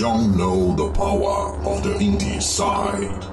don't 0.00 0.34
know 0.34 0.74
the 0.76 0.88
power 0.98 1.54
of 1.66 1.82
the 1.82 1.94
indie 2.02 2.40
side. 2.40 3.28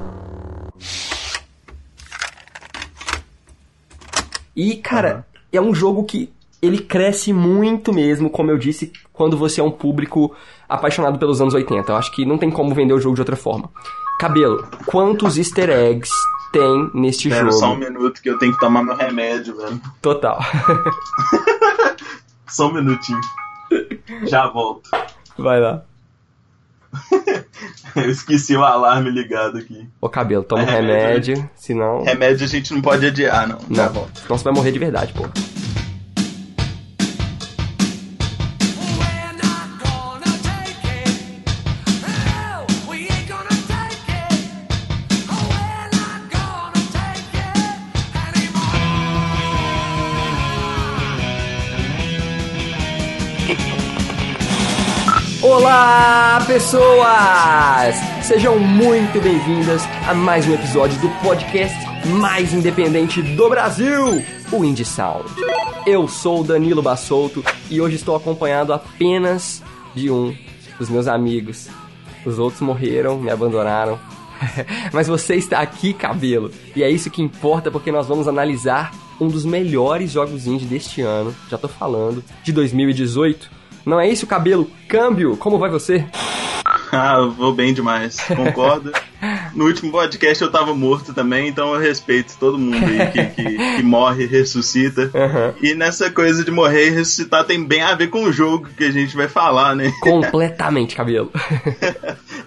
E, 4.54 4.76
cara, 4.76 5.26
é 5.54 5.62
um 5.62 5.74
jogo 5.74 6.04
que 6.04 6.30
ele 6.62 6.80
cresce 6.80 7.32
muito 7.32 7.94
mesmo, 7.94 8.30
como 8.30 8.52
eu 8.52 8.58
disse, 8.58 8.92
quando 9.14 9.38
você 9.38 9.62
é 9.62 9.64
um 9.64 9.72
público 9.72 10.36
apaixonado 10.68 11.18
pelos 11.18 11.40
anos 11.40 11.54
80. 11.54 11.90
Eu 11.90 11.96
acho 11.96 12.12
que 12.12 12.26
não 12.26 12.38
tem 12.38 12.52
como 12.52 12.76
vender 12.76 12.94
o 12.94 13.00
jogo 13.00 13.16
de 13.16 13.22
outra 13.22 13.38
forma. 13.38 13.70
Cabelo, 14.20 14.68
quantos 14.88 15.38
easter 15.38 15.70
eggs 15.70 16.12
tem 16.52 16.90
neste 16.94 17.30
Espera 17.30 17.46
jogo? 17.50 17.60
só 17.60 17.74
um 17.74 17.78
minuto 17.78 18.22
que 18.22 18.30
eu 18.30 18.38
tenho 18.38 18.52
que 18.52 18.60
tomar 18.60 18.84
meu 18.84 18.96
remédio, 18.96 19.56
velho. 19.56 19.80
Total. 20.02 20.38
Só 22.48 22.68
um 22.68 22.74
minutinho. 22.74 23.20
Já 24.24 24.48
volto. 24.48 24.90
Vai 25.38 25.62
lá. 25.62 25.84
Eu 27.96 28.10
esqueci 28.10 28.56
o 28.56 28.64
alarme 28.64 29.10
ligado 29.10 29.58
aqui. 29.58 29.88
Ô, 30.00 30.08
cabelo, 30.08 30.44
toma 30.44 30.64
um 30.64 30.68
É 30.68 30.72
remédio. 30.72 31.36
remédio, 31.36 31.50
senão. 31.56 32.04
Remédio 32.04 32.46
a 32.46 32.48
gente 32.48 32.74
não 32.74 32.82
pode 32.82 33.06
adiar, 33.06 33.48
não. 33.48 33.58
Não, 33.68 33.90
volto. 33.92 34.20
senão 34.20 34.38
você 34.38 34.44
vai 34.44 34.54
morrer 34.54 34.72
de 34.72 34.80
verdade, 34.80 35.14
pô. 35.14 35.24
Olá, 55.68 56.46
pessoas! 56.48 57.96
Sejam 58.24 58.58
muito 58.58 59.20
bem-vindas 59.20 59.82
a 60.08 60.14
mais 60.14 60.48
um 60.48 60.54
episódio 60.54 60.98
do 61.02 61.10
podcast 61.22 61.76
mais 62.06 62.54
independente 62.54 63.22
do 63.22 63.50
Brasil, 63.50 64.24
o 64.50 64.64
Indie 64.64 64.86
Sound. 64.86 65.30
Eu 65.86 66.08
sou 66.08 66.42
Danilo 66.42 66.82
Bassolto 66.82 67.44
e 67.70 67.82
hoje 67.82 67.98
estou 67.98 68.16
acompanhado 68.16 68.72
apenas 68.72 69.62
de 69.94 70.10
um 70.10 70.34
dos 70.80 70.90
meus 70.90 71.06
amigos. 71.06 71.68
Os 72.26 72.40
outros 72.40 72.62
morreram, 72.62 73.20
me 73.20 73.30
abandonaram. 73.30 74.00
Mas 74.94 75.10
você 75.10 75.36
está 75.36 75.60
aqui, 75.60 75.92
cabelo, 75.92 76.50
e 76.78 76.82
é 76.82 76.90
isso 76.90 77.12
que 77.12 77.22
importa 77.22 77.70
porque 77.70 77.92
nós 77.92 78.08
vamos 78.08 78.30
analisar 78.30 78.94
um 79.20 79.28
dos 79.28 79.44
melhores 79.44 80.12
jogos 80.12 80.48
indie 80.48 80.66
deste 80.66 81.02
ano, 81.02 81.36
já 81.50 81.58
tô 81.58 81.68
falando, 81.68 82.24
de 82.42 82.54
2018. 82.54 83.57
Não 83.88 84.02
é 84.02 84.10
isso, 84.10 84.28
cabelo? 84.28 84.70
Câmbio, 84.90 85.38
como 85.38 85.58
vai 85.58 85.70
você? 85.70 86.06
Ah, 86.92 87.22
vou 87.22 87.54
bem 87.54 87.74
demais. 87.74 88.18
Concordo. 88.22 88.92
No 89.54 89.66
último 89.66 89.92
podcast 89.92 90.42
eu 90.44 90.52
tava 90.52 90.74
morto 90.74 91.14
também, 91.14 91.48
então 91.48 91.74
eu 91.74 91.80
respeito 91.80 92.36
todo 92.40 92.58
mundo 92.58 92.78
aí 92.78 93.08
que, 93.12 93.26
que, 93.26 93.76
que 93.78 93.84
morre 93.84 94.24
e 94.24 94.28
ressuscita. 94.28 95.10
Aham. 95.14 95.54
E 95.62 95.74
nessa 95.74 96.10
coisa 96.12 96.44
de 96.44 96.52
morrer 96.52 96.88
e 96.88 96.92
ressuscitar 96.92 97.46
tem 97.46 97.64
bem 97.64 97.82
a 97.82 97.96
ver 97.96 98.08
com 98.08 98.24
o 98.24 98.32
jogo 98.34 98.68
que 98.78 98.84
a 98.86 98.92
gente 98.92 99.16
vai 99.16 99.28
falar, 99.28 99.76
né? 99.76 99.92
Completamente, 100.02 100.96
cabelo. 100.96 101.32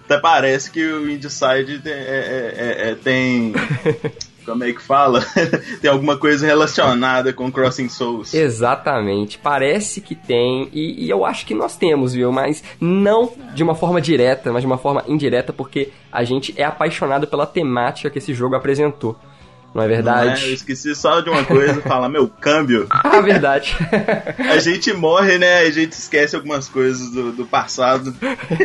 Até 0.04 0.18
parece 0.18 0.70
que 0.70 0.82
o 0.84 1.10
Inside 1.10 1.78
tem, 1.80 1.92
é- 1.92 1.96
é- 1.96 2.90
é- 2.90 2.94
tem. 2.94 3.52
Como 4.50 4.64
é 4.64 4.72
que 4.72 4.82
fala? 4.82 5.24
tem 5.80 5.88
alguma 5.88 6.16
coisa 6.16 6.44
relacionada 6.44 7.32
com 7.32 7.52
Crossing 7.52 7.88
Souls. 7.88 8.34
Exatamente. 8.34 9.38
Parece 9.38 10.00
que 10.00 10.16
tem, 10.16 10.68
e, 10.72 11.04
e 11.04 11.08
eu 11.08 11.24
acho 11.24 11.46
que 11.46 11.54
nós 11.54 11.76
temos, 11.76 12.14
viu? 12.14 12.32
Mas 12.32 12.64
não 12.80 13.32
de 13.54 13.62
uma 13.62 13.76
forma 13.76 14.00
direta, 14.00 14.52
mas 14.52 14.62
de 14.62 14.66
uma 14.66 14.76
forma 14.76 15.04
indireta, 15.06 15.52
porque 15.52 15.92
a 16.10 16.24
gente 16.24 16.52
é 16.56 16.64
apaixonado 16.64 17.28
pela 17.28 17.46
temática 17.46 18.10
que 18.10 18.18
esse 18.18 18.34
jogo 18.34 18.56
apresentou. 18.56 19.16
Não 19.72 19.84
é 19.84 19.86
Não 19.86 19.94
é? 19.94 19.98
Eu 19.98 20.02
verdade? 20.02 20.52
esqueci 20.52 20.96
só 20.96 21.20
de 21.20 21.30
uma 21.30 21.44
coisa, 21.44 21.80
falar, 21.82 22.08
meu, 22.08 22.28
câmbio. 22.28 22.88
Ah, 22.90 23.20
verdade. 23.20 23.76
A 24.50 24.58
gente 24.58 24.92
morre, 24.92 25.38
né? 25.38 25.60
A 25.60 25.70
gente 25.70 25.92
esquece 25.92 26.34
algumas 26.34 26.68
coisas 26.68 27.08
do, 27.12 27.30
do 27.30 27.46
passado. 27.46 28.12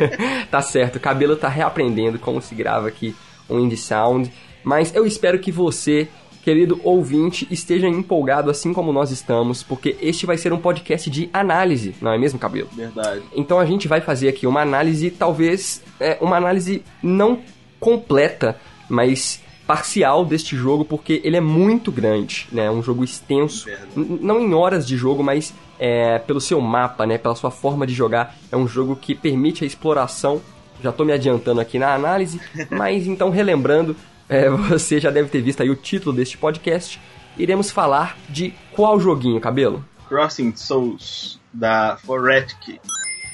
tá 0.50 0.62
certo, 0.62 0.95
o 0.95 1.00
cabelo 1.00 1.35
tá 1.35 1.47
reaprendendo 1.47 2.18
como 2.18 2.41
se 2.41 2.56
grava 2.56 2.88
aqui 2.88 3.16
um 3.47 3.59
Indie 3.59 3.78
Sound. 3.78 4.31
Mas 4.66 4.94
eu 4.96 5.06
espero 5.06 5.38
que 5.38 5.52
você, 5.52 6.08
querido 6.44 6.81
ouvinte, 6.84 7.48
esteja 7.52 7.88
empolgado 7.88 8.50
assim 8.50 8.74
como 8.74 8.92
nós 8.92 9.12
estamos, 9.12 9.62
porque 9.62 9.96
este 10.02 10.26
vai 10.26 10.38
ser 10.38 10.52
um 10.52 10.58
podcast 10.58 11.09
de 11.09 11.30
análise, 11.31 11.96
não 12.02 12.12
é 12.12 12.18
mesmo, 12.18 12.40
cabelo? 12.40 12.68
Verdade. 12.75 13.22
Então 13.36 13.59
a 13.59 13.66
gente 13.66 13.88
vai 13.88 14.02
fazer 14.02 14.28
aqui 14.28 14.48
uma 14.48 14.62
análise, 14.62 15.12
talvez 15.12 15.84
é, 16.00 16.18
uma 16.20 16.36
análise 16.36 16.84
não 17.02 17.40
completa, 17.80 18.59
mas 18.90 19.42
parcial 19.68 20.25
deste 20.25 20.56
jogo, 20.56 20.84
porque 20.84 21.22
ele 21.24 21.38
é 21.38 21.42
muito 21.42 21.92
grande, 21.92 22.48
né? 22.52 22.66
É 22.66 22.72
um 22.72 22.81
jogo 22.81 23.04
extenso, 23.04 23.68
não 23.96 24.40
em 24.40 24.54
horas 24.54 24.88
de 24.88 24.98
jogo, 24.98 25.24
mas 25.24 25.54
é, 25.80 26.20
pelo 26.20 26.42
seu 26.42 26.59
mapa, 26.59 27.06
né? 27.06 27.18
Pela 27.18 27.36
sua 27.36 27.52
forma 27.52 27.86
de 27.86 27.94
jogar. 27.94 28.36
É 28.52 28.58
um 28.58 28.68
jogo 28.68 28.96
que 28.96 29.14
permite 29.14 29.64
a 29.64 29.68
exploração. 29.68 30.42
Já 30.84 30.92
tô 30.92 31.06
me 31.06 31.14
adiantando 31.14 31.62
aqui 31.62 31.80
na 31.80 31.94
análise, 31.94 32.40
mas 32.70 33.08
então 33.08 33.30
relembrando, 33.30 33.96
é, 34.30 34.50
você 34.50 35.00
já 35.00 35.09
deve 35.09 35.30
ter 35.30 35.41
visto 35.41 35.62
aí 35.62 35.69
o 35.69 35.75
título 35.75 36.16
deste 36.16 36.38
podcast. 36.38 37.00
Iremos 37.38 37.72
falar 37.72 38.18
de 38.30 38.53
qual 38.72 39.00
joguinho, 39.00 39.40
cabelo? 39.40 39.84
Crossing 40.08 40.56
Souls, 40.56 41.40
da 41.53 41.97
Foretic. 42.06 42.80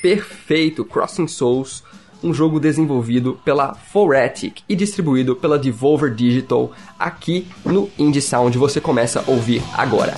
perfeito 0.01 0.83
Crossing 0.85 1.27
Souls, 1.27 1.83
um 2.23 2.33
jogo 2.33 2.59
desenvolvido 2.59 3.39
pela 3.43 3.73
Foretic 3.73 4.63
e 4.67 4.75
distribuído 4.75 5.35
pela 5.35 5.59
Devolver 5.59 6.13
Digital 6.13 6.71
aqui 6.97 7.47
no 7.65 7.89
Indie 7.97 8.21
Sound. 8.21 8.57
Você 8.57 8.79
começa 8.79 9.19
a 9.19 9.31
ouvir 9.31 9.61
agora. 9.77 10.15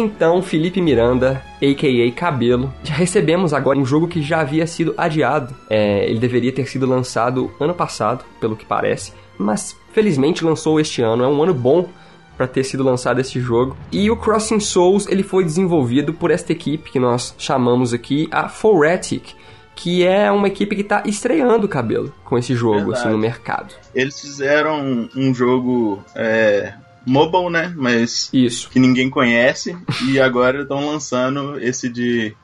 Então, 0.00 0.40
Felipe 0.40 0.80
Miranda, 0.80 1.42
a.k.a. 1.56 2.10
Cabelo, 2.12 2.72
já 2.82 2.94
recebemos 2.94 3.52
agora 3.52 3.78
um 3.78 3.84
jogo 3.84 4.08
que 4.08 4.22
já 4.22 4.40
havia 4.40 4.66
sido 4.66 4.94
adiado. 4.96 5.54
É, 5.68 6.08
ele 6.08 6.18
deveria 6.18 6.50
ter 6.50 6.66
sido 6.66 6.86
lançado 6.86 7.50
ano 7.60 7.74
passado, 7.74 8.24
pelo 8.40 8.56
que 8.56 8.64
parece, 8.64 9.12
mas 9.36 9.76
felizmente 9.92 10.42
lançou 10.42 10.80
este 10.80 11.02
ano. 11.02 11.22
É 11.22 11.28
um 11.28 11.42
ano 11.42 11.52
bom 11.52 11.86
para 12.34 12.46
ter 12.46 12.64
sido 12.64 12.82
lançado 12.82 13.20
este 13.20 13.38
jogo. 13.38 13.76
E 13.92 14.10
o 14.10 14.16
Crossing 14.16 14.58
Souls 14.58 15.06
ele 15.06 15.22
foi 15.22 15.44
desenvolvido 15.44 16.14
por 16.14 16.30
esta 16.30 16.50
equipe 16.50 16.90
que 16.90 16.98
nós 16.98 17.34
chamamos 17.36 17.92
aqui 17.92 18.26
a 18.30 18.48
Foretic, 18.48 19.34
que 19.76 20.02
é 20.06 20.32
uma 20.32 20.48
equipe 20.48 20.74
que 20.74 20.80
está 20.80 21.02
estreando 21.04 21.66
o 21.66 21.68
cabelo 21.68 22.10
com 22.24 22.38
esse 22.38 22.54
jogo 22.54 22.92
assim 22.92 23.10
no 23.10 23.18
mercado. 23.18 23.74
Eles 23.94 24.18
fizeram 24.18 25.10
um 25.14 25.34
jogo 25.34 26.02
é, 26.14 26.72
mobile, 27.10 27.50
né? 27.50 27.72
Mas 27.76 28.30
Isso. 28.32 28.70
que 28.70 28.78
ninguém 28.78 29.10
conhece. 29.10 29.76
e 30.08 30.20
agora 30.20 30.62
estão 30.62 30.86
lançando 30.86 31.58
esse 31.60 31.88
de. 31.88 32.34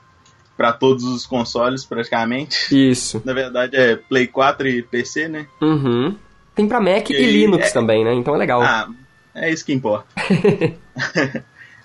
Pra 0.57 0.73
todos 0.73 1.05
os 1.05 1.27
consoles, 1.27 1.85
praticamente. 1.85 2.57
Isso. 2.73 3.21
Na 3.27 3.35
verdade 3.35 3.77
é 3.77 3.95
Play 3.95 4.27
4 4.27 4.67
e 4.67 4.83
PC, 4.83 5.29
né? 5.29 5.47
Uhum. 5.61 6.17
Tem 6.55 6.67
pra 6.67 6.81
Mac 6.81 7.11
e, 7.11 7.13
E 7.13 7.27
Linux 7.31 7.69
é- 7.69 7.73
também, 7.73 8.03
né? 8.03 8.15
Então 8.15 8.35
é 8.35 8.39
legal. 8.39 8.63
Ah, 8.63 8.89
é 9.35 9.53
isso 9.53 9.67
que 9.67 9.75
importa. 9.75 10.07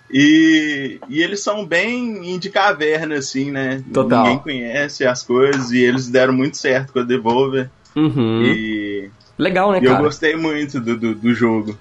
e, 0.09 0.99
e 1.09 1.21
eles 1.21 1.41
são 1.43 1.65
bem 1.65 2.33
indie 2.33 2.49
caverna, 2.49 3.15
assim, 3.15 3.51
né? 3.51 3.83
Total. 3.93 4.23
Ninguém 4.23 4.39
conhece 4.39 5.05
as 5.05 5.21
coisas 5.21 5.71
e 5.71 5.79
eles 5.79 6.07
deram 6.09 6.31
muito 6.33 6.55
certo 6.55 6.93
com 6.93 6.99
a 6.99 7.03
Devolver. 7.03 7.69
Uhum. 7.93 8.41
E, 8.43 9.09
Legal, 9.37 9.71
né, 9.73 9.79
e 9.81 9.85
eu 9.85 9.91
cara? 9.91 10.03
gostei 10.03 10.37
muito 10.37 10.79
do, 10.79 10.97
do, 10.97 11.13
do 11.13 11.33
jogo. 11.33 11.77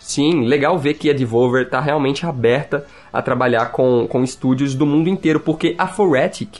Sim, 0.00 0.46
legal 0.46 0.76
ver 0.78 0.94
que 0.94 1.08
a 1.10 1.12
Devolver 1.12 1.68
tá 1.70 1.78
realmente 1.80 2.26
aberta 2.26 2.84
a 3.12 3.20
trabalhar 3.22 3.66
com, 3.70 4.06
com 4.08 4.24
estúdios 4.24 4.74
do 4.74 4.84
mundo 4.86 5.08
inteiro, 5.08 5.38
porque 5.38 5.74
a 5.78 5.86
Foretic 5.86 6.58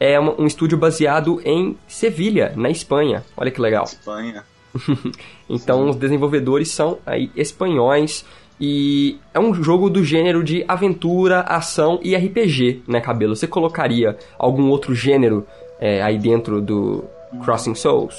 é 0.00 0.18
uma- 0.18 0.34
um 0.40 0.46
estúdio 0.46 0.76
baseado 0.78 1.40
em 1.44 1.76
Sevilha, 1.86 2.52
na 2.56 2.70
Espanha. 2.70 3.22
Olha 3.36 3.50
que 3.50 3.60
legal. 3.60 3.84
Espanha. 3.84 4.42
Então 5.48 5.88
os 5.88 5.96
desenvolvedores 5.96 6.70
são 6.70 6.98
aí 7.06 7.30
espanhóis 7.34 8.24
e 8.60 9.18
é 9.32 9.38
um 9.40 9.54
jogo 9.54 9.88
do 9.88 10.04
gênero 10.04 10.42
de 10.44 10.64
aventura, 10.68 11.40
ação 11.40 11.98
e 12.02 12.14
RPG, 12.14 12.82
né, 12.86 13.00
Cabelo? 13.00 13.34
Você 13.36 13.46
colocaria 13.46 14.16
algum 14.38 14.68
outro 14.68 14.94
gênero 14.94 15.46
é, 15.80 16.02
aí 16.02 16.18
dentro 16.18 16.60
do, 16.60 17.04
Crossing 17.44 17.74
Souls. 17.74 18.14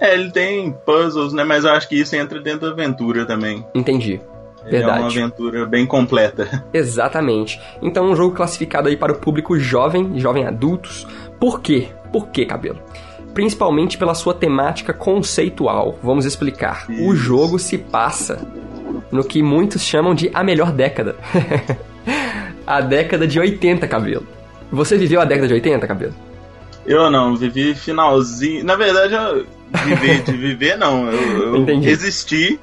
É, 0.00 0.14
ele 0.14 0.30
tem 0.30 0.72
puzzles, 0.84 1.32
né? 1.32 1.44
Mas 1.44 1.64
eu 1.64 1.70
acho 1.70 1.88
que 1.88 2.00
isso 2.00 2.14
entra 2.14 2.40
dentro 2.40 2.60
da 2.60 2.72
aventura 2.72 3.26
também. 3.26 3.64
Entendi. 3.74 4.20
Ele 4.64 4.76
é 4.76 4.86
uma 4.86 4.92
Verdade. 4.94 5.18
aventura 5.20 5.66
bem 5.66 5.86
completa. 5.86 6.64
Exatamente. 6.72 7.60
Então, 7.80 8.10
um 8.10 8.16
jogo 8.16 8.34
classificado 8.34 8.88
aí 8.88 8.96
para 8.96 9.12
o 9.12 9.16
público 9.16 9.58
jovem, 9.58 10.18
jovem 10.18 10.46
adultos. 10.46 11.06
Por 11.40 11.60
quê? 11.60 11.88
Por 12.12 12.28
que, 12.28 12.44
cabelo? 12.44 12.78
Principalmente 13.32 13.96
pela 13.96 14.14
sua 14.14 14.34
temática 14.34 14.92
conceitual. 14.92 15.98
Vamos 16.02 16.24
explicar. 16.24 16.86
O 16.88 17.12
Isso. 17.12 17.16
jogo 17.16 17.58
se 17.58 17.78
passa 17.78 18.40
no 19.10 19.24
que 19.24 19.42
muitos 19.42 19.82
chamam 19.82 20.14
de 20.14 20.30
a 20.34 20.42
melhor 20.42 20.72
década. 20.72 21.16
a 22.66 22.80
década 22.80 23.26
de 23.26 23.38
80, 23.38 23.86
cabelo. 23.86 24.26
Você 24.70 24.96
viveu 24.98 25.20
a 25.20 25.24
década 25.24 25.48
de 25.48 25.54
80, 25.54 25.86
cabelo? 25.86 26.14
Eu 26.88 27.10
não, 27.10 27.36
vivi 27.36 27.74
finalzinho. 27.74 28.64
Na 28.64 28.74
verdade, 28.74 29.12
eu 29.12 29.46
vivi 29.84 30.22
de 30.22 30.32
viver, 30.32 30.78
não. 30.78 31.12
Eu, 31.12 31.66
eu 31.66 31.82
existi 31.84 32.58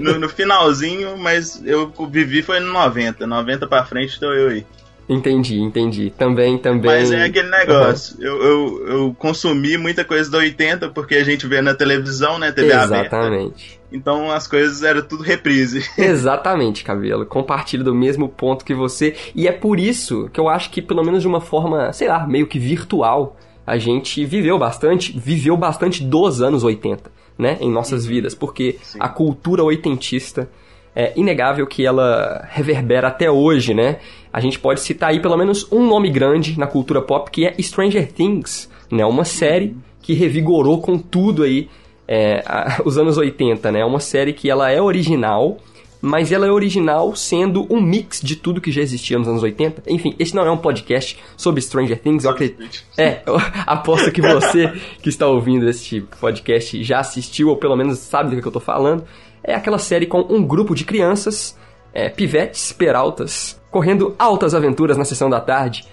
no, 0.00 0.18
no 0.18 0.28
finalzinho, 0.28 1.16
mas 1.16 1.62
eu 1.64 1.92
vivi 2.10 2.42
foi 2.42 2.58
no 2.58 2.72
90. 2.72 3.24
90 3.24 3.66
pra 3.68 3.84
frente 3.84 4.18
tô 4.18 4.32
eu 4.32 4.48
aí. 4.48 4.66
Entendi, 5.08 5.60
entendi. 5.60 6.12
Também, 6.16 6.58
também. 6.58 6.90
Mas 6.90 7.12
é 7.12 7.24
aquele 7.24 7.48
negócio. 7.48 8.16
Eu, 8.20 8.42
eu, 8.42 8.88
eu 8.88 9.16
consumi 9.18 9.76
muita 9.76 10.04
coisa 10.04 10.28
do 10.30 10.38
80 10.38 10.88
porque 10.88 11.14
a 11.14 11.24
gente 11.24 11.46
vê 11.46 11.60
na 11.60 11.74
televisão, 11.74 12.38
né? 12.38 12.50
TV 12.50 12.72
aberta. 12.72 13.16
Exatamente. 13.16 13.80
Então 13.94 14.30
as 14.30 14.48
coisas 14.48 14.82
eram 14.82 15.02
tudo 15.02 15.22
reprise. 15.22 15.88
Exatamente, 15.96 16.82
cabelo. 16.82 17.24
Compartilho 17.24 17.84
do 17.84 17.94
mesmo 17.94 18.28
ponto 18.28 18.64
que 18.64 18.74
você. 18.74 19.14
E 19.34 19.46
é 19.46 19.52
por 19.52 19.78
isso 19.78 20.28
que 20.32 20.40
eu 20.40 20.48
acho 20.48 20.70
que, 20.70 20.82
pelo 20.82 21.04
menos 21.04 21.22
de 21.22 21.28
uma 21.28 21.40
forma, 21.40 21.92
sei 21.92 22.08
lá, 22.08 22.26
meio 22.26 22.48
que 22.48 22.58
virtual, 22.58 23.36
a 23.64 23.78
gente 23.78 24.24
viveu 24.24 24.58
bastante, 24.58 25.16
viveu 25.16 25.56
bastante 25.56 26.02
dos 26.02 26.42
anos 26.42 26.64
80, 26.64 27.10
né? 27.38 27.56
Em 27.60 27.70
nossas 27.70 28.04
vidas. 28.04 28.34
Porque 28.34 28.78
Sim. 28.82 28.98
a 29.00 29.08
cultura 29.08 29.62
oitentista 29.62 30.50
é 30.94 31.12
inegável 31.16 31.66
que 31.66 31.86
ela 31.86 32.46
reverbera 32.50 33.08
até 33.08 33.30
hoje, 33.30 33.74
né? 33.74 33.98
A 34.32 34.40
gente 34.40 34.58
pode 34.58 34.80
citar 34.80 35.10
aí 35.10 35.20
pelo 35.20 35.36
menos 35.36 35.70
um 35.70 35.86
nome 35.86 36.10
grande 36.10 36.58
na 36.58 36.66
cultura 36.66 37.00
pop 37.00 37.30
que 37.30 37.46
é 37.46 37.54
Stranger 37.62 38.10
Things, 38.12 38.68
né? 38.90 39.06
Uma 39.06 39.24
série 39.24 39.76
que 40.02 40.14
revigorou 40.14 40.80
com 40.80 40.98
tudo 40.98 41.44
aí 41.44 41.68
é, 42.06 42.42
a- 42.46 42.80
os 42.84 42.98
anos 42.98 43.16
80, 43.18 43.70
né? 43.72 43.80
É 43.80 43.84
uma 43.84 44.00
série 44.00 44.32
que 44.32 44.50
ela 44.50 44.70
é 44.70 44.80
original, 44.80 45.58
mas 46.00 46.30
ela 46.32 46.46
é 46.46 46.50
original 46.50 47.16
sendo 47.16 47.66
um 47.72 47.80
mix 47.80 48.20
de 48.20 48.36
tudo 48.36 48.60
que 48.60 48.70
já 48.70 48.82
existia 48.82 49.18
nos 49.18 49.26
anos 49.28 49.42
80. 49.42 49.82
Enfim, 49.88 50.14
esse 50.18 50.34
não 50.34 50.44
é 50.46 50.50
um 50.50 50.56
podcast 50.58 51.18
sobre 51.36 51.60
Stranger 51.62 51.98
Things, 51.98 52.24
eu 52.24 52.30
acredito. 52.30 52.84
É, 52.98 53.20
eu 53.26 53.36
aposto 53.66 54.12
que 54.12 54.20
você 54.20 54.70
que 55.02 55.08
está 55.08 55.26
ouvindo 55.26 55.68
esse 55.68 56.02
podcast 56.20 56.82
já 56.84 56.98
assistiu, 57.00 57.48
ou 57.48 57.56
pelo 57.56 57.74
menos 57.76 57.98
sabe 57.98 58.34
do 58.36 58.42
que 58.42 58.46
eu 58.48 58.52
tô 58.52 58.60
falando. 58.60 59.04
É 59.42 59.54
aquela 59.54 59.78
série 59.78 60.06
com 60.06 60.20
um 60.28 60.42
grupo 60.46 60.74
de 60.74 60.84
crianças, 60.84 61.58
é, 61.92 62.08
pivetes, 62.08 62.72
peraltas, 62.72 63.60
correndo 63.70 64.14
altas 64.18 64.54
aventuras 64.54 64.96
na 64.96 65.04
sessão 65.04 65.30
da 65.30 65.40
tarde. 65.40 65.84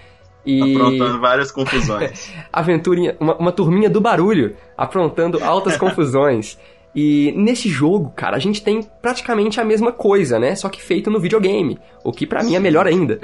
E 0.44 0.74
Aprontando 0.74 1.20
várias 1.20 1.52
confusões. 1.52 2.32
aventurinha, 2.52 3.16
uma, 3.20 3.36
uma 3.36 3.52
turminha 3.52 3.88
do 3.88 4.00
barulho, 4.00 4.56
aprontando 4.76 5.42
altas 5.42 5.76
confusões. 5.76 6.58
E 6.94 7.32
nesse 7.34 7.70
jogo, 7.70 8.12
cara, 8.14 8.36
a 8.36 8.38
gente 8.38 8.62
tem 8.62 8.82
praticamente 8.82 9.58
a 9.58 9.64
mesma 9.64 9.92
coisa, 9.92 10.38
né? 10.38 10.54
Só 10.54 10.68
que 10.68 10.80
feito 10.80 11.10
no 11.10 11.18
videogame, 11.18 11.78
o 12.04 12.12
que 12.12 12.26
pra 12.26 12.42
mim 12.42 12.54
é 12.54 12.60
melhor 12.60 12.86
ainda. 12.86 13.18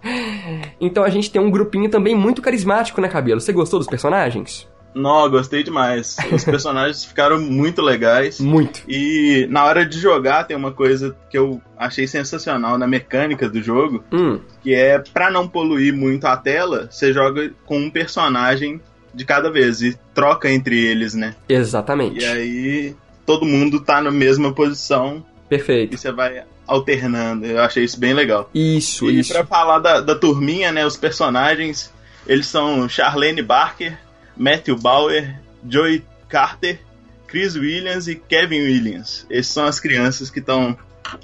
então 0.80 1.04
a 1.04 1.10
gente 1.10 1.30
tem 1.30 1.40
um 1.40 1.50
grupinho 1.50 1.90
também 1.90 2.14
muito 2.14 2.40
carismático, 2.40 2.98
né, 3.00 3.08
Cabelo? 3.08 3.38
Você 3.38 3.52
gostou 3.52 3.78
dos 3.78 3.86
personagens? 3.86 4.66
Não, 4.96 5.28
gostei 5.30 5.62
demais. 5.62 6.16
Os 6.32 6.42
personagens 6.46 7.04
ficaram 7.04 7.38
muito 7.40 7.82
legais. 7.82 8.40
Muito. 8.40 8.82
E 8.88 9.46
na 9.50 9.64
hora 9.64 9.84
de 9.84 9.98
jogar 9.98 10.44
tem 10.44 10.56
uma 10.56 10.72
coisa 10.72 11.14
que 11.30 11.36
eu 11.36 11.60
achei 11.78 12.06
sensacional 12.06 12.78
na 12.78 12.86
mecânica 12.86 13.48
do 13.48 13.62
jogo, 13.62 14.02
Hum, 14.10 14.40
que 14.62 14.74
é 14.74 14.98
pra 14.98 15.30
não 15.30 15.46
poluir 15.46 15.94
muito 15.94 16.24
a 16.26 16.36
tela, 16.36 16.88
você 16.90 17.12
joga 17.12 17.50
com 17.66 17.78
um 17.78 17.90
personagem 17.90 18.80
de 19.14 19.24
cada 19.24 19.50
vez 19.50 19.82
e 19.82 19.98
troca 20.14 20.50
entre 20.50 20.78
eles, 20.84 21.14
né? 21.14 21.34
exatamente. 21.48 22.20
E 22.20 22.24
aí 22.26 22.96
todo 23.26 23.44
mundo 23.44 23.80
tá 23.80 24.00
na 24.00 24.10
mesma 24.10 24.52
posição 24.52 25.24
e 25.46 25.48
Perfeito. 25.48 25.96
você 25.98 26.10
vai 26.12 26.42
alternando. 26.66 27.46
Eu 27.46 27.60
achei 27.60 27.84
isso 27.84 27.98
bem 27.98 28.12
legal. 28.14 28.50
Isso, 28.54 29.08
e 29.10 29.20
isso. 29.20 29.32
pra 29.32 29.44
falar 29.46 29.78
da, 29.78 30.00
da 30.00 30.14
turminha, 30.14 30.72
né, 30.72 30.84
os 30.86 30.96
personagens, 30.96 31.92
eles 32.26 32.46
são 32.46 32.88
Charlene 32.88 33.42
Barker, 33.42 33.96
Matthew 34.36 34.76
Bauer, 34.78 35.38
Joey 35.68 36.04
Carter, 36.28 36.78
Chris 37.26 37.56
Williams 37.56 38.06
e 38.08 38.14
Kevin 38.16 38.60
Williams. 38.62 39.26
Esses 39.30 39.52
são 39.52 39.64
as 39.66 39.80
crianças 39.80 40.30
que 40.30 40.38
estão 40.40 40.76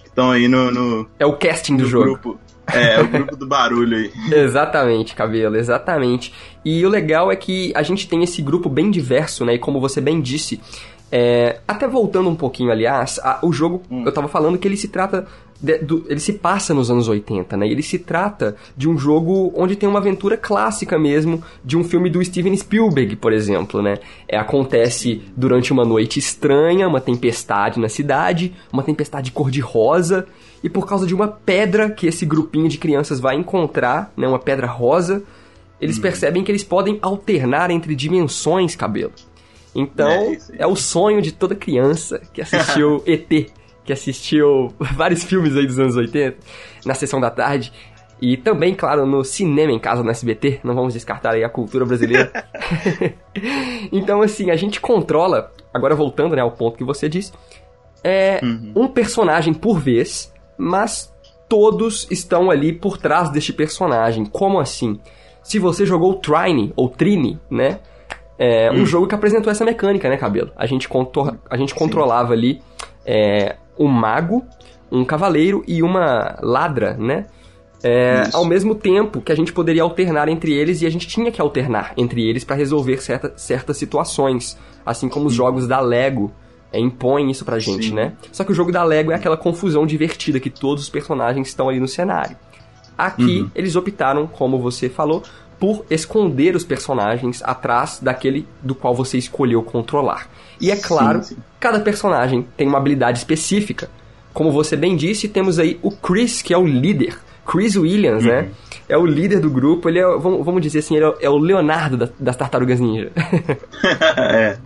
estão 0.05 0.31
aí 0.31 0.47
no, 0.49 0.71
no, 0.71 1.09
É 1.19 1.27
o 1.27 1.33
casting 1.37 1.77
do 1.77 1.87
jogo. 1.87 2.05
grupo. 2.05 2.39
É, 2.73 3.01
o 3.01 3.09
grupo 3.09 3.35
do 3.37 3.47
barulho 3.47 3.97
aí. 3.97 4.13
Exatamente, 4.33 5.15
cabelo, 5.17 5.57
exatamente. 5.57 6.33
E 6.65 6.87
o 6.87 6.89
legal 6.89 7.31
é 7.33 7.35
que 7.37 7.73
a 7.75 7.83
gente 7.83 8.07
tem 8.09 8.23
esse 8.23 8.41
grupo 8.41 8.69
bem 8.69 8.91
diverso, 8.91 9.45
né? 9.45 9.55
E 9.55 9.59
como 9.59 9.81
você 9.81 10.01
bem 10.01 10.21
disse, 10.21 10.61
é, 11.11 11.59
até 11.67 11.89
voltando 11.89 12.29
um 12.29 12.37
pouquinho, 12.37 12.71
aliás, 12.71 13.19
a- 13.19 13.41
o 13.43 13.53
jogo, 13.53 13.83
Hum. 13.91 14.05
eu 14.07 14.13
tava 14.13 14.29
falando 14.29 14.57
que 14.59 14.69
ele 14.69 14.77
se 14.77 14.87
trata. 14.89 15.27
De- 15.63 15.79
do- 15.79 16.05
ele 16.09 16.19
se 16.21 16.33
passa 16.33 16.75
nos 16.75 16.91
anos 16.91 17.07
80, 17.09 17.57
né? 17.57 17.67
Ele 17.69 17.83
se 17.83 17.99
trata 17.99 18.57
de 18.77 18.89
um 18.89 18.99
jogo 18.99 19.53
onde 19.57 19.77
tem 19.77 19.89
uma 19.89 19.99
aventura 20.01 20.37
clássica 20.37 20.99
mesmo, 20.99 21.43
de 21.65 21.77
um 21.77 21.85
filme 21.85 22.11
do 22.11 22.23
Steven 22.25 22.57
Spielberg, 22.57 23.15
por 23.17 23.33
exemplo, 23.33 23.81
né? 23.81 23.99
É, 24.29 24.37
acontece 24.37 25.23
durante 25.37 25.73
uma 25.73 25.85
noite 25.85 26.19
estranha, 26.19 26.89
uma 26.89 27.01
tempestade 27.01 27.79
na 27.79 27.89
cidade, 27.89 28.53
uma 28.73 28.83
tempestade 28.83 29.31
cor-de-rosa, 29.31 30.27
e 30.65 30.69
por 30.69 30.87
causa 30.87 31.07
de 31.07 31.15
uma 31.15 31.29
pedra 31.29 31.91
que 31.91 32.07
esse 32.07 32.25
grupinho 32.27 32.69
de 32.69 32.79
crianças 32.79 33.19
vai 33.21 33.37
encontrar, 33.37 34.13
né, 34.17 34.29
uma 34.29 34.39
pedra 34.39 34.67
rosa, 34.67 35.23
eles 35.81 35.99
percebem 35.99 36.45
que 36.45 36.51
eles 36.53 36.63
podem 36.63 36.99
alternar 37.03 37.71
entre 37.71 37.95
dimensões, 37.97 38.77
cabelo. 38.77 39.13
Então, 39.75 40.07
É, 40.09 40.39
é 40.59 40.67
o 40.67 40.77
sonho 40.77 41.21
de 41.23 41.33
toda 41.33 41.55
criança 41.55 42.21
que 42.33 42.41
assistiu 42.43 43.03
ET, 43.07 43.51
que 43.85 43.93
assistiu 43.93 44.73
vários 44.95 45.25
filmes 45.25 45.57
aí 45.57 45.67
dos 45.67 45.79
anos 45.79 45.97
80, 45.97 46.37
na 46.85 46.95
sessão 46.95 47.21
da 47.21 47.31
tarde. 47.31 47.73
E 48.21 48.37
também, 48.37 48.73
claro, 48.73 49.05
no 49.05 49.25
cinema 49.25 49.73
em 49.73 49.81
casa, 49.81 50.03
no 50.05 50.11
SBT. 50.11 50.61
Não 50.63 50.77
vamos 50.77 50.95
descartar 50.95 51.35
aí 51.35 51.43
a 51.43 51.49
cultura 51.49 51.85
brasileira. 51.85 52.31
então, 53.91 54.23
assim, 54.23 54.51
a 54.51 54.57
gente 54.57 54.81
controla, 54.81 55.53
agora 55.75 55.95
voltando 55.95 56.37
né, 56.37 56.43
ao 56.43 56.53
ponto 56.53 56.77
que 56.79 56.85
você 56.85 57.09
disse, 57.09 57.33
é 58.05 58.41
um 58.77 58.87
personagem 58.87 59.53
por 59.53 59.79
vez, 59.81 60.33
mas 60.57 61.13
todos 61.49 62.07
estão 62.11 62.51
ali 62.51 62.73
por 62.73 62.97
trás 62.97 63.31
deste 63.31 63.53
personagem. 63.53 64.25
Como 64.25 64.61
assim? 64.61 65.01
Se 65.43 65.59
você 65.59 65.85
jogou 65.85 66.15
Trine, 66.15 66.73
ou 66.77 66.89
Trine, 66.89 67.41
né? 67.51 67.81
É 68.39 68.71
um 68.73 68.87
jogo 68.87 69.07
que 69.07 69.15
apresentou 69.15 69.51
essa 69.51 69.65
mecânica, 69.65 70.09
né, 70.09 70.17
Cabelo? 70.17 70.51
A 70.57 70.67
gente, 70.67 70.89
contor- 70.89 71.37
a 71.49 71.57
gente 71.57 71.75
controlava 71.75 72.33
ali 72.33 72.61
é, 73.05 73.57
um 73.79 73.89
mago, 73.89 74.45
um 74.91 75.05
cavaleiro 75.05 75.65
e 75.67 75.83
uma 75.83 76.39
ladra, 76.41 76.95
né? 76.95 77.27
É, 77.85 78.29
ao 78.33 78.45
mesmo 78.45 78.77
tempo 78.77 79.21
que 79.21 79.33
a 79.33 79.35
gente 79.35 79.53
poderia 79.53 79.83
alternar 79.83 80.29
entre 80.29 80.53
eles 80.53 80.83
e 80.83 80.87
a 80.87 80.91
gente 80.91 81.09
tinha 81.09 81.33
que 81.33 81.41
alternar 81.41 81.93
entre 81.97 82.23
eles 82.25 82.45
para 82.45 82.55
resolver 82.55 83.03
certa, 83.03 83.33
certas 83.37 83.77
situações, 83.77 84.57
assim 84.87 85.09
como 85.09 85.27
os 85.27 85.35
jogos 85.35 85.67
da 85.67 85.81
Lego 85.81 86.31
é, 86.73 86.79
impõem 86.79 87.31
isso 87.31 87.45
pra 87.45 87.59
gente, 87.59 87.89
Sim. 87.89 87.95
né? 87.95 88.13
Só 88.31 88.45
que 88.45 88.53
o 88.53 88.55
jogo 88.55 88.71
da 88.71 88.85
Lego 88.85 89.11
é 89.11 89.17
aquela 89.17 89.37
confusão 89.37 89.85
divertida 89.85 90.39
que 90.39 90.49
todos 90.49 90.85
os 90.85 90.89
personagens 90.89 91.49
estão 91.49 91.69
ali 91.69 91.81
no 91.81 91.89
cenário. 91.89 92.37
Aqui 92.97 93.49
eles 93.55 93.75
optaram, 93.75 94.29
como 94.29 94.61
você 94.61 94.89
falou, 94.89 95.25
por 95.59 95.85
esconder 95.91 96.55
os 96.55 96.65
personagens 96.65 97.43
atrás 97.43 97.99
daquele 98.01 98.47
do 98.63 98.75
qual 98.75 98.95
você 98.95 99.19
escolheu 99.19 99.63
controlar. 99.63 100.29
E 100.63 100.71
é 100.71 100.77
claro, 100.77 101.23
sim. 101.23 101.37
cada 101.61 101.81
personagem 101.81 102.47
tem 102.57 102.67
uma 102.69 102.79
habilidade 102.79 103.19
específica. 103.19 103.91
Como 104.33 104.51
você 104.51 104.77
bem 104.77 104.97
disse, 104.97 105.29
temos 105.29 105.59
aí 105.59 105.79
o 105.83 105.91
Chris, 105.91 106.41
que 106.41 106.55
é 106.55 106.57
o 106.57 106.67
líder. 106.67 107.19
Chris 107.45 107.75
Williams, 107.77 108.25
né? 108.25 108.49
É 108.89 108.97
o 108.97 109.05
líder 109.05 109.41
do 109.41 109.51
grupo, 109.51 109.89
ele 109.89 109.99
é, 109.99 110.05
vamos, 110.17 110.63
dizer 110.63 110.79
assim, 110.79 110.97
ele 110.97 111.05
é, 111.07 111.15
é 111.23 111.29
o 111.31 111.37
Leonardo 111.39 111.97
da- 111.97 112.09
das 112.19 112.37
Tartarugas 112.37 112.79
Ninja. 112.79 113.11
é. 114.17 114.57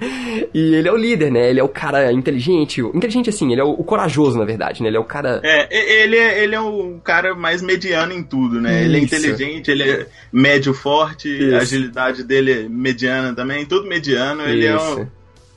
e 0.52 0.74
ele 0.74 0.86
é 0.88 0.92
o 0.92 0.96
líder, 0.96 1.30
né? 1.32 1.48
Ele 1.50 1.58
é 1.60 1.64
o 1.64 1.68
cara 1.68 2.12
inteligente. 2.12 2.82
o- 2.82 2.90
Inteligente 2.94 3.30
assim, 3.30 3.50
ele 3.50 3.60
é 3.60 3.64
o, 3.64 3.70
o 3.70 3.82
corajoso, 3.84 4.38
na 4.38 4.44
verdade, 4.44 4.82
né? 4.82 4.88
Ele 4.88 4.96
é 4.96 5.00
o 5.00 5.04
cara. 5.04 5.40
É, 5.42 6.02
ele 6.02 6.16
é, 6.18 6.42
ele 6.44 6.54
é 6.54 6.60
o 6.60 6.98
cara 7.02 7.34
mais 7.34 7.62
mediano 7.62 8.12
em 8.12 8.22
tudo, 8.22 8.60
né? 8.60 8.84
Ele 8.84 8.96
é 8.98 9.00
Isso. 9.00 9.14
inteligente, 9.16 9.70
ele 9.70 9.82
é 9.82 10.06
médio 10.32 10.74
forte, 10.74 11.28
Isso. 11.28 11.54
a 11.54 11.58
agilidade 11.60 12.22
dele 12.24 12.52
é 12.52 12.68
mediana 12.68 13.34
também, 13.34 13.64
tudo 13.64 13.88
mediano, 13.88 14.42
ele 14.42 14.66
é 14.66 14.74
Isso. 14.76 15.00
um. 15.00 15.06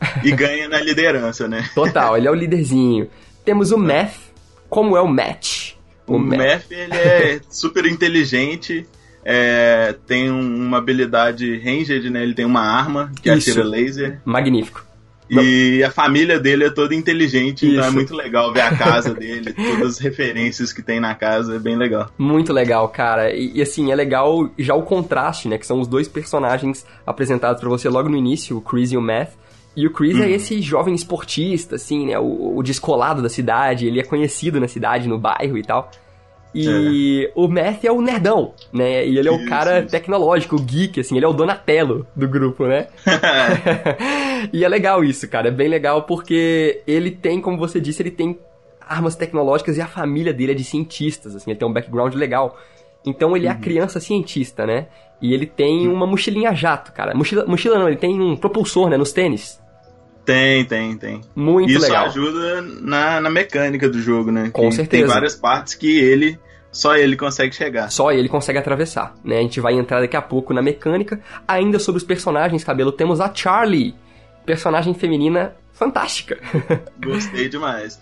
E 0.24 0.32
ganha 0.32 0.68
na 0.70 0.79
liderança, 0.79 1.48
né? 1.48 1.68
Total, 1.75 2.18
ele 2.18 2.27
é 2.27 2.32
o 2.32 2.36
líderzinho. 2.36 3.10
Temos 3.44 3.72
o 3.72 3.77
Math, 3.77 4.15
como 4.70 4.96
é 4.96 5.01
o 5.01 5.08
Match. 5.08 5.74
O 6.08 6.18
Ma- 6.18 6.38
Meth, 6.38 6.65
ele 6.72 6.94
é 6.96 7.39
super 7.50 7.86
inteligente, 7.86 8.86
é, 9.24 9.96
tem 10.08 10.32
um- 10.32 10.56
uma 10.68 10.77
habilidade 10.77 11.58
ranged, 11.60 12.10
né? 12.10 12.24
Ele 12.24 12.34
tem 12.34 12.46
uma 12.46 12.62
arma 12.62 13.12
que 13.22 13.29
Isso. 13.32 13.51
atira 13.51 13.63
laser. 13.65 14.20
Magnífico. 14.25 14.88
E 15.32 15.84
a 15.84 15.91
família 15.91 16.39
dele 16.39 16.63
é 16.63 16.70
toda 16.72 16.96
inteligente, 16.96 17.68
então 17.68 17.84
é 17.84 17.88
Isso. 17.88 17.96
muito 17.96 18.15
legal 18.15 18.51
ver 18.51 18.62
a 18.62 18.75
casa 18.75 19.13
dele, 19.13 19.53
todas 19.53 19.98
as 19.98 20.00
referências 20.00 20.74
que 20.74 20.82
tem 20.82 21.00
na 21.00 21.13
casa, 21.13 21.58
é 21.58 21.60
bem 21.60 21.75
legal. 21.75 22.10
Muito 22.18 22.51
legal, 22.51 22.89
cara. 22.89 23.32
E, 23.32 23.58
e, 23.58 23.62
assim, 23.62 23.91
é 23.91 23.96
legal 23.96 24.50
já 24.58 24.74
o 24.74 24.82
contraste, 24.82 25.48
né? 25.48 25.60
Que 25.60 25.68
são 25.68 25.79
os 25.79 25.88
dois 25.88 26.08
personagens 26.08 26.84
apresentados 27.06 27.60
pra 27.62 27.70
você 27.70 27.88
logo 27.88 28.10
no 28.10 28.18
início, 28.18 28.58
o 28.58 28.62
Chris 28.62 28.91
e 28.91 28.98
o 28.98 29.01
Matt. 29.01 29.29
E 29.76 29.88
o 29.88 29.92
Chris 29.92 30.20
é 30.20 30.30
esse 30.30 30.62
jovem 30.62 30.94
esportista, 30.94 31.76
assim, 31.76 32.08
né? 32.08 32.20
O, 32.20 32.58
o 32.58 32.64
descolado 32.64 33.22
da 33.22 33.30
cidade, 33.30 33.88
ele 33.88 34.00
é 34.00 34.04
conhecido 34.04 34.60
na 34.60 34.68
cidade, 34.68 35.08
no 35.08 35.18
bairro 35.18 35.58
e 35.58 35.64
tal. 35.64 35.90
E 36.54 37.30
o 37.36 37.48
Matt 37.48 37.84
é 37.84 37.92
o 37.92 38.02
nerdão, 38.02 38.54
né? 38.74 39.06
E 39.06 39.18
ele 39.18 39.28
é 39.28 39.32
o 39.32 39.36
Isso, 39.36 39.48
cara 39.48 39.80
isso. 39.80 39.90
tecnológico, 39.90 40.56
o 40.56 40.60
geek, 40.60 41.00
assim, 41.00 41.16
ele 41.16 41.26
é 41.26 41.28
o 41.28 41.34
Donatello 41.34 42.08
do 42.16 42.28
grupo, 42.28 42.66
né? 42.66 42.88
e 44.52 44.66
é 44.66 44.68
legal 44.68 45.04
isso, 45.04 45.28
cara. 45.28 45.50
É 45.50 45.52
bem 45.52 45.68
legal 45.68 46.04
porque 46.04 46.82
ele 46.88 47.12
tem, 47.12 47.40
como 47.40 47.58
você 47.58 47.80
disse, 47.80 48.02
ele 48.02 48.12
tem 48.12 48.38
armas 48.82 49.16
tecnológicas 49.16 49.78
e 49.78 49.82
a 49.82 49.88
família 49.88 50.34
dele 50.34 50.54
é 50.54 50.56
de 50.56 50.64
cientistas, 50.64 51.36
assim, 51.36 51.52
ele 51.52 51.60
tem 51.60 51.68
um 51.68 51.74
background 51.74 52.16
legal. 52.16 52.58
Então 53.06 53.38
ele 53.38 53.46
é 53.46 53.50
a 53.52 53.56
criança 53.56 54.00
cientista, 54.00 54.66
né? 54.66 54.88
E 55.22 55.34
ele 55.34 55.46
tem 55.46 55.88
uma 55.88 56.08
mochilinha 56.08 56.54
jato, 56.54 56.92
cara. 56.92 57.14
Mochila, 57.14 57.46
mochila 57.46 57.78
não, 57.78 57.88
ele 57.88 57.98
tem 57.98 58.20
um 58.20 58.36
propulsor, 58.36 58.90
né, 58.90 58.98
nos 58.98 59.12
tênis. 59.12 59.59
Tem, 60.29 60.63
tem, 60.63 60.95
tem. 60.95 61.21
Muito 61.36 61.71
Isso 61.71 61.81
legal. 61.81 62.05
ajuda 62.05 62.62
na, 62.62 63.19
na 63.19 63.31
mecânica 63.31 63.89
do 63.89 64.00
jogo, 64.00 64.31
né? 64.31 64.51
Com 64.53 64.69
Que 64.69 64.75
certeza. 64.75 65.03
Tem 65.03 65.12
várias 65.12 65.36
partes 65.36 65.74
que 65.74 66.00
ele, 66.00 66.39
só 66.71 66.95
ele 66.95 67.17
consegue 67.17 67.55
chegar. 67.55 67.89
Só 67.89 68.12
ele 68.12 68.29
consegue 68.29 68.59
atravessar, 68.59 69.15
né? 69.24 69.39
A 69.39 69.41
gente 69.41 69.59
vai 69.59 69.74
entrar 69.74 70.01
daqui 70.01 70.15
a 70.15 70.21
pouco 70.21 70.53
na 70.53 70.62
mecânica. 70.62 71.19
Ainda 71.48 71.79
sobre 71.79 71.98
os 71.98 72.03
personagens, 72.03 72.63
cabelo, 72.63 72.91
temos 72.91 73.19
a 73.19 73.33
Charlie, 73.33 73.95
personagem 74.45 74.93
feminina 74.93 75.55
fantástica. 75.74 76.38
Gostei 77.03 77.50
demais. 77.50 78.00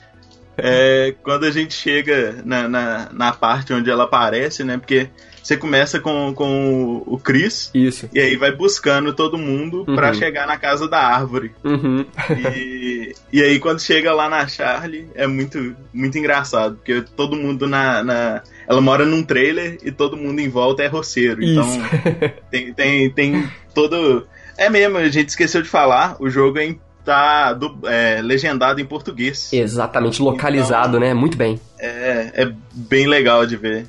É, 0.57 1.15
quando 1.24 1.46
a 1.46 1.51
gente 1.51 1.74
chega 1.74 2.41
na, 2.43 2.67
na, 2.67 3.10
na 3.13 3.31
parte 3.31 3.72
onde 3.72 3.89
ela 3.89 4.03
aparece, 4.03 4.65
né? 4.65 4.77
Porque 4.77 5.10
você 5.48 5.56
começa 5.56 5.98
com, 6.00 6.34
com 6.34 7.01
o 7.06 7.18
Chris 7.18 7.72
Isso. 7.74 8.10
e 8.13 8.20
aí 8.20 8.36
vai 8.36 8.51
buscando 8.51 9.13
todo 9.13 9.38
mundo 9.38 9.86
pra 9.86 10.10
Uhum. 10.10 10.13
chegar 10.13 10.46
na 10.46 10.58
casa 10.58 10.89
da 10.89 11.00
árvore. 11.00 11.54
Uhum. 11.63 12.06
E, 12.54 13.16
e 13.32 13.42
aí 13.42 13.58
quando 13.58 13.80
chega 13.80 14.13
lá 14.13 14.27
na 14.30 14.46
Charlie 14.46 15.08
é 15.16 15.25
muito, 15.25 15.74
muito 15.94 16.18
engraçado, 16.18 16.75
porque 16.75 17.01
todo 17.16 17.38
mundo 17.38 17.66
na, 17.66 18.04
na- 18.04 18.42
Ela 18.68 18.82
mora 18.82 19.06
num 19.06 19.24
trailer 19.24 19.77
e 19.82 19.89
todo 19.89 20.18
mundo 20.18 20.42
em 20.42 20.50
volta 20.50 20.84
é 20.84 20.88
roceiro. 20.88 21.42
Isso. 21.42 21.62
Então 21.62 22.30
tem, 22.51 22.74
tem, 22.74 23.10
tem 23.10 23.50
todo. 23.74 24.27
É 24.58 24.70
mesmo, 24.70 24.98
a 24.98 25.08
gente 25.08 25.30
esqueceu 25.30 25.62
de 25.62 25.70
falar, 25.70 26.18
o 26.20 26.30
jogo 26.30 26.58
é, 26.60 26.66
em- 26.66 26.80
tá 27.06 27.54
du- 27.54 27.80
é, 27.86 28.22
legendado 28.22 28.82
em 28.82 28.86
português. 28.86 29.54
Exatamente, 29.54 30.22
localizado, 30.22 31.00
né? 31.00 31.13
Muito 31.13 31.38
bem. 31.38 31.58
É, 31.80 32.32
é 32.34 32.51
bem 32.74 33.08
legal 33.08 33.46
de 33.46 33.56
ver. 33.56 33.86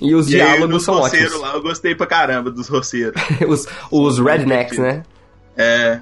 E 0.00 0.14
os 0.14 0.28
E 0.30 0.40
aí, 0.40 0.46
diálogos 0.46 0.68
nos 0.74 0.84
são 0.84 0.94
ótimos. 1.00 1.40
lá, 1.40 1.54
eu 1.54 1.62
gostei 1.62 1.94
pra 1.94 2.06
caramba 2.06 2.50
dos 2.50 2.68
roceiros. 2.68 3.20
os 3.46 3.66
os 3.90 4.18
rednecks, 4.18 4.78
né? 4.78 5.02
É, 5.56 6.00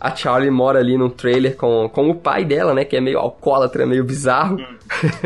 A 0.00 0.14
Charlie 0.14 0.50
mora 0.50 0.78
ali 0.78 0.96
num 0.98 1.08
trailer 1.08 1.56
com, 1.56 1.88
com 1.88 2.10
o 2.10 2.14
pai 2.14 2.44
dela, 2.44 2.74
né? 2.74 2.84
Que 2.84 2.96
é 2.96 3.00
meio 3.00 3.18
alcoólatra, 3.18 3.86
meio 3.86 4.04
bizarro. 4.04 4.56
Hum. 4.58 4.76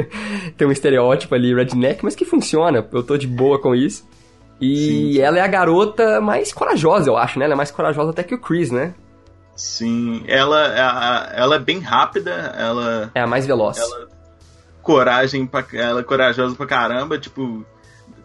Tem 0.57 0.67
um 0.67 0.73
estereótipo 0.73 1.35
ali, 1.35 1.55
redneck, 1.55 2.03
mas 2.05 2.15
que 2.15 2.25
funciona. 2.25 2.87
Eu 2.93 3.03
tô 3.03 3.17
de 3.17 3.27
boa 3.27 3.59
com 3.61 3.75
isso. 3.75 4.09
E 4.61 5.15
sim. 5.15 5.19
ela 5.21 5.39
é 5.39 5.41
a 5.41 5.47
garota 5.47 6.21
mais 6.21 6.53
corajosa, 6.53 7.09
eu 7.09 7.17
acho, 7.17 7.39
né? 7.39 7.47
Ela 7.47 7.55
é 7.55 7.57
mais 7.57 7.71
corajosa 7.71 8.11
até 8.11 8.23
que 8.23 8.35
o 8.35 8.39
Chris, 8.39 8.71
né? 8.71 8.95
sim. 9.57 10.23
Ela, 10.27 10.59
a- 10.69 11.33
ela 11.35 11.57
é 11.57 11.59
bem 11.59 11.81
rápida, 11.81 12.31
ela. 12.57 13.11
É 13.15 13.21
a 13.21 13.27
mais 13.27 13.47
veloz. 13.47 13.77
ela 13.79 14.09
coragem 14.83 15.47
pra, 15.47 15.65
ela 15.73 16.01
é 16.01 16.05
corajosa 16.05 16.55
pra 16.55 16.67
caramba, 16.67 17.19
tipo 17.19 17.65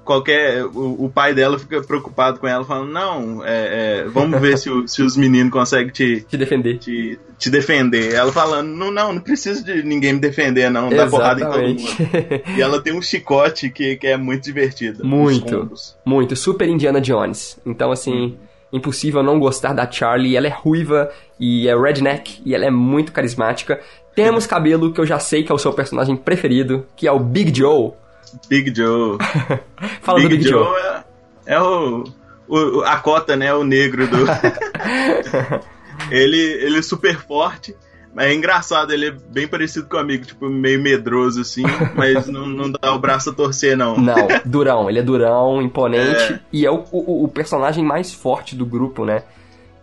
qualquer 0.04 0.64
o, 0.66 1.06
o 1.06 1.10
pai 1.10 1.34
dela 1.34 1.58
fica 1.58 1.82
preocupado 1.82 2.40
com 2.40 2.48
ela 2.48 2.64
falando 2.64 2.92
não 2.92 3.44
é, 3.44 4.02
é, 4.02 4.04
vamos 4.08 4.40
ver 4.40 4.56
se, 4.56 4.70
o- 4.70 4.88
se 4.88 5.02
os 5.02 5.18
meninos 5.18 5.52
conseguem 5.52 5.92
te, 5.92 6.22
Te 6.30 6.38
defender. 6.38 6.78
te, 6.78 7.18
te 7.40 7.50
defender 7.50 8.14
ela 8.14 8.32
falando 8.32 8.68
não 8.70 8.92
não 8.92 9.14
não 9.14 9.20
preciso 9.20 9.66
de 9.66 9.82
ninguém 9.82 10.14
me 10.14 10.20
defender 10.20 10.70
não 10.70 10.90
dá 10.90 11.08
porrada 11.08 11.42
em 11.42 11.46
todo 11.50 11.62
mundo 11.64 11.82
e 12.56 12.62
ela 12.62 12.80
tem 12.80 12.94
um 12.94 13.02
chicote 13.02 13.70
que, 13.72 13.96
que 13.96 14.06
é 14.06 14.16
muito 14.16 14.44
divertido 14.44 15.04
Muito. 15.04 15.72
Muito. 16.06 16.36
Super 16.36 16.70
Indiana 16.70 17.02
Jones. 17.02 17.60
Então, 17.66 17.92
assim, 17.92 18.38
impossível 18.72 19.24
não 19.24 19.40
gostar 19.40 19.74
da 19.74 19.90
Charlie. 19.90 20.36
Ela 20.38 20.48
é 20.48 20.52
ruiva 20.56 21.10
e 21.40 21.68
é 21.68 21.76
redneck 21.76 22.42
e 22.46 22.54
ela 22.54 22.66
é 22.66 22.70
muito 22.70 23.12
carismática. 23.12 23.80
Temos 24.15 24.48
cabelo 24.48 24.93
que 24.93 25.01
eu 25.01 25.05
já 25.05 25.19
sei 25.19 25.43
que 25.43 25.51
é 25.51 25.55
o 25.55 25.57
seu 25.60 25.74
personagem 25.74 26.15
preferido, 26.15 26.86
que 26.95 27.07
é 27.07 27.12
o 27.12 27.19
Big 27.19 27.55
Joe. 27.57 27.91
Big 28.50 28.74
Joe 28.75 29.17
Fala 30.01 30.19
do 30.22 30.27
Big 30.29 30.43
Joe. 30.48 30.65
é, 30.77 31.03
é 31.55 31.62
o, 31.62 32.03
o- 32.48 32.81
a 32.84 32.98
cota 32.98 33.36
né 33.36 33.53
o 33.53 33.63
negro 33.63 34.07
do 34.07 34.17
ele, 36.12 36.38
ele 36.39 36.77
é 36.79 36.81
super 36.81 37.17
forte. 37.25 37.75
Mas 38.13 38.27
é 38.27 38.34
engraçado, 38.34 38.93
ele 38.93 39.07
é 39.07 39.12
bem 39.12 39.45
parecido 39.45 39.88
com 39.89 39.98
o 39.98 40.00
amigo, 40.00 40.25
tipo, 40.25 40.48
meio 40.50 40.81
medroso 40.81 41.41
assim, 41.41 41.63
mas 41.95 42.27
não, 42.27 42.48
não 42.48 42.72
dá 42.72 42.93
o 42.93 43.00
braço 43.00 43.29
a 43.29 43.34
torcer, 43.34 43.75
não. 43.75 43.98
Não, 43.98 44.15
durão. 44.45 44.89
Ele 44.89 45.00
é 45.00 45.03
durão, 45.03 45.62
imponente 45.62 46.34
É. 46.34 46.39
e 46.53 46.65
é 46.65 46.72
o, 46.72 46.86
o- 46.93 47.25
o 47.25 47.27
personagem 47.27 47.84
mais 47.84 48.13
forte 48.13 48.55
do 48.55 48.65
grupo, 48.65 49.03
né? 49.03 49.24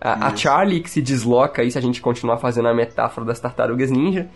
A, 0.02 0.26
a. 0.28 0.36
Charlie 0.36 0.80
que 0.80 0.90
se 0.90 1.00
desloca 1.00 1.62
aí 1.62 1.70
se 1.70 1.78
a 1.78 1.80
gente 1.80 2.00
continuar 2.00 2.38
fazendo 2.38 2.66
a 2.68 2.74
metáfora 2.74 3.24
das 3.26 3.38
tartarugas 3.40 3.90
ninja. 3.90 4.26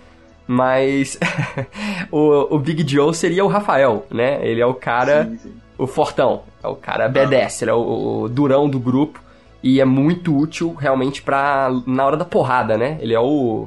Mas 0.48 1.18
o, 2.10 2.54
o 2.54 2.58
Big 2.58 2.88
Joe 2.88 3.12
seria 3.14 3.44
o 3.44 3.48
Rafael, 3.48 4.06
né? 4.10 4.38
Ele 4.46 4.60
é 4.60 4.66
o 4.66 4.74
cara, 4.74 5.24
Sim, 5.24 5.38
sim. 5.38 5.54
o 5.76 5.86
fortão, 5.88 6.42
é 6.62 6.68
o 6.68 6.76
cara 6.76 7.10
B10, 7.10 7.62
ele 7.62 7.70
é 7.72 7.74
o, 7.74 8.22
o 8.22 8.28
durão 8.28 8.68
do 8.68 8.78
grupo 8.78 9.20
e 9.62 9.80
é 9.80 9.84
muito 9.84 10.36
útil 10.36 10.72
realmente 10.74 11.20
pra 11.20 11.68
na 11.84 12.04
hora 12.06 12.16
da 12.16 12.24
porrada, 12.24 12.78
né? 12.78 12.96
Ele 13.00 13.12
é 13.12 13.18
o 13.20 13.66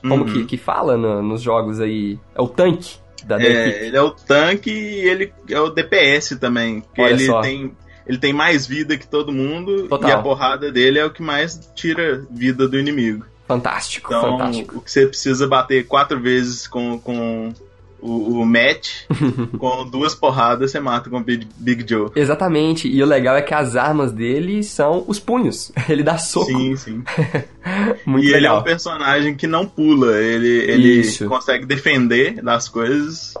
como 0.00 0.24
Uhum. 0.24 0.32
que, 0.32 0.44
que 0.44 0.56
fala 0.56 0.96
no- 0.96 1.22
nos 1.22 1.42
jogos 1.42 1.80
aí, 1.80 2.18
é 2.34 2.40
o 2.42 2.46
tanque 2.48 2.96
da. 3.24 3.40
É, 3.42 3.86
ele 3.86 3.96
é 3.96 4.02
o 4.02 4.10
tanque 4.10 4.70
e 4.70 5.08
ele 5.08 5.32
é 5.48 5.58
o 5.60 5.70
DPS 5.70 6.36
também. 6.40 6.82
Que 6.94 7.00
Olha 7.02 7.12
ele 7.12 7.26
só. 7.26 7.40
tem. 7.40 7.72
Ele 8.06 8.18
tem 8.18 8.32
mais 8.32 8.66
vida 8.66 8.96
que 8.96 9.06
todo 9.06 9.32
mundo 9.32 9.88
Total. 9.88 10.10
e 10.10 10.12
a 10.12 10.18
porrada 10.18 10.70
dele 10.72 10.98
é 10.98 11.04
o 11.04 11.10
que 11.10 11.22
mais 11.22 11.58
tira 11.74 12.24
vida 12.30 12.66
do 12.68 12.78
inimigo. 12.78 13.24
Fantástico, 13.46 14.12
Então, 14.12 14.38
fantástico. 14.38 14.78
o 14.78 14.80
que 14.80 14.90
você 14.90 15.06
precisa 15.06 15.46
bater 15.46 15.86
quatro 15.86 16.18
vezes 16.18 16.66
com, 16.66 16.98
com 16.98 17.52
o, 18.00 18.40
o 18.40 18.46
match, 18.46 19.02
com 19.58 19.84
duas 19.88 20.14
porradas 20.14 20.70
você 20.70 20.80
mata 20.80 21.08
com 21.10 21.18
o 21.18 21.22
Big, 21.22 21.46
Big 21.56 21.84
Joe. 21.88 22.10
Exatamente, 22.16 22.88
e 22.88 23.00
o 23.02 23.06
legal 23.06 23.36
é 23.36 23.42
que 23.42 23.52
as 23.54 23.76
armas 23.76 24.10
dele 24.10 24.62
são 24.64 25.04
os 25.06 25.18
punhos. 25.20 25.70
Ele 25.88 26.02
dá 26.02 26.18
soco. 26.18 26.46
Sim, 26.46 26.76
sim. 26.76 27.04
Muito 28.06 28.24
e 28.24 28.28
ele 28.28 28.36
é 28.38 28.40
legal. 28.40 28.60
um 28.60 28.64
personagem 28.64 29.34
que 29.36 29.46
não 29.46 29.66
pula, 29.66 30.16
ele, 30.18 30.48
ele 30.48 31.00
Isso. 31.00 31.26
consegue 31.26 31.64
defender 31.66 32.42
das 32.42 32.68
coisas 32.68 33.34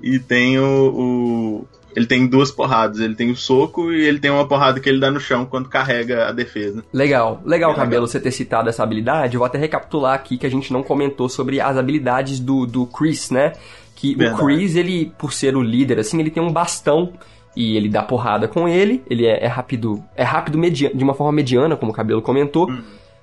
e 0.00 0.18
tem 0.20 0.58
o, 0.58 0.64
o- 0.94 1.68
Ele 1.96 2.04
tem 2.06 2.26
duas 2.26 2.50
porradas, 2.50 3.00
ele 3.00 3.14
tem 3.14 3.30
o 3.30 3.36
soco 3.36 3.90
e 3.90 4.04
ele 4.04 4.20
tem 4.20 4.30
uma 4.30 4.46
porrada 4.46 4.78
que 4.78 4.86
ele 4.88 5.00
dá 5.00 5.10
no 5.10 5.18
chão 5.18 5.46
quando 5.46 5.66
carrega 5.68 6.28
a 6.28 6.32
defesa. 6.32 6.84
Legal, 6.92 7.40
legal, 7.44 7.72
É 7.72 7.74
Cabelo, 7.74 8.06
você 8.06 8.20
ter 8.20 8.30
citado 8.30 8.68
essa 8.68 8.82
habilidade. 8.82 9.34
Eu 9.34 9.38
vou 9.38 9.46
até 9.46 9.56
recapitular 9.56 10.12
aqui 10.14 10.36
que 10.36 10.44
a 10.46 10.50
gente 10.50 10.70
não 10.72 10.82
comentou 10.82 11.26
sobre 11.28 11.58
as 11.58 11.76
habilidades 11.76 12.38
do, 12.38 12.66
do 12.66 12.86
Chris, 12.86 13.30
né? 13.30 13.54
Que 13.94 14.14
Verdade. 14.14 14.42
o 14.42 14.44
Chris, 14.44 14.76
ele, 14.76 15.10
por 15.18 15.32
ser 15.32 15.56
o 15.56 15.62
líder, 15.62 15.98
assim, 15.98 16.20
ele 16.20 16.30
tem 16.30 16.42
um 16.42 16.52
bastão 16.52 17.14
e 17.56 17.74
ele 17.78 17.88
dá 17.88 18.02
porrada 18.02 18.46
com 18.46 18.68
ele. 18.68 19.02
Ele 19.08 19.24
é, 19.26 19.42
é 19.44 19.46
rápido, 19.46 20.04
é 20.14 20.22
rápido 20.22 20.58
media- 20.58 20.92
de 20.94 21.02
uma 21.02 21.14
forma 21.14 21.32
mediana, 21.32 21.76
como 21.76 21.92
o 21.92 21.94
Cabelo 21.94 22.20
comentou. 22.20 22.68
Uhum. 22.68 22.82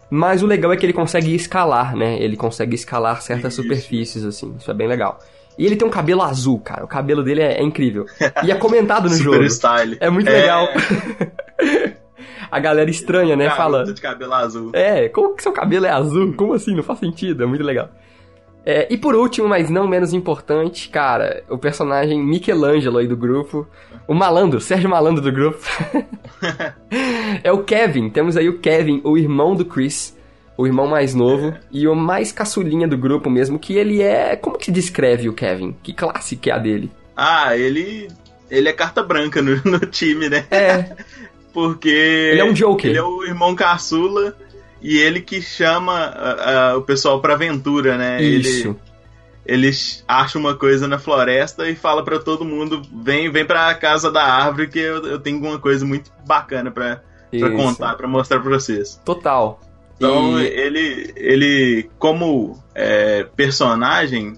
Mas 0.10 0.42
o 0.42 0.48
legal 0.48 0.72
é 0.74 0.78
que 0.78 0.84
ele 0.86 0.94
consegue 0.94 1.34
escalar, 1.36 1.96
né? 1.96 2.18
Ele 2.20 2.36
consegue 2.36 2.74
escalar 2.76 3.22
certas 3.22 3.54
Isso. 3.54 3.62
superfícies, 3.62 4.24
assim. 4.26 4.56
Isso 4.60 4.70
é 4.70 4.74
bem 4.74 4.88
legal. 4.88 5.20
E 5.58 5.66
ele 5.66 5.76
tem 5.76 5.88
um 5.88 5.92
cabelo 5.92 6.22
azul, 6.22 6.60
cara. 6.60 6.84
O 6.84 6.88
cabelo 6.88 7.24
dele 7.24 7.42
é, 7.42 7.60
é 7.60 7.64
incrível. 7.64 8.06
E 8.44 8.52
é 8.52 8.56
comentado 8.56 9.04
no 9.10 9.10
Super 9.16 9.34
jogo. 9.34 9.46
style. 9.46 9.98
É 10.00 10.10
muito 10.10 10.30
legal. 10.30 10.68
A 12.50 12.60
galera 12.60 12.90
estranha, 12.90 13.36
né? 13.36 13.50
Fala. 13.50 13.84
de 13.84 14.00
cabelo 14.00 14.34
azul. 14.34 14.72
É, 14.74 15.10
como 15.10 15.36
que 15.36 15.42
seu 15.42 15.52
cabelo 15.52 15.86
é 15.86 15.90
azul? 15.90 16.34
Como 16.34 16.54
assim? 16.54 16.76
Não 16.76 16.84
faz 16.84 17.00
sentido, 17.00 17.44
é 17.44 17.46
muito 17.48 17.64
legal. 17.64 17.90
É, 18.66 18.88
e 18.94 18.98
por 18.98 19.14
último, 19.16 19.48
mas 19.48 19.70
não 19.70 19.88
menos 19.88 20.14
importante, 20.14 20.88
cara, 20.88 21.44
o 21.50 21.58
personagem 21.58 22.24
Michelangelo 22.24 22.98
aí 23.00 23.08
do 23.08 23.18
grupo, 23.18 23.68
o 24.08 24.14
malandro, 24.14 24.62
Sérgio 24.62 24.90
Malandro 24.90 25.22
do 25.22 25.32
grupo. 25.32 25.60
é 27.44 27.52
o 27.52 27.64
Kevin, 27.64 28.10
temos 28.10 28.38
aí 28.38 28.48
o 28.48 28.60
Kevin, 28.60 29.02
o 29.04 29.18
irmão 29.18 29.54
do 29.54 29.66
Chris, 29.66 30.18
o 30.58 30.68
irmão 30.68 30.88
mais 30.88 31.16
novo, 31.16 31.54
e 31.72 31.88
o 31.88 31.96
mais 31.96 32.32
caçulinha 32.32 32.88
do 32.88 32.98
grupo 32.98 33.30
mesmo, 33.30 33.58
que 33.58 33.74
ele 33.74 34.02
é... 34.02 34.36
Como 34.36 34.58
que 34.58 34.66
se 34.66 34.72
descreve 34.72 35.28
o 35.30 35.34
Kevin? 35.34 35.76
Que 35.82 35.94
classe 35.94 36.36
que 36.36 36.50
é 36.50 36.54
a 36.54 36.58
dele? 36.58 36.92
Ah, 37.16 37.56
ele. 37.56 38.08
ele 38.50 38.70
é 38.70 38.74
carta 38.74 39.04
branca 39.04 39.42
no, 39.42 39.56
no 39.66 39.80
time, 39.80 40.30
né? 40.30 40.46
É, 40.52 40.96
Porque. 41.54 41.90
Ele 41.90 42.42
é 42.42 42.44
um 42.44 42.54
Joker. 42.54 42.90
Ele 42.90 42.98
é 42.98 43.04
o 43.04 43.24
irmão 43.24 43.56
caçula 43.56 44.36
e 44.82 44.98
ele 44.98 45.22
que 45.22 45.42
chama 45.42 45.94
ah, 45.94 46.72
ah, 46.72 46.78
o 46.78 46.82
pessoal 46.82 47.22
pra 47.22 47.36
aventura, 47.36 47.96
né? 47.96 48.22
isso. 48.22 48.76
Ele, 49.46 49.68
ele 49.68 49.78
acha 50.08 50.40
uma 50.40 50.56
coisa 50.56 50.88
na 50.88 50.98
floresta 50.98 51.70
e 51.70 51.76
fala 51.76 52.04
pra 52.04 52.18
todo 52.18 52.44
mundo: 52.44 52.82
vem, 53.04 53.32
vem 53.32 53.46
pra 53.46 53.74
casa 53.76 54.12
da 54.12 54.24
árvore 54.24 54.68
que 54.68 54.80
eu, 54.80 55.06
eu 55.06 55.20
tenho 55.20 55.40
uma 55.40 55.60
coisa 55.60 55.86
muito 55.86 56.12
bacana 56.26 56.72
pra, 56.72 57.02
pra 57.30 57.50
Isso. 57.50 57.52
contar, 57.52 57.96
pra 57.96 58.08
mostrar 58.08 58.40
pra 58.40 58.50
vocês. 58.50 59.00
Total. 59.06 59.62
Então, 59.98 60.40
E- 60.40 60.46
ele, 60.48 61.14
ele, 61.16 61.90
como 62.00 62.58
é, 62.76 63.26
personagem, 63.36 64.34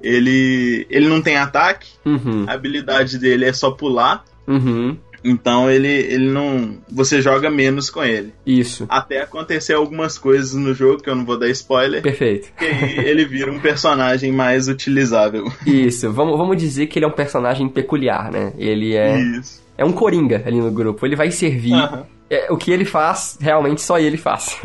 ele, 0.00 0.86
ele 0.90 1.08
não 1.08 1.20
tem 1.22 1.36
ataque, 1.36 1.88
Uhum, 2.04 2.44
a 2.46 2.52
habilidade 2.52 3.18
dele 3.18 3.44
é 3.44 3.52
só 3.52 3.70
pular, 3.70 4.24
uhum, 4.46 4.96
então 5.24 5.70
ele, 5.70 5.86
ele 5.88 6.28
não. 6.30 6.78
Você 6.90 7.22
joga 7.22 7.48
menos 7.48 7.88
com 7.88 8.02
ele. 8.02 8.32
isso. 8.44 8.86
Até 8.88 9.20
acontecer 9.22 9.72
algumas 9.74 10.18
coisas 10.18 10.52
no 10.54 10.74
jogo, 10.74 11.00
que 11.02 11.08
eu 11.08 11.14
não 11.14 11.24
vou 11.24 11.38
dar 11.38 11.48
spoiler, 11.50 12.02
Perfeito. 12.02 12.48
que 12.58 12.64
aí 12.64 12.98
ele 12.98 13.24
vira 13.24 13.52
um 13.52 13.60
personagem 13.60 14.32
mais 14.32 14.66
utilizável. 14.68 15.50
Isso. 15.64 16.10
Vamos, 16.12 16.36
vamos 16.36 16.56
dizer 16.56 16.86
que 16.88 16.98
ele 16.98 17.06
é 17.06 17.08
um 17.08 17.12
personagem 17.12 17.68
peculiar, 17.68 18.32
né? 18.32 18.52
Ele 18.58 18.96
é, 18.96 19.20
Isso. 19.20 19.62
é 19.78 19.84
um 19.84 19.92
coringa 19.92 20.42
ali 20.44 20.60
no 20.60 20.72
grupo. 20.72 21.06
Ele 21.06 21.14
vai 21.16 21.30
servir. 21.30 21.74
Aham. 21.74 22.04
É, 22.32 22.50
o 22.50 22.56
que 22.56 22.70
ele 22.70 22.86
faz, 22.86 23.36
realmente 23.38 23.82
só 23.82 23.98
ele 23.98 24.16
faz. 24.16 24.58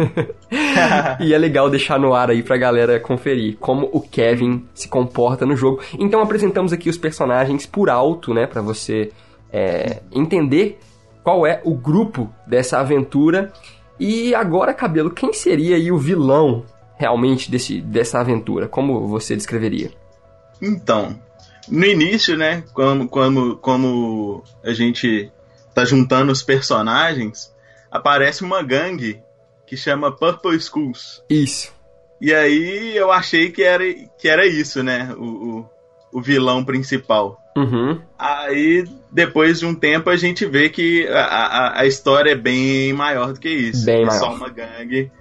e 1.19 1.33
é 1.33 1.37
legal 1.37 1.69
deixar 1.69 1.99
no 1.99 2.13
ar 2.13 2.29
aí 2.29 2.41
pra 2.41 2.55
galera 2.55 2.97
conferir 2.97 3.57
como 3.57 3.89
o 3.91 3.99
Kevin 3.99 4.65
se 4.73 4.87
comporta 4.87 5.45
no 5.45 5.53
jogo. 5.53 5.81
Então 5.99 6.21
apresentamos 6.21 6.71
aqui 6.71 6.89
os 6.89 6.97
personagens 6.97 7.65
por 7.65 7.89
alto, 7.89 8.33
né, 8.33 8.47
Pra 8.47 8.61
você 8.61 9.11
é, 9.51 9.99
entender 10.13 10.79
qual 11.21 11.45
é 11.45 11.59
o 11.65 11.75
grupo 11.75 12.33
dessa 12.47 12.79
aventura. 12.79 13.51
E 13.99 14.33
agora, 14.33 14.73
Cabelo, 14.73 15.11
quem 15.11 15.33
seria 15.33 15.75
aí 15.75 15.91
o 15.91 15.97
vilão 15.97 16.63
realmente 16.95 17.51
desse, 17.51 17.81
dessa 17.81 18.21
aventura? 18.21 18.69
Como 18.69 19.09
você 19.09 19.35
descreveria? 19.35 19.91
Então, 20.61 21.19
no 21.67 21.85
início, 21.85 22.37
né, 22.37 22.63
quando, 22.73 23.09
quando, 23.09 23.57
quando 23.57 24.41
a 24.63 24.71
gente 24.71 25.29
tá 25.75 25.83
juntando 25.83 26.31
os 26.31 26.41
personagens, 26.41 27.56
aparece 27.91 28.43
uma 28.43 28.61
gangue 28.63 29.21
que 29.65 29.75
chama 29.77 30.11
Purple 30.15 30.59
Schools. 30.59 31.23
Isso. 31.29 31.73
E 32.19 32.33
aí 32.33 32.95
eu 32.95 33.11
achei 33.11 33.51
que 33.51 33.63
era, 33.63 33.83
que 34.17 34.27
era 34.27 34.45
isso, 34.45 34.81
né, 34.81 35.13
o, 35.17 35.23
o, 35.23 35.69
o 36.13 36.21
vilão 36.21 36.63
principal. 36.65 37.39
Uhum. 37.55 37.99
Aí, 38.17 38.85
depois 39.11 39.59
de 39.59 39.65
um 39.65 39.73
tempo, 39.73 40.09
a 40.09 40.15
gente 40.15 40.45
vê 40.45 40.69
que 40.69 41.07
a, 41.07 41.23
a, 41.25 41.81
a 41.81 41.85
história 41.85 42.31
é 42.31 42.35
bem 42.35 42.93
maior 42.93 43.33
do 43.33 43.39
que 43.39 43.49
isso. 43.49 43.85
Bem 43.85 44.03
é 44.03 44.05
maior. 44.05 44.19
só 44.19 44.33
uma 44.33 44.49
gangue. 44.49 45.11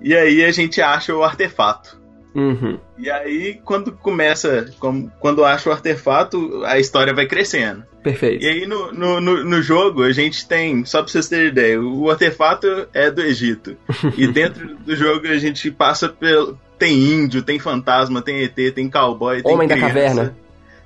E 0.00 0.14
aí 0.14 0.44
a 0.44 0.52
gente 0.52 0.80
acha 0.80 1.14
o 1.14 1.24
artefato. 1.24 2.00
Uhum. 2.34 2.78
E 2.98 3.10
aí, 3.10 3.60
quando 3.64 3.92
começa, 3.92 4.72
com- 4.78 5.08
quando 5.20 5.44
acha 5.44 5.68
o 5.68 5.72
artefato, 5.72 6.62
a 6.64 6.78
história 6.78 7.14
vai 7.14 7.26
crescendo. 7.26 7.84
Perfeito. 8.04 8.44
E 8.44 8.46
aí, 8.46 8.66
no, 8.66 8.92
no, 8.92 9.18
no, 9.18 9.44
no 9.44 9.62
jogo, 9.62 10.02
a 10.02 10.12
gente 10.12 10.46
tem, 10.46 10.84
só 10.84 11.02
pra 11.02 11.10
vocês 11.10 11.26
terem 11.26 11.46
ideia, 11.48 11.80
o 11.80 12.10
artefato 12.10 12.86
é 12.92 13.10
do 13.10 13.22
Egito. 13.22 13.78
e 14.14 14.26
dentro 14.26 14.76
do 14.76 14.94
jogo, 14.94 15.26
a 15.26 15.38
gente 15.38 15.70
passa 15.70 16.06
pelo. 16.10 16.58
Tem 16.78 16.92
índio, 16.92 17.40
tem 17.42 17.58
fantasma, 17.58 18.20
tem 18.20 18.42
ET, 18.44 18.74
tem 18.74 18.90
cowboy, 18.90 19.42
tem 19.42 19.50
Homem 19.50 19.66
da 19.66 19.74
criança, 19.74 19.94
caverna. 19.94 20.36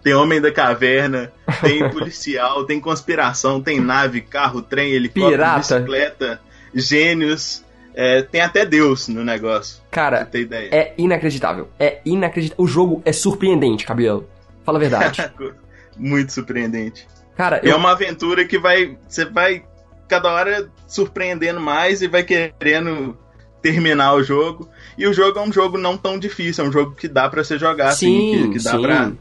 Tem 0.01 0.15
homem 0.15 0.41
da 0.41 0.53
caverna, 0.53 1.33
tem 1.61 1.89
policial, 1.91 2.65
tem 2.65 2.79
conspiração, 2.79 3.61
tem 3.61 3.81
nave, 3.81 4.21
carro, 4.21 4.63
trem, 4.63 4.93
helicóptero, 4.93 5.31
Pirata. 5.33 5.59
bicicleta, 5.59 6.41
gênios. 6.73 7.65
é, 7.97 8.23
tem 8.23 8.43
até 8.43 8.65
Deus 8.65 9.09
no 9.09 9.25
negócio, 9.25 9.83
Cara, 9.91 10.29
é 10.33 10.95
inacreditável. 10.97 11.69
É 11.81 12.01
inacreditável. 12.05 12.65
O 12.65 12.69
jogo 12.69 13.03
é 13.05 13.13
surpreendente, 13.13 13.85
Cabelo. 13.85 14.29
Fala 14.65 14.79
a 14.79 14.81
verdade. 14.81 15.31
Muito 15.99 16.33
surpreendente. 16.33 17.07
Cara, 17.37 17.61
é 17.63 17.71
eu, 17.73 17.77
uma 17.77 17.93
aventura 17.93 18.45
que 18.45 18.59
vai. 18.59 18.97
Você 19.09 19.25
vai 19.25 19.65
cada 20.09 20.33
hora 20.33 20.71
surpreendendo 20.87 21.61
mais 21.61 22.01
e 22.03 22.09
vai 22.09 22.23
querendo 22.23 23.17
terminar 23.61 24.15
o 24.15 24.23
jogo. 24.23 24.69
E 24.97 25.07
o 25.07 25.13
jogo 25.13 25.39
é 25.39 25.43
um 25.43 25.53
jogo 25.53 25.77
não 25.77 25.97
tão 25.97 26.19
difícil, 26.19 26.65
é 26.65 26.69
um 26.69 26.73
jogo 26.73 26.93
que 26.95 27.07
dá 27.09 27.29
pra 27.29 27.45
você 27.45 27.59
jogar, 27.59 27.93
Sim, 27.93 28.33
assim, 28.37 28.43
que, 28.53 28.59
que 28.59 28.65
dá 28.65 28.71
sim. 28.73 28.83
pra, 28.83 29.13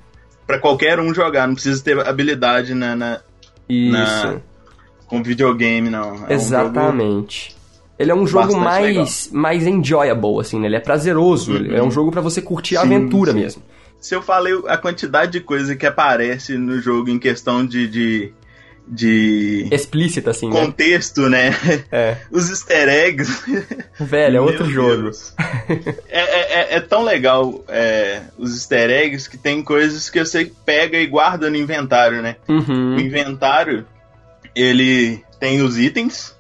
pra 0.46 0.60
qualquer 0.60 1.00
um 1.00 1.14
jogar. 1.14 1.48
Não 1.48 1.56
precisa 1.56 1.84
ter 1.84 2.00
habilidade 2.08 2.74
na, 2.74 2.96
na- 2.96 3.22
isso. 3.68 3.92
na- 3.92 4.38
com 5.08 5.22
videogame, 5.24 5.90
não. 5.90 6.26
É 6.28 6.32
um 6.32 6.32
Exatamente. 6.32 7.56
Ele 8.00 8.12
é 8.12 8.16
um 8.16 8.28
jogo 8.28 8.56
mais, 8.56 9.30
mais 9.32 9.66
enjoyable, 9.66 10.40
assim, 10.40 10.60
né? 10.60 10.68
Ele 10.68 10.76
é 10.76 10.80
prazeroso. 10.80 11.56
Ele 11.56 11.76
é 11.76 11.82
um 11.82 11.90
jogo 11.90 12.12
pra 12.12 12.22
você 12.22 12.42
curtir 12.42 12.78
a 12.78 12.82
Sim, 12.82 12.86
aventura 12.88 13.32
sim. 13.32 13.40
mesmo. 13.40 13.64
Se 14.00 14.16
eu 14.16 14.22
falei 14.22 14.54
a 14.68 14.78
quantidade 14.78 15.32
de 15.34 15.42
coisa 15.42 15.76
que 15.76 15.86
aparece 15.86 16.58
no 16.58 16.80
jogo 16.82 17.10
em 17.10 17.20
questão 17.20 17.66
de. 17.66 17.88
de, 17.88 18.34
de 18.88 19.68
Explícita, 19.72 20.32
assim, 20.32 20.50
né? 20.50 20.54
contexto, 20.60 21.28
né? 21.30 21.52
É. 21.92 22.18
Os 22.32 22.50
easter 22.50 22.88
eggs. 22.88 23.44
Velho, 24.00 24.38
é 24.38 24.42
outro 24.42 24.66
Meu 24.66 24.74
jogo. 24.74 25.02
Deus. 25.04 25.34
é, 26.10 26.20
é- 26.20 26.54
é- 26.62 26.76
é 26.76 26.80
tão 26.82 27.04
legal 27.04 27.64
é, 27.68 28.22
os 28.38 28.54
easter 28.54 28.90
eggs 28.90 29.30
que 29.30 29.38
tem 29.38 29.64
coisas 29.64 30.10
que 30.10 30.24
você 30.24 30.52
pega 30.66 30.98
e 30.98 31.06
guarda 31.08 31.50
no 31.50 31.56
inventário, 31.58 32.22
né? 32.22 32.36
O 32.48 32.54
Uhum. 32.54 33.00
inventário, 33.00 33.86
ele 34.56 35.24
tem 35.40 35.62
os 35.62 35.78
itens, 35.78 36.36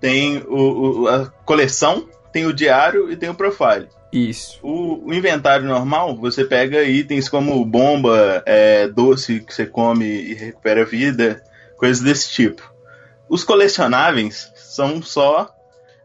tem 0.00 0.42
o, 0.48 1.02
o- 1.02 1.08
a 1.08 1.26
coleção, 1.44 2.08
tem 2.32 2.46
o 2.46 2.52
diário 2.52 3.10
e 3.10 3.16
tem 3.16 3.28
o 3.28 3.34
profile. 3.34 3.88
Isso. 4.14 4.58
O, 4.62 5.08
o 5.08 5.12
inventário 5.14 5.66
normal, 5.66 6.16
você 6.16 6.44
pega 6.44 6.82
itens 6.84 7.28
como 7.28 7.64
bomba, 7.64 8.42
é, 8.46 8.86
doce 8.88 9.40
que 9.40 9.52
você 9.52 9.66
come 9.66 10.04
e 10.06 10.34
recupera 10.34 10.84
vida, 10.84 11.42
coisas 11.76 12.02
desse 12.02 12.30
tipo. 12.30 12.62
Os 13.28 13.42
colecionáveis 13.42 14.52
são 14.54 15.02
só 15.02 15.52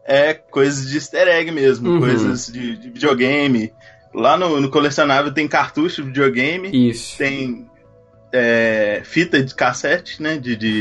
é, 0.04 0.34
coisas 0.34 0.88
de 0.88 0.96
easter 0.96 1.28
egg 1.28 1.50
mesmo, 1.52 1.88
Uhum. 1.90 2.00
coisas 2.00 2.46
de, 2.48 2.76
de 2.76 2.90
videogame. 2.90 3.72
Lá 4.12 4.36
no, 4.36 4.60
no 4.60 4.68
colecionável 4.70 5.32
tem 5.32 5.46
cartucho 5.46 6.02
de 6.02 6.08
videogame, 6.08 6.90
Isso. 6.90 7.16
tem 7.16 7.70
é, 8.32 9.02
fita 9.04 9.40
de 9.40 9.54
cassete, 9.54 10.20
né? 10.20 10.36
De, 10.36 10.56
de, 10.56 10.80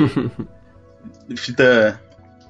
de 1.27 1.35
fita. 1.37 2.01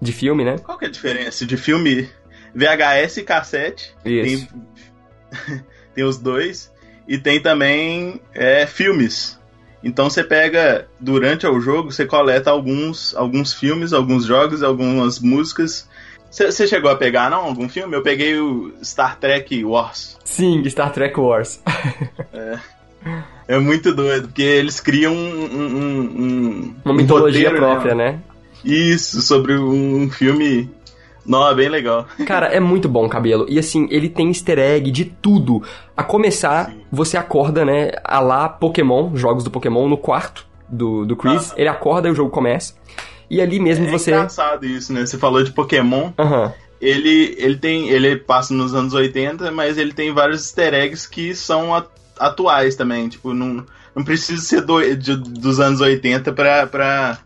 De 0.02 0.13
filme, 0.13 0.46
né? 0.46 0.58
Qual 0.60 0.78
que 0.78 0.86
é 0.86 0.88
a 0.88 0.92
diferença? 0.92 1.46
De 1.46 1.58
filme 1.58 2.08
VHS 2.56 3.18
e 3.18 3.24
cassete. 3.24 3.94
Isso. 4.06 4.48
Tem, 4.48 5.62
tem 5.96 6.04
os 6.04 6.18
dois. 6.18 6.72
E 7.08 7.18
tem 7.18 7.40
também 7.42 8.22
é, 8.34 8.66
filmes. 8.68 9.40
Então 9.84 10.10
você 10.10 10.24
pega, 10.24 10.88
durante 11.00 11.48
o 11.48 11.60
jogo, 11.62 11.92
você 11.92 12.06
coleta 12.06 12.52
alguns, 12.52 13.16
alguns 13.16 13.54
filmes, 13.54 13.94
alguns 13.94 14.26
jogos, 14.26 14.62
algumas 14.62 15.20
músicas. 15.20 15.88
Você 16.30 16.68
chegou 16.68 16.92
a 16.92 16.96
pegar, 16.96 17.30
não? 17.32 17.46
Algum 17.46 17.68
filme? 17.68 17.96
Eu 17.96 18.04
peguei 18.04 18.38
o 18.38 18.74
Star 18.84 19.18
Trek 19.18 19.64
Wars. 19.66 20.16
Sim, 20.24 20.64
Star 20.70 20.92
Trek 20.92 21.20
Wars. 21.20 21.62
É 23.48 23.58
muito 23.58 23.96
doido, 23.96 24.28
porque 24.28 24.44
eles 24.44 24.80
criam 24.80 25.14
um. 25.14 25.46
um- 25.46 26.02
um- 26.04 26.76
Uma 26.86 26.94
um 26.94 26.98
mitologia 26.98 27.50
roteiro, 27.50 27.66
própria, 27.66 27.96
né? 27.96 28.20
Isso, 28.64 29.22
sobre 29.22 29.58
um 29.58 30.10
filme. 30.12 30.70
Não, 31.26 31.48
é 31.50 31.54
bem 31.54 31.70
legal. 31.70 32.08
Cara, 32.26 32.48
é 32.48 32.60
muito 32.60 32.88
bom 32.90 33.06
o 33.06 33.10
cabelo. 33.10 33.46
E 33.50 33.60
assim, 33.60 33.88
ele 33.92 34.10
tem 34.10 34.28
easter 34.30 34.58
egg 34.58 34.90
de 34.92 35.06
tudo. 35.06 35.62
A 35.96 36.04
começar, 36.04 36.72
você 36.92 37.18
acorda, 37.18 37.64
né? 37.66 37.92
A 38.04 38.20
lá 38.20 38.50
Pokémon, 38.50 39.16
jogos 39.16 39.44
do 39.44 39.52
Pokémon, 39.52 39.88
no 39.88 39.98
quarto 39.98 40.46
do, 40.68 41.06
do 41.06 41.16
Chris. 41.16 41.52
Ah. 41.52 41.56
Ele 41.58 41.70
acorda 41.70 42.08
e 42.08 42.12
o 42.12 42.16
jogo 42.16 42.30
começa. 42.32 42.74
E 43.30 43.40
ali 43.42 43.60
mesmo 43.60 43.86
É 43.88 43.92
você. 43.92 44.12
engraçado 44.12 44.66
isso, 44.66 44.92
né? 44.92 45.06
Você 45.06 45.18
falou 45.18 45.44
de 45.44 45.52
Pokémon. 45.52 46.12
Aham. 46.18 46.52
Ele, 46.82 47.36
ele 47.38 47.58
tem. 47.58 47.90
Ele 47.90 48.16
passa 48.16 48.54
nos 48.54 48.74
anos 48.74 48.94
80, 48.94 49.52
mas 49.52 49.78
ele 49.78 49.92
tem 49.94 50.14
vários 50.14 50.42
easter 50.46 50.74
eggs 50.74 51.08
que 51.10 51.36
são 51.36 51.76
atuais 52.18 52.76
também. 52.76 53.08
Tipo, 53.10 53.34
não, 53.34 53.66
não 53.94 54.04
precisa 54.04 54.42
ser 54.42 54.62
do- 54.62 54.96
de- 54.96 55.18
dos 55.18 55.60
anos 55.60 55.82
80 55.82 56.32
pra, 56.32 56.66
pra, 56.66 57.18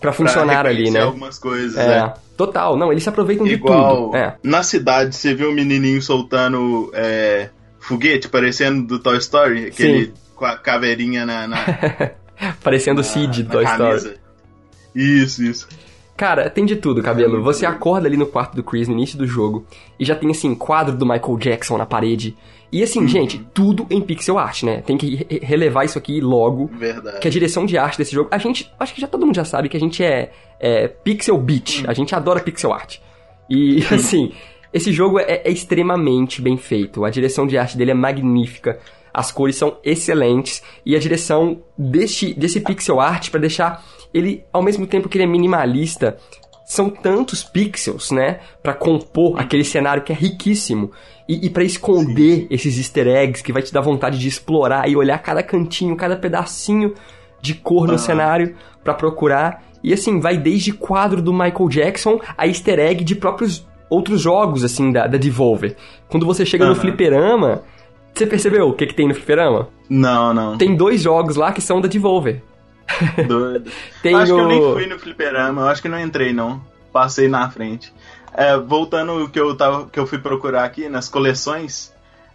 Pra 0.00 0.12
funcionar 0.12 0.60
pra 0.62 0.70
ali, 0.70 0.90
né? 0.90 1.00
algumas 1.02 1.38
coisas. 1.38 1.76
É. 1.78 1.86
né? 2.02 2.14
Total. 2.38 2.76
Não, 2.76 2.92
eles 2.92 3.02
se 3.02 3.08
aproveitam 3.08 3.44
de 3.44 3.54
Igual 3.54 4.04
tudo. 4.04 4.16
É. 4.16 4.36
na 4.44 4.62
cidade, 4.62 5.16
você 5.16 5.34
viu 5.34 5.50
o 5.50 5.52
menininho 5.52 6.00
soltando 6.00 6.88
é, 6.94 7.50
foguete 7.80 8.28
parecendo 8.28 8.86
do 8.86 9.00
Toy 9.00 9.18
Story? 9.18 9.66
Aquele 9.66 10.14
com 10.36 10.44
a 10.44 10.56
caveirinha 10.56 11.26
na, 11.26 11.48
na, 11.48 11.58
Parecendo 12.62 13.00
o 13.00 13.04
Cid 13.04 13.42
do 13.42 13.50
Toy 13.50 13.64
Story. 13.64 13.82
camisa. 13.82 14.14
Isso, 14.94 15.42
isso. 15.42 15.68
Cara, 16.18 16.50
tem 16.50 16.66
de 16.66 16.74
tudo, 16.76 17.00
cabelo. 17.00 17.40
Você 17.44 17.64
acorda 17.64 18.08
ali 18.08 18.16
no 18.16 18.26
quarto 18.26 18.56
do 18.56 18.62
Chris 18.62 18.88
no 18.88 18.94
início 18.94 19.16
do 19.16 19.24
jogo 19.26 19.64
e 19.98 20.04
já 20.04 20.16
tem 20.16 20.30
assim 20.30 20.52
quadro 20.54 20.96
do 20.96 21.06
Michael 21.06 21.38
Jackson 21.38 21.78
na 21.78 21.86
parede. 21.86 22.36
E 22.70 22.82
assim, 22.82 23.06
gente, 23.08 23.38
tudo 23.54 23.86
em 23.88 24.00
pixel 24.00 24.36
art, 24.36 24.64
né? 24.64 24.82
Tem 24.82 24.98
que 24.98 25.14
re- 25.14 25.40
relevar 25.42 25.84
isso 25.84 25.96
aqui 25.96 26.20
logo. 26.20 26.66
Verdade. 26.74 27.20
Que 27.20 27.28
a 27.28 27.30
direção 27.30 27.64
de 27.64 27.78
arte 27.78 27.96
desse 27.96 28.12
jogo, 28.12 28.28
a 28.32 28.36
gente, 28.36 28.70
acho 28.78 28.92
que 28.94 29.00
já 29.00 29.06
todo 29.06 29.24
mundo 29.24 29.36
já 29.36 29.44
sabe 29.44 29.68
que 29.68 29.76
a 29.76 29.80
gente 29.80 30.02
é, 30.04 30.32
é 30.60 30.88
pixel 30.88 31.38
beat, 31.38 31.84
a 31.86 31.94
gente 31.94 32.14
adora 32.14 32.40
pixel 32.40 32.72
art. 32.72 32.98
E 33.48 33.78
assim, 33.94 34.32
esse 34.72 34.92
jogo 34.92 35.18
é, 35.20 35.40
é 35.44 35.50
extremamente 35.50 36.42
bem 36.42 36.56
feito, 36.58 37.04
a 37.04 37.10
direção 37.10 37.46
de 37.46 37.56
arte 37.56 37.78
dele 37.78 37.92
é 37.92 37.94
magnífica, 37.94 38.78
as 39.18 39.32
cores 39.32 39.56
são 39.56 39.78
excelentes 39.82 40.62
e 40.86 40.94
a 40.94 40.98
direção 41.00 41.60
deste, 41.76 42.32
desse 42.32 42.60
pixel 42.60 43.00
art 43.00 43.30
pra 43.30 43.40
deixar 43.40 43.84
ele, 44.14 44.44
ao 44.52 44.62
mesmo 44.62 44.86
tempo 44.86 45.08
que 45.08 45.18
ele 45.18 45.24
é 45.24 45.26
minimalista, 45.26 46.16
são 46.64 46.88
tantos 46.88 47.42
pixels, 47.42 48.12
né, 48.12 48.38
Pra 48.62 48.74
compor 48.74 49.40
aquele 49.40 49.64
cenário 49.64 50.04
que 50.04 50.12
é 50.12 50.14
riquíssimo 50.14 50.92
e, 51.28 51.46
e 51.46 51.50
para 51.50 51.64
esconder 51.64 52.46
esses 52.48 52.78
easter 52.78 53.08
eggs 53.08 53.42
que 53.42 53.52
vai 53.52 53.60
te 53.60 53.72
dar 53.72 53.80
vontade 53.80 54.18
de 54.18 54.28
explorar 54.28 54.88
e 54.88 54.94
olhar 54.94 55.18
cada 55.18 55.42
cantinho, 55.42 55.96
cada 55.96 56.16
pedacinho 56.16 56.94
de 57.42 57.54
cor 57.54 57.86
no 57.88 57.94
Aham. 57.94 57.98
cenário 57.98 58.54
pra 58.84 58.94
procurar. 58.94 59.64
E 59.82 59.92
assim, 59.92 60.20
vai 60.20 60.36
desde 60.36 60.72
quadro 60.72 61.20
do 61.20 61.32
Michael 61.32 61.68
Jackson 61.68 62.20
a 62.36 62.46
easter 62.46 62.78
egg 62.78 63.02
de 63.02 63.16
próprios 63.16 63.66
outros 63.90 64.20
jogos, 64.20 64.62
assim, 64.62 64.92
da, 64.92 65.06
da 65.06 65.18
Devolver. 65.18 65.76
Quando 66.08 66.24
você 66.24 66.46
chega 66.46 66.64
no 66.64 66.72
Aham. 66.72 66.80
fliperama, 66.80 67.62
você 68.18 68.26
percebeu 68.26 68.68
o 68.68 68.72
que, 68.72 68.86
que 68.86 68.94
tem 68.94 69.08
no 69.08 69.14
fliperama? 69.14 69.68
Não, 69.88 70.34
não. 70.34 70.58
Tem 70.58 70.76
dois 70.76 71.00
jogos 71.00 71.36
lá 71.36 71.52
que 71.52 71.60
são 71.60 71.80
da 71.80 71.88
Devolver. 71.88 72.42
Doido. 73.26 73.70
Tem 74.02 74.14
acho 74.14 74.32
que 74.34 74.40
eu 74.40 74.44
o- 74.44 74.48
nem 74.48 74.60
fui 74.72 74.86
no 74.86 74.98
fliperama, 74.98 75.62
eu 75.62 75.68
acho 75.68 75.82
que 75.82 75.88
não 75.88 76.00
entrei 76.00 76.32
não. 76.32 76.60
Passei 76.92 77.28
na 77.28 77.48
frente. 77.50 77.92
É, 78.34 78.56
voltando 78.56 79.12
ao 79.12 79.28
que 79.28 79.38
eu, 79.38 79.54
tava, 79.56 79.86
que 79.88 79.98
eu 79.98 80.06
fui 80.06 80.18
procurar 80.18 80.64
aqui 80.64 80.88
nas 80.88 81.08
coleções, 81.08 81.92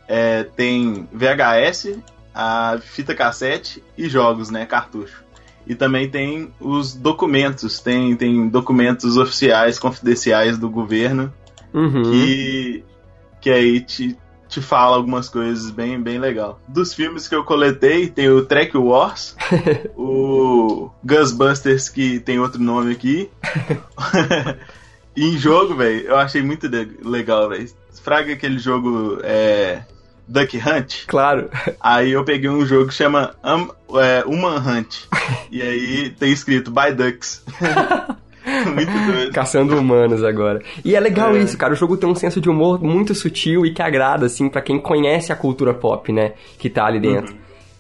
é, 0.08 0.44
tem 0.44 1.08
VHS, 1.12 1.98
a 2.34 2.78
fita 2.82 3.14
cassete 3.16 3.84
e 3.98 4.08
jogos, 4.10 4.50
né? 4.50 4.66
Cartucho. 4.66 5.24
E 5.66 5.74
também 5.76 6.10
tem 6.10 6.52
os 6.60 6.94
documentos, 6.94 7.80
tem, 7.80 8.16
tem 8.16 8.48
documentos 8.50 9.18
oficiais, 9.18 9.80
confidenciais 9.80 10.58
do 10.58 10.70
governo, 10.70 11.34
Uhum. 11.74 12.04
que, 12.04 12.84
que 13.42 13.50
aí 13.50 13.80
te, 13.80 14.16
te 14.54 14.62
fala 14.62 14.96
algumas 14.96 15.28
coisas 15.28 15.72
bem, 15.72 16.00
bem 16.00 16.20
legal. 16.20 16.60
Dos 16.68 16.94
filmes 16.94 17.28
que 17.28 17.34
eu 17.34 17.44
coletei, 17.44 18.08
tem 18.08 18.30
o 18.30 18.46
Trek 18.46 18.78
Wars, 18.78 19.36
o 19.98 20.92
Ghostbusters, 21.04 21.90
que 21.90 22.20
tem 22.20 22.40
outro 22.40 22.62
nome 22.62 22.92
aqui. 22.92 23.32
e 25.16 25.26
em 25.26 25.38
jogo, 25.38 25.76
velho, 25.76 26.08
eu 26.08 26.18
achei 26.18 26.44
muito 26.44 26.70
legal, 27.04 27.50
velho. 27.50 27.68
Fraga 28.04 28.34
aquele 28.34 28.60
jogo 28.60 29.20
é, 29.24 29.84
Duck 30.28 30.56
Hunt. 30.58 31.06
Claro. 31.08 31.50
Aí 31.80 32.12
eu 32.12 32.24
peguei 32.24 32.50
um 32.50 32.66
jogo 32.66 32.90
que 32.90 32.94
chama 32.94 33.36
Am, 33.42 33.70
é, 33.96 34.24
Human 34.26 34.58
Hunt. 34.58 35.06
e 35.50 35.62
aí 35.62 36.10
tem 36.12 36.32
escrito 36.32 36.70
By 36.70 36.94
Ducks. 36.94 37.44
muito 38.74 39.12
doido. 39.12 39.32
Caçando 39.32 39.78
humanos 39.78 40.24
agora. 40.24 40.62
E 40.84 40.96
é 40.96 41.00
legal 41.00 41.36
É. 41.36 41.40
isso, 41.40 41.58
cara. 41.58 41.74
O 41.74 41.76
jogo 41.76 41.98
tem 41.98 42.10
um 42.10 42.16
senso 42.16 42.40
de 42.42 42.50
humor 42.50 42.82
muito 42.82 43.14
sutil 43.16 43.66
e 43.66 43.74
que 43.74 43.82
agrada, 43.82 44.26
assim, 44.26 44.50
pra 44.50 44.62
quem 44.62 44.80
conhece 44.80 45.32
a 45.32 45.36
cultura 45.36 45.74
pop, 45.74 46.12
né? 46.12 46.34
Que 46.58 46.70
tá 46.70 46.86
ali 46.86 47.00
dentro. 47.00 47.36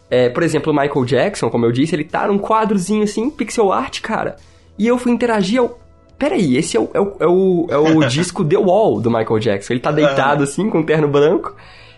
É, 0.09 0.29
por 0.29 0.43
exemplo, 0.43 0.71
o 0.71 0.75
Michael 0.75 1.05
Jackson, 1.05 1.49
como 1.49 1.65
eu 1.65 1.71
disse, 1.71 1.95
ele 1.95 2.03
tá 2.03 2.27
num 2.27 2.37
quadrozinho 2.37 3.03
assim, 3.03 3.29
pixel 3.29 3.71
art, 3.71 4.01
cara. 4.01 4.35
E 4.77 4.87
eu 4.87 4.97
fui 4.97 5.11
interagir, 5.11 5.57
eu. 5.57 5.77
Peraí, 6.19 6.55
esse 6.55 6.77
é 6.77 6.79
o, 6.79 6.89
é 6.93 6.99
o, 7.01 7.15
é 7.19 7.27
o, 7.27 7.67
é 7.69 7.77
o 7.77 7.99
disco 8.07 8.45
The 8.45 8.57
Wall 8.57 9.01
do 9.01 9.09
Michael 9.09 9.39
Jackson. 9.39 9.73
Ele 9.73 9.79
tá 9.79 9.91
deitado 9.91 10.43
assim, 10.43 10.69
com 10.69 10.79
um 10.79 10.83
terno 10.83 11.07
branco. 11.07 11.55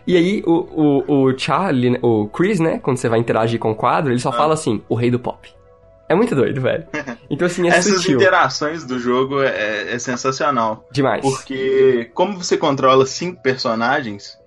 E 0.08 0.16
aí, 0.16 0.44
o, 0.46 1.04
o, 1.08 1.26
o 1.28 1.38
Charlie, 1.38 1.90
né, 1.92 2.00
o 2.02 2.28
Chris, 2.28 2.60
né? 2.60 2.80
Quando 2.82 2.98
você 2.98 3.10
vai 3.10 3.20
interagir 3.20 3.60
com 3.60 3.72
o 3.72 3.76
quadro, 3.76 4.12
ele 4.12 4.20
só 4.20 4.32
fala 4.32 4.54
assim: 4.54 4.82
o 4.88 4.96
rei 4.96 5.12
do 5.12 5.20
pop. 5.20 5.50
É 6.08 6.13
muito 6.15 6.36
doido, 6.36 6.62
velho. 6.62 6.86
Então, 7.28 7.48
assim, 7.48 7.65
é 7.68 7.70
Essas 7.76 7.96
sutil. 7.96 8.18
interações 8.18 8.84
do 8.86 9.00
jogo 9.00 9.41
é, 9.41 9.94
é 9.94 9.98
sensacional. 10.00 10.88
Demais. 10.91 11.22
Porque, 11.24 12.10
como 12.13 12.38
você 12.38 12.56
controla 12.56 13.04
cinco 13.08 13.41
personagens, 13.41 14.38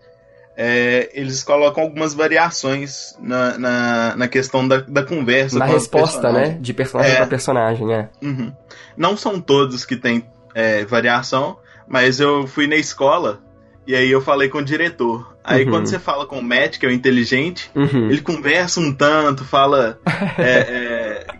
é, 0.56 1.10
eles 1.12 1.42
colocam 1.42 1.82
algumas 1.82 2.14
variações 2.14 3.16
na, 3.20 3.58
na, 3.58 4.16
na 4.16 4.28
questão 4.28 4.66
da, 4.66 4.78
da 4.80 5.02
conversa. 5.02 5.58
Na 5.58 5.64
resposta, 5.66 6.30
né? 6.32 6.56
De 6.60 6.72
personagem 6.72 7.12
É. 7.12 7.16
pra 7.16 7.26
personagem, 7.26 7.92
é. 7.92 8.08
Uhum. 8.22 8.52
Não 8.96 9.16
são 9.16 9.40
todos 9.40 9.84
que 9.84 9.96
têm 9.96 10.24
é, 10.54 10.84
variação, 10.84 11.58
mas 11.88 12.20
eu 12.20 12.46
fui 12.46 12.66
na 12.68 12.76
escola 12.76 13.40
e 13.86 13.94
aí 13.96 14.10
eu 14.10 14.20
falei 14.20 14.48
com 14.48 14.58
o 14.58 14.64
diretor. 14.64 15.36
Aí 15.42 15.64
Uhum. 15.64 15.70
quando 15.70 15.86
você 15.86 15.98
fala 15.98 16.26
com 16.26 16.38
o 16.38 16.42
Matt, 16.42 16.78
que 16.78 16.84
é 16.86 16.88
o 16.88 16.92
inteligente, 16.92 17.70
Uhum. 17.74 18.10
ele 18.10 18.20
conversa 18.20 18.80
um 18.80 18.92
tanto, 18.92 19.44
fala 19.44 19.98
é, 20.38 20.42
é, 20.42 20.97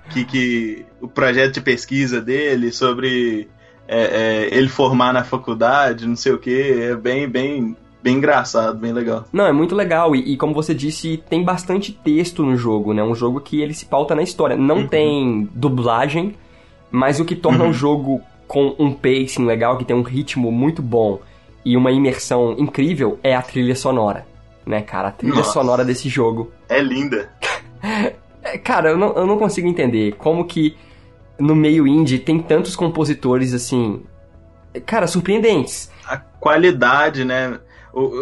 que, 0.09 0.25
que 0.25 0.87
o 1.01 1.09
projeto 1.09 1.55
de 1.55 1.61
pesquisa 1.61 2.21
dele 2.21 2.73
sobre 2.73 3.49
é, 3.87 4.49
é, 4.51 4.57
ele 4.57 4.69
formar 4.69 5.13
na 5.13 5.25
faculdade, 5.25 6.07
não 6.07 6.17
sei 6.17 6.33
o 6.33 6.39
que, 6.39 6.61
é 6.83 6.95
bem, 6.97 7.29
bem, 7.29 7.77
bem 8.03 8.17
engraçado, 8.17 8.79
bem 8.79 8.93
legal. 8.93 9.25
Não, 9.33 9.47
é 9.47 9.53
muito 9.53 9.75
legal. 9.75 10.15
E, 10.15 10.33
e 10.33 10.37
como 10.37 10.53
você 10.55 10.75
disse, 10.75 11.23
tem 11.29 11.43
bastante 11.45 11.93
texto 11.93 12.45
no 12.45 12.57
jogo, 12.57 12.93
né? 12.93 13.03
Um 13.03 13.15
jogo 13.15 13.41
que 13.41 13.61
ele 13.61 13.75
se 13.75 13.87
pauta 13.87 14.15
na 14.15 14.23
história. 14.23 14.57
Não 14.57 14.79
Uhum. 14.79 14.87
tem 14.89 15.49
dublagem, 15.55 16.35
mas 16.91 17.21
o 17.21 17.25
que 17.25 17.35
torna 17.37 17.65
Uhum. 17.65 17.71
o 17.71 17.73
jogo 17.73 18.21
com 18.47 18.75
um 18.79 18.93
pacing 18.93 19.45
legal, 19.47 19.77
que 19.77 19.85
tem 19.85 19.95
um 19.97 20.03
ritmo 20.03 20.51
muito 20.51 20.81
bom 20.83 21.21
e 21.65 21.77
uma 21.77 21.93
imersão 21.93 22.55
incrível, 22.59 23.19
é 23.23 23.35
a 23.35 23.43
trilha 23.43 23.75
sonora. 23.77 24.27
Né, 24.67 24.83
cara? 24.83 25.09
A 25.09 25.13
trilha 25.13 25.35
Nossa. 25.37 25.53
sonora 25.53 25.83
desse 25.85 26.09
jogo. 26.11 26.51
É 26.69 26.81
linda. 26.83 27.31
É, 28.43 28.57
cara, 28.59 28.91
eu 28.91 28.97
não, 28.99 29.15
eu 29.15 29.27
não 29.27 29.39
consigo 29.39 29.67
entender 29.69 30.15
como 30.17 30.45
que 30.45 30.77
no 31.39 31.55
meio 31.55 31.87
indie 31.87 32.19
tem 32.19 32.39
tantos 32.41 32.75
compositores 32.77 33.53
assim. 33.55 34.03
Cara, 34.87 35.07
surpreendentes. 35.07 35.91
A 36.07 36.17
qualidade, 36.17 37.25
né? 37.25 37.59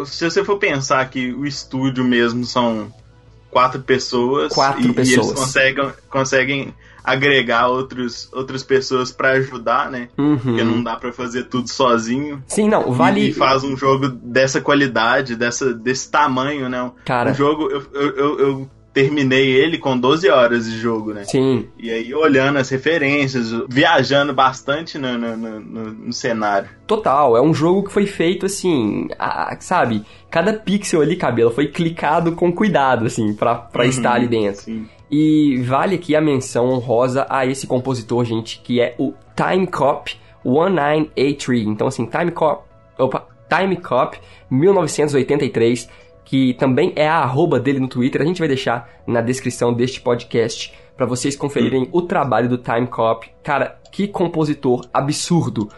Se 0.05 0.29
você 0.29 0.43
for 0.43 0.57
pensar 0.57 1.07
que 1.09 1.31
o 1.33 1.45
estúdio 1.45 2.03
mesmo 2.03 2.45
são 2.45 2.91
quatro 3.51 3.81
pessoas, 3.81 4.53
Quatro 4.53 4.81
e, 4.81 4.89
e 4.89 4.93
pessoas. 4.93 5.27
eles 5.27 5.39
conseguem, 5.39 5.89
conseguem 6.09 6.73
agregar 7.03 7.67
outros, 7.67 8.29
outras 8.33 8.63
pessoas 8.63 9.11
pra 9.11 9.31
ajudar, 9.31 9.89
né? 9.89 10.09
Porque 10.15 10.61
Uhum. 10.61 10.65
não 10.65 10.83
dá 10.83 10.95
pra 10.95 11.11
fazer 11.13 11.43
tudo 11.43 11.69
sozinho. 11.69 12.43
Sim, 12.47 12.67
não, 12.69 12.89
E- 12.91 12.95
vale. 12.95 13.29
E, 13.29 13.33
faz 13.33 13.63
um 13.63 13.77
jogo 13.77 14.09
dessa 14.09 14.59
qualidade, 14.59 15.35
dessa, 15.35 15.73
desse 15.73 16.09
tamanho, 16.11 16.67
né? 16.69 16.91
Cara, 17.05 17.31
Um 17.31 17.35
jogo, 17.35 17.69
eu, 17.71 17.83
eu, 17.93 18.09
eu- 18.15 18.39
eu 18.39 18.69
terminei 19.01 19.47
ele 19.51 19.77
com 19.77 19.95
12 19.95 20.27
horas 20.27 20.65
de 20.65 20.75
jogo, 20.79 21.13
né? 21.13 21.23
sim, 21.23 21.67
E 21.77 21.91
aí 21.91 22.11
olhando 22.15 22.57
as 22.57 22.67
referências, 22.69 23.51
viajando 23.69 24.33
bastante 24.33 24.97
no, 24.97 25.15
no, 25.17 25.37
no- 25.37 25.59
no- 25.59 26.13
cenário. 26.13 26.67
Total, 26.87 27.37
é 27.37 27.41
um 27.41 27.53
jogo 27.53 27.83
que 27.83 27.91
foi 27.93 28.07
feito 28.07 28.47
assim, 28.47 29.07
a- 29.19 29.55
sabe? 29.59 30.03
Cada 30.31 30.51
pixel 30.53 31.01
ali, 31.01 31.15
cabelo, 31.15 31.51
foi 31.51 31.67
clicado 31.67 32.31
com 32.31 32.51
cuidado, 32.51 33.05
assim, 33.05 33.33
pra, 33.35 33.53
pra 33.55 33.83
Uhum, 33.83 33.89
estar 33.89 34.13
ali 34.13 34.27
dentro. 34.27 34.61
Sim. 34.63 34.87
E 35.11 35.61
vale 35.63 35.95
aqui 35.95 36.15
a 36.15 36.21
menção 36.21 36.69
honrosa 36.69 37.25
a 37.29 37.45
esse 37.45 37.67
compositor, 37.67 38.25
gente, 38.25 38.59
que 38.63 38.81
é 38.81 38.95
o 38.97 39.13
Time 39.35 39.67
Cop 39.67 40.11
1983. 40.43 41.67
Então, 41.67 41.87
assim, 41.87 42.05
Time 42.05 42.31
Cop, 42.31 42.63
opa, 42.97 43.25
Time 43.49 43.75
Cop 43.77 44.17
1983, 44.49 45.87
que 46.27 46.53
também 46.55 46.91
é 46.97 47.07
a 47.07 47.19
arroba 47.19 47.57
dele 47.57 47.79
no 47.79 47.87
Twitter. 47.87 48.21
A 48.21 48.25
gente 48.25 48.39
vai 48.39 48.49
deixar 48.49 48.89
na 49.07 49.21
descrição 49.21 49.73
deste 49.73 50.01
podcast 50.01 50.73
pra 50.97 51.05
vocês 51.05 51.37
conferirem 51.37 51.87
o 51.93 52.01
trabalho 52.01 52.49
do 52.49 52.57
Time 52.57 52.85
Cop. 52.85 53.25
Cara, 53.41 53.79
que 53.93 54.09
compositor 54.09 54.85
absurdo! 54.93 55.69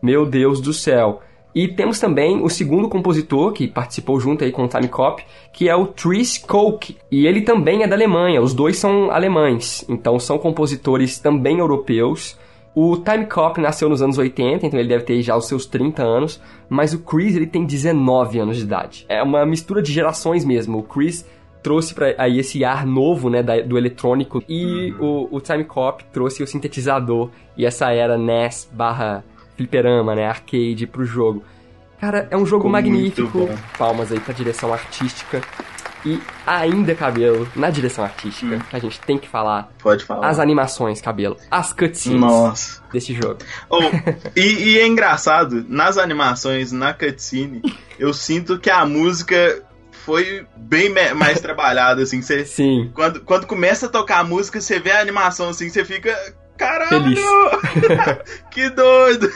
Meu 0.00 0.24
Deus 0.24 0.62
do 0.62 0.72
céu! 0.72 1.20
E 1.54 1.68
temos 1.68 2.00
também 2.00 2.42
o 2.42 2.48
segundo 2.48 2.88
compositor 2.88 3.52
que 3.52 3.68
participou 3.68 4.18
junto 4.18 4.44
aí 4.44 4.50
com 4.50 4.64
o 4.64 4.68
Time 4.68 4.88
Cop, 4.88 5.22
que 5.52 5.68
é 5.68 5.76
o 5.76 5.86
Tris 5.86 6.38
Koch. 6.38 6.96
E 7.10 7.26
ele 7.26 7.42
também 7.42 7.82
é 7.82 7.86
da 7.86 7.94
Alemanha, 7.94 8.40
os 8.40 8.54
dois 8.54 8.78
são 8.78 9.10
alemães, 9.10 9.84
então 9.90 10.18
são 10.18 10.38
compositores 10.38 11.18
também 11.18 11.58
europeus. 11.58 12.38
O 12.80 12.96
Time 12.98 13.26
Cop 13.26 13.60
nasceu 13.60 13.88
nos 13.88 14.00
anos 14.02 14.18
80, 14.18 14.66
então 14.66 14.78
ele 14.78 14.88
deve 14.88 15.02
ter 15.04 15.20
já 15.20 15.34
os 15.36 15.48
seus 15.48 15.66
30 15.66 16.00
anos, 16.02 16.40
mas 16.68 16.94
o 16.94 17.00
Chris 17.00 17.34
ele 17.34 17.46
tem 17.46 17.64
19 17.66 18.38
anos 18.38 18.56
de 18.56 18.62
idade. 18.62 19.04
É 19.08 19.20
uma 19.22 19.44
mistura 19.44 19.82
de 19.82 19.92
gerações 19.92 20.44
mesmo. 20.44 20.78
O 20.78 20.82
Chris 20.84 21.26
trouxe 21.60 21.92
para 21.92 22.14
aí 22.18 22.38
esse 22.38 22.64
ar 22.64 22.86
novo, 22.86 23.28
né, 23.30 23.42
da- 23.42 23.60
do 23.62 23.76
eletrônico 23.76 24.42
e 24.48 24.94
o, 25.00 25.26
o 25.30 25.40
Time 25.40 25.64
Cop 25.64 26.04
trouxe 26.12 26.40
o 26.42 26.46
sintetizador 26.46 27.30
e 27.56 27.66
essa 27.66 27.90
era 27.92 28.16
NES 28.16 28.70
barra 28.72 29.24
fliperama, 29.56 30.14
né, 30.14 30.26
arcade 30.26 30.86
pro 30.86 31.04
jogo. 31.04 31.42
Cara, 32.00 32.28
é 32.30 32.36
um 32.36 32.46
jogo 32.46 32.62
Ficou 32.62 32.70
magnífico. 32.70 33.48
Palmas 33.76 34.12
aí 34.12 34.20
pra 34.20 34.32
direção 34.32 34.72
artística. 34.72 35.42
E 36.10 36.22
ainda, 36.46 36.94
cabelo, 36.94 37.46
na 37.54 37.68
direção 37.68 38.02
artística, 38.02 38.56
Hum. 38.56 38.60
que 38.70 38.76
a 38.76 38.78
gente 38.78 38.98
tem 39.00 39.18
que 39.18 39.28
falar, 39.28 39.68
Pode 39.78 40.04
falar. 40.04 40.26
as 40.26 40.38
animações, 40.38 41.02
cabelo, 41.02 41.36
as 41.50 41.72
cutscenes 41.74 42.18
Nossa. 42.20 42.82
desse 42.90 43.12
jogo. 43.12 43.38
Oh, 43.68 43.78
e, 44.34 44.40
e 44.70 44.78
é 44.78 44.86
engraçado, 44.86 45.66
nas 45.68 45.98
animações, 45.98 46.72
na 46.72 46.94
cutscene, 46.94 47.60
eu 47.98 48.14
sinto 48.14 48.58
que 48.58 48.70
a 48.70 48.86
música 48.86 49.62
foi 49.90 50.46
bem 50.56 50.88
mais 51.14 51.40
trabalhada, 51.42 52.02
assim. 52.02 52.22
Você, 52.22 52.46
Sim, 52.46 52.90
quando, 52.94 53.20
quando 53.20 53.46
começa 53.46 53.84
a 53.84 53.88
tocar 53.90 54.20
a 54.20 54.24
música, 54.24 54.58
você 54.60 54.78
vê 54.80 54.92
a 54.92 55.00
animação 55.02 55.50
assim, 55.50 55.68
você 55.68 55.84
fica. 55.84 56.16
Caralho! 56.56 57.14
Que 58.50 58.70
doido! 58.70 59.30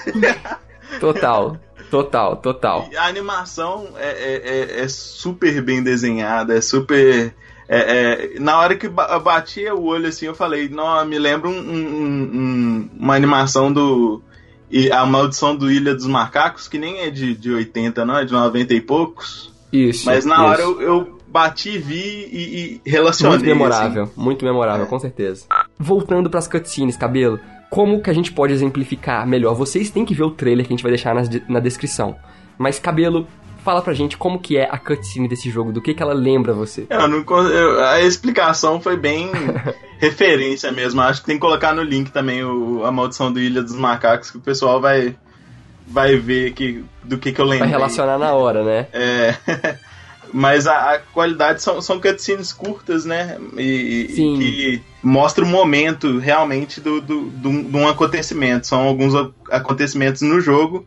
total, 1.00 1.56
total, 1.92 2.36
total. 2.36 2.88
E 2.90 2.96
a 2.96 3.04
animação 3.06 3.88
é, 3.96 4.08
é- 4.08 4.42
é- 4.44 4.80
é 4.84 4.88
super 4.88 5.60
bem 5.62 5.82
desenhada, 5.82 6.56
é 6.56 6.60
super. 6.62 7.34
é- 7.68 8.34
é- 8.34 8.40
na 8.40 8.58
hora 8.58 8.74
que 8.76 8.88
batia 8.88 9.74
o 9.74 9.84
olho 9.84 10.08
assim, 10.08 10.26
eu 10.26 10.34
falei, 10.34 10.68
não, 10.68 11.04
me 11.04 11.18
lembra 11.18 11.48
um- 11.48 11.52
um- 11.52 12.30
um- 12.34 12.90
uma 12.98 13.14
animação 13.14 13.70
do. 13.72 14.22
e 14.70 14.90
A 14.90 15.04
Maldição 15.04 15.54
do 15.54 15.70
Ilha 15.70 15.94
dos 15.94 16.06
Macacos, 16.06 16.66
que 16.66 16.78
nem 16.78 17.00
é 17.00 17.10
de, 17.10 17.34
de 17.34 17.52
80, 17.52 18.04
não, 18.06 18.16
é 18.18 18.24
de 18.24 18.32
90 18.32 18.72
e 18.74 18.80
poucos. 18.80 19.52
Isso. 19.70 20.06
Mas 20.06 20.24
na 20.24 20.34
isso. 20.36 20.44
hora 20.44 20.62
eu, 20.62 20.80
eu 20.82 21.18
bati, 21.28 21.76
vi 21.78 21.94
e, 22.32 22.80
e 22.84 22.90
relacionei. 22.90 23.36
Muito 23.38 23.46
memorável, 23.46 24.10
muito 24.16 24.44
memorável, 24.44 24.84
É. 24.86 24.88
com 24.88 24.98
certeza. 24.98 25.44
Voltando 25.78 26.28
pras 26.30 26.48
cutscenes, 26.48 26.96
cabelo, 26.96 27.38
como 27.72 28.02
que 28.02 28.10
a 28.10 28.12
gente 28.12 28.30
pode 28.30 28.52
exemplificar 28.52 29.26
melhor? 29.26 29.54
Vocês 29.54 29.88
têm 29.90 30.04
que 30.04 30.12
ver 30.14 30.24
o 30.24 30.30
trailer 30.30 30.66
que 30.66 30.72
a 30.74 30.76
gente 30.76 30.82
vai 30.82 30.92
deixar 30.92 31.14
de- 31.22 31.42
na 31.48 31.58
descrição. 31.58 32.14
Mas, 32.58 32.78
cabelo, 32.78 33.26
fala 33.64 33.80
pra 33.80 33.94
gente 33.94 34.18
como 34.18 34.38
que 34.38 34.58
é 34.58 34.68
a 34.70 34.76
cutscene 34.76 35.26
desse 35.26 35.48
jogo, 35.48 35.72
do 35.72 35.80
que 35.80 35.94
que 35.94 36.02
ela 36.02 36.12
lembra 36.12 36.52
você. 36.52 36.86
Eu 36.90 37.08
não, 37.08 37.24
eu- 37.48 37.82
a 37.82 38.02
explicação 38.02 38.78
foi 38.78 38.98
bem 38.98 39.30
referência 39.98 40.70
mesmo. 40.70 41.00
Acho 41.00 41.20
que 41.20 41.26
tem 41.28 41.36
que 41.36 41.40
colocar 41.40 41.72
no 41.74 41.82
link 41.82 42.10
também 42.10 42.44
o, 42.44 42.84
a 42.84 42.92
maldição 42.92 43.32
do 43.32 43.40
Ilha 43.40 43.62
dos 43.62 43.74
Macacos, 43.74 44.30
que 44.30 44.36
o 44.36 44.40
pessoal 44.40 44.78
vai, 44.78 45.16
vai 45.86 46.16
ver 46.16 46.52
que, 46.52 46.84
do 47.02 47.16
que, 47.16 47.32
que 47.32 47.40
eu 47.40 47.46
Vai 47.46 47.56
lembrei. 47.56 47.70
relacionar 47.72 48.18
na 48.18 48.34
hora, 48.34 48.62
né? 48.62 48.86
É, 48.92 49.34
mas 50.32 50.66
a, 50.66 50.94
a 50.94 50.98
qualidade 50.98 51.62
são, 51.62 51.80
são 51.82 52.00
cutscenes 52.00 52.52
curtas, 52.52 53.04
né? 53.04 53.38
E, 53.56 54.08
Sim. 54.14 54.38
que 54.38 54.82
mostra 55.02 55.44
o 55.44 55.48
momento 55.48 56.18
realmente 56.18 56.80
do, 56.80 57.00
do, 57.00 57.22
do- 57.30 57.62
de 57.64 57.76
um 57.76 57.86
acontecimento. 57.88 58.66
São 58.66 58.80
alguns 58.82 59.12
acontecimentos 59.50 60.22
no 60.22 60.40
jogo 60.40 60.86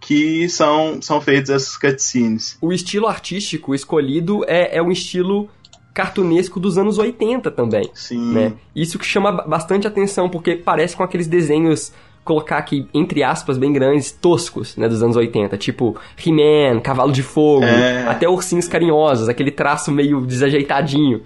que 0.00 0.48
são, 0.48 1.02
são 1.02 1.20
feitos 1.20 1.50
essas 1.50 1.76
cutscenes. 1.76 2.56
O 2.60 2.72
estilo 2.72 3.06
artístico 3.08 3.74
escolhido 3.74 4.44
é, 4.46 4.76
é 4.78 4.82
um 4.82 4.90
estilo 4.92 5.48
cartunesco 5.92 6.60
dos 6.60 6.78
anos 6.78 6.96
80 6.98 7.50
também. 7.50 7.90
Sim. 7.94 8.32
né? 8.32 8.52
Isso 8.74 8.98
que 8.98 9.04
chama 9.04 9.32
ba- 9.32 9.42
bastante 9.46 9.86
atenção, 9.86 10.28
porque 10.28 10.54
parece 10.54 10.96
com 10.96 11.02
aqueles 11.02 11.26
desenhos, 11.26 11.92
colocar 12.28 12.58
aqui, 12.58 12.86
entre 12.94 13.22
aspas, 13.24 13.58
bem 13.58 13.72
grandes, 13.72 14.12
toscos, 14.12 14.76
né, 14.76 14.86
dos 14.88 15.02
anos 15.02 15.16
80, 15.16 15.56
tipo 15.56 15.96
He-Man, 16.24 16.80
Cavalo 16.80 17.10
de 17.10 17.22
Fogo, 17.22 17.64
É. 17.64 18.06
até 18.06 18.28
Ursinhos 18.28 18.68
Carinhosos, 18.68 19.28
aquele 19.28 19.50
traço 19.50 19.90
meio 19.90 20.20
desajeitadinho, 20.26 21.22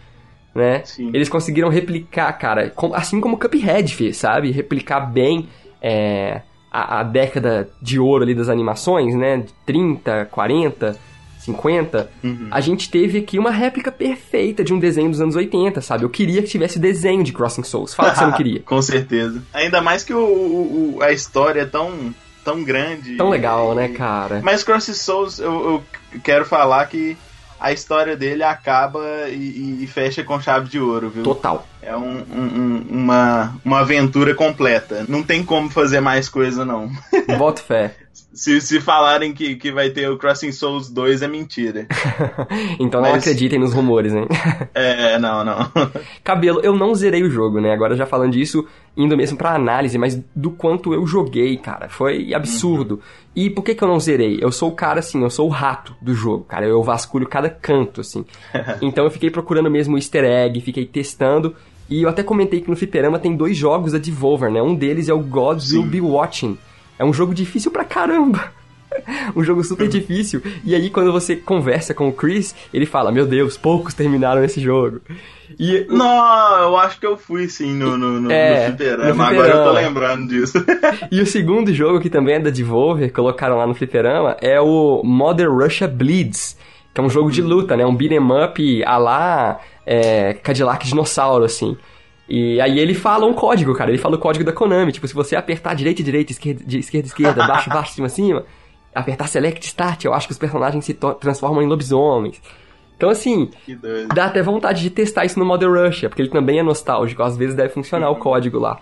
né? 0.55 0.83
Sim. 0.85 1.11
Eles 1.13 1.29
conseguiram 1.29 1.69
replicar, 1.69 2.33
cara, 2.35 2.73
assim 2.95 3.21
como 3.21 3.35
o 3.35 3.39
Cuphead 3.39 3.95
fez, 3.95 4.17
sabe? 4.17 4.51
Replicar 4.51 5.01
bem 5.13 5.49
é, 5.83 6.43
a, 6.71 7.01
a 7.01 7.03
década 7.03 7.69
de 7.83 7.99
ouro 7.99 8.23
ali 8.23 8.35
das 8.35 8.49
animações, 8.49 9.15
né? 9.15 9.39
De 9.39 9.53
30, 9.67 10.27
40, 10.31 10.97
50. 11.45 12.11
Uhum. 12.23 12.49
A 12.51 12.61
gente 12.61 12.91
teve 12.91 13.19
aqui 13.19 13.39
uma 13.39 13.51
réplica 13.51 13.91
perfeita 13.91 14.63
de 14.65 14.73
um 14.73 14.79
desenho 14.79 15.11
dos 15.11 15.21
anos 15.21 15.35
80, 15.37 15.81
sabe? 15.81 16.05
Eu 16.05 16.11
queria 16.11 16.43
que 16.43 16.49
tivesse 16.49 16.79
desenho 16.79 17.23
de 17.25 17.33
Crossing 17.33 17.63
Souls. 17.65 17.95
Fala 17.95 18.11
que 18.13 18.19
você 18.19 18.25
não 18.25 18.33
queria. 18.37 18.61
Com 18.61 18.81
certeza. 18.81 19.43
Ainda 19.53 19.81
mais 19.81 20.05
que 20.05 20.15
o, 20.15 20.19
o- 20.21 20.99
a 21.03 21.13
história 21.13 21.63
é 21.63 21.67
tão, 21.67 22.15
tão 22.45 22.63
grande. 22.63 23.17
Tão 23.17 23.29
legal, 23.29 23.73
E- 23.73 23.77
né, 23.77 23.89
cara? 23.89 24.41
Mas 24.43 24.63
Cross 24.63 24.85
Souls, 24.97 25.39
eu, 25.39 25.53
eu 25.53 26.21
quero 26.23 26.45
falar 26.45 26.87
que 26.87 27.17
a 27.61 27.73
história 27.73 28.17
dele 28.17 28.43
acaba 28.43 29.01
e, 29.29 29.79
e 29.83 29.87
fecha 29.87 30.25
com 30.25 30.41
chave 30.41 30.69
de 30.69 30.79
ouro, 30.81 31.11
viu? 31.11 31.23
Total. 31.23 31.67
É 31.83 31.97
um- 31.97 32.19
um- 32.19 32.61
um- 32.61 32.87
uma, 32.91 33.55
uma 33.65 33.81
aventura 33.81 34.35
completa. 34.35 35.05
Não 35.09 35.23
tem 35.23 35.43
como 35.45 35.69
fazer 35.69 36.01
mais 36.01 36.29
coisa, 36.29 36.65
não. 36.65 36.89
Boto 37.39 37.61
fé. 37.63 37.97
Se, 38.35 38.61
se 38.63 38.81
falarem 38.81 39.33
que, 39.35 39.57
que 39.57 39.71
vai 39.73 39.91
ter 39.91 40.09
o 40.09 40.17
Crossing 40.17 40.53
Souls 40.53 40.89
2, 40.91 41.21
é 41.23 41.29
mentira. 41.29 41.87
então 42.79 43.01
não 43.01 43.11
Mas- 43.11 43.23
acreditem 43.23 43.59
nos 43.59 43.73
rumores, 43.75 44.13
hein? 44.15 44.27
É, 44.75 45.19
não, 45.19 45.45
não. 45.45 45.71
Cabelo, 46.25 46.61
eu 46.63 46.75
não 46.75 46.95
zerei 46.95 47.23
o 47.23 47.31
jogo, 47.31 47.61
né? 47.61 47.73
Agora 47.73 47.95
já 47.97 48.07
falando 48.07 48.33
disso, 48.33 48.67
indo 48.97 49.17
mesmo 49.17 49.37
pra 49.37 49.55
análise, 49.55 49.99
mas 49.99 50.19
do 50.35 50.51
quanto 50.51 50.95
eu 50.95 51.07
joguei, 51.07 51.57
cara. 51.59 51.89
Foi 51.91 52.33
absurdo. 52.33 53.01
E 53.37 53.51
por 53.51 53.63
que 53.63 53.75
que 53.75 53.83
eu 53.85 53.89
não 53.89 54.01
zerei? 54.01 54.39
Eu 54.41 54.51
sou 54.53 54.71
o 54.71 54.75
cara, 54.75 55.01
assim, 55.01 55.23
eu 55.23 55.31
sou 55.31 55.47
o 55.47 55.51
rato 55.51 55.95
do 56.01 56.15
jogo, 56.15 56.45
cara. 56.45 56.67
Eu 56.67 56.83
vasculho 56.83 57.27
cada 57.29 57.51
canto, 57.51 58.01
assim. 58.01 58.25
então 58.81 59.05
eu 59.05 59.11
fiquei 59.11 59.31
procurando 59.31 59.71
mesmo 59.71 59.95
o 59.95 59.99
easter 59.99 60.25
egg, 60.25 60.61
fiquei 60.61 60.87
testando. 60.87 61.55
E 61.93 62.03
eu 62.03 62.09
até 62.09 62.23
comentei 62.23 62.61
que 62.61 62.71
no 62.71 62.77
Fliperama 62.77 63.19
tem 63.19 63.37
dois 63.37 63.57
jogos 63.57 63.93
da 63.93 63.99
Devolver, 63.99 64.51
né? 64.51 64.63
Um 64.63 64.75
deles 64.75 65.09
é 65.09 65.13
o 65.15 65.19
Gods 65.21 65.69
Sim. 65.69 65.79
Will 65.81 65.87
Be 65.89 66.01
Watching. 66.01 66.57
É 66.99 67.05
um 67.05 67.13
jogo 67.13 67.35
difícil 67.35 67.71
pra 67.71 67.85
caramba. 67.85 68.53
um 69.37 69.43
jogo 69.43 69.63
super 69.65 69.89
difícil. 69.89 70.43
E 70.65 70.75
aí, 70.75 70.89
quando 70.91 71.13
você 71.13 71.37
conversa 71.37 71.93
com 71.95 72.09
o 72.09 72.13
Chris, 72.13 72.55
ele 72.73 72.87
fala: 72.87 73.13
Meu 73.13 73.27
Deus, 73.27 73.57
poucos 73.57 73.93
terminaram 73.95 74.43
esse 74.45 74.61
jogo. 74.61 75.01
E 75.59 75.87
Não, 75.91 76.63
eu 76.63 76.77
acho 76.79 76.99
que 76.99 77.07
eu 77.07 77.17
fui 77.17 77.47
sim 77.49 77.75
no, 77.75 77.99
no, 77.99 78.21
no, 78.21 78.31
É, 78.31 78.69
no 78.71 78.77
fliperama. 78.77 79.15
no 79.15 79.23
Agora 79.23 79.49
eu 79.49 79.53
tô 79.53 79.75
fliperama. 79.75 79.81
lembrando 79.81 80.29
disso. 80.29 80.65
E 81.13 81.21
o 81.21 81.27
segundo 81.27 81.75
jogo, 81.75 82.01
que 82.01 82.09
também 82.09 82.37
é 82.37 82.41
da 82.41 82.49
Devolver, 82.51 83.13
colocaram 83.13 83.57
lá 83.59 83.67
no 83.67 83.75
fliperama, 83.75 84.35
é 84.41 84.59
o 84.61 85.03
Mother 85.05 85.51
Russia 85.53 85.87
Bleeds, 85.87 86.57
que 86.93 87.01
é 87.01 87.05
um 87.05 87.09
jogo 87.11 87.31
de 87.31 87.41
luta, 87.41 87.77
né? 87.77 87.87
Um 87.87 87.95
beat'em 87.95 88.19
up 88.19 88.85
a 88.85 88.99
lá 88.99 89.61
é, 89.87 90.35
Cadillac 90.35 90.87
Dinossauro, 90.87 91.45
assim. 91.45 91.77
E 92.29 92.61
aí 92.61 92.79
ele 92.79 92.95
fala 92.95 93.27
um 93.27 93.35
código, 93.35 93.75
cara. 93.75 93.91
Ele 93.91 93.99
fala 93.99 94.17
o 94.17 94.19
código 94.19 94.45
da 94.45 94.53
Konami. 94.53 94.93
Tipo, 94.93 95.09
se 95.09 95.15
você 95.15 95.37
apertar 95.37 95.75
direita, 95.75 96.03
direita, 96.03 96.33
esquerda, 96.33 96.63
esquerda, 96.67 97.09
esquerda, 97.09 97.45
baixo, 97.49 97.71
baixo, 97.71 97.95
cima, 97.95 98.09
cima, 98.09 98.45
apertar 98.95 99.27
select 99.27 99.67
start, 99.67 100.05
eu 100.05 100.15
acho 100.15 100.27
que 100.27 100.33
os 100.33 100.39
personagens 100.39 100.85
se 100.85 100.95
transformam 100.95 101.63
em 101.63 101.67
lobisomens. 101.67 102.41
Então, 102.97 103.11
assim, 103.11 103.51
dá 104.15 104.27
até 104.27 104.43
vontade 104.43 104.81
de 104.81 104.89
testar 104.89 105.25
isso 105.25 105.39
no 105.39 105.45
Mother 105.45 105.69
Russia, 105.69 106.09
porque 106.09 106.23
ele 106.23 106.31
também 106.31 106.61
é 106.61 106.63
nostálgico, 106.63 107.23
às 107.23 107.37
vezes 107.37 107.57
deve 107.57 107.71
funcionar 107.71 108.09
o 108.11 108.17
código 108.17 108.61
lá. 108.61 108.79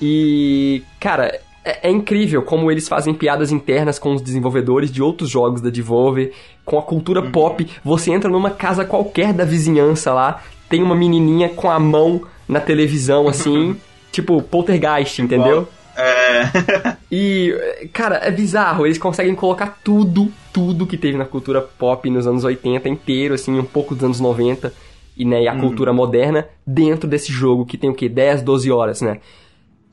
E, 0.00 0.82
cara, 1.00 1.40
é, 1.68 1.88
é 1.88 1.90
incrível 1.90 2.42
como 2.42 2.70
eles 2.70 2.88
fazem 2.88 3.12
piadas 3.12 3.52
internas 3.52 3.98
com 3.98 4.14
os 4.14 4.22
desenvolvedores 4.22 4.90
de 4.90 5.02
outros 5.02 5.28
jogos 5.28 5.60
da 5.60 5.68
Devolver, 5.68 6.32
com 6.64 6.78
a 6.78 6.82
cultura 6.82 7.22
pop. 7.22 7.68
Você 7.84 8.10
entra 8.10 8.30
numa 8.30 8.50
casa 8.50 8.84
qualquer 8.84 9.34
da 9.34 9.44
vizinhança 9.44 10.14
lá, 10.14 10.42
tem 10.68 10.82
uma 10.82 10.94
menininha 10.94 11.50
com 11.50 11.70
a 11.70 11.78
mão 11.78 12.22
na 12.48 12.60
televisão, 12.60 13.28
assim, 13.28 13.76
tipo 14.10 14.40
poltergeist, 14.40 15.20
entendeu? 15.20 15.68
É. 15.94 16.96
E, 17.10 17.88
cara, 17.90 18.16
é 18.16 18.30
bizarro. 18.30 18.84
Eles 18.84 18.98
conseguem 18.98 19.34
colocar 19.34 19.78
tudo, 19.82 20.30
tudo 20.52 20.86
que 20.86 20.98
teve 20.98 21.16
na 21.16 21.24
cultura 21.24 21.62
pop 21.62 22.08
nos 22.10 22.26
anos 22.26 22.44
80 22.44 22.86
inteiro, 22.86 23.32
assim, 23.32 23.58
um 23.58 23.64
pouco 23.64 23.94
dos 23.94 24.04
anos 24.04 24.20
90 24.20 24.70
e, 25.16 25.24
né, 25.24 25.42
e 25.42 25.48
a 25.48 25.58
cultura 25.58 25.90
moderna 25.90 26.46
dentro 26.66 27.08
desse 27.08 27.32
jogo 27.32 27.64
que 27.64 27.78
tem 27.78 27.88
o 27.88 27.94
quê? 27.94 28.10
10, 28.10 28.42
12 28.42 28.70
horas, 28.70 29.00
né? 29.00 29.20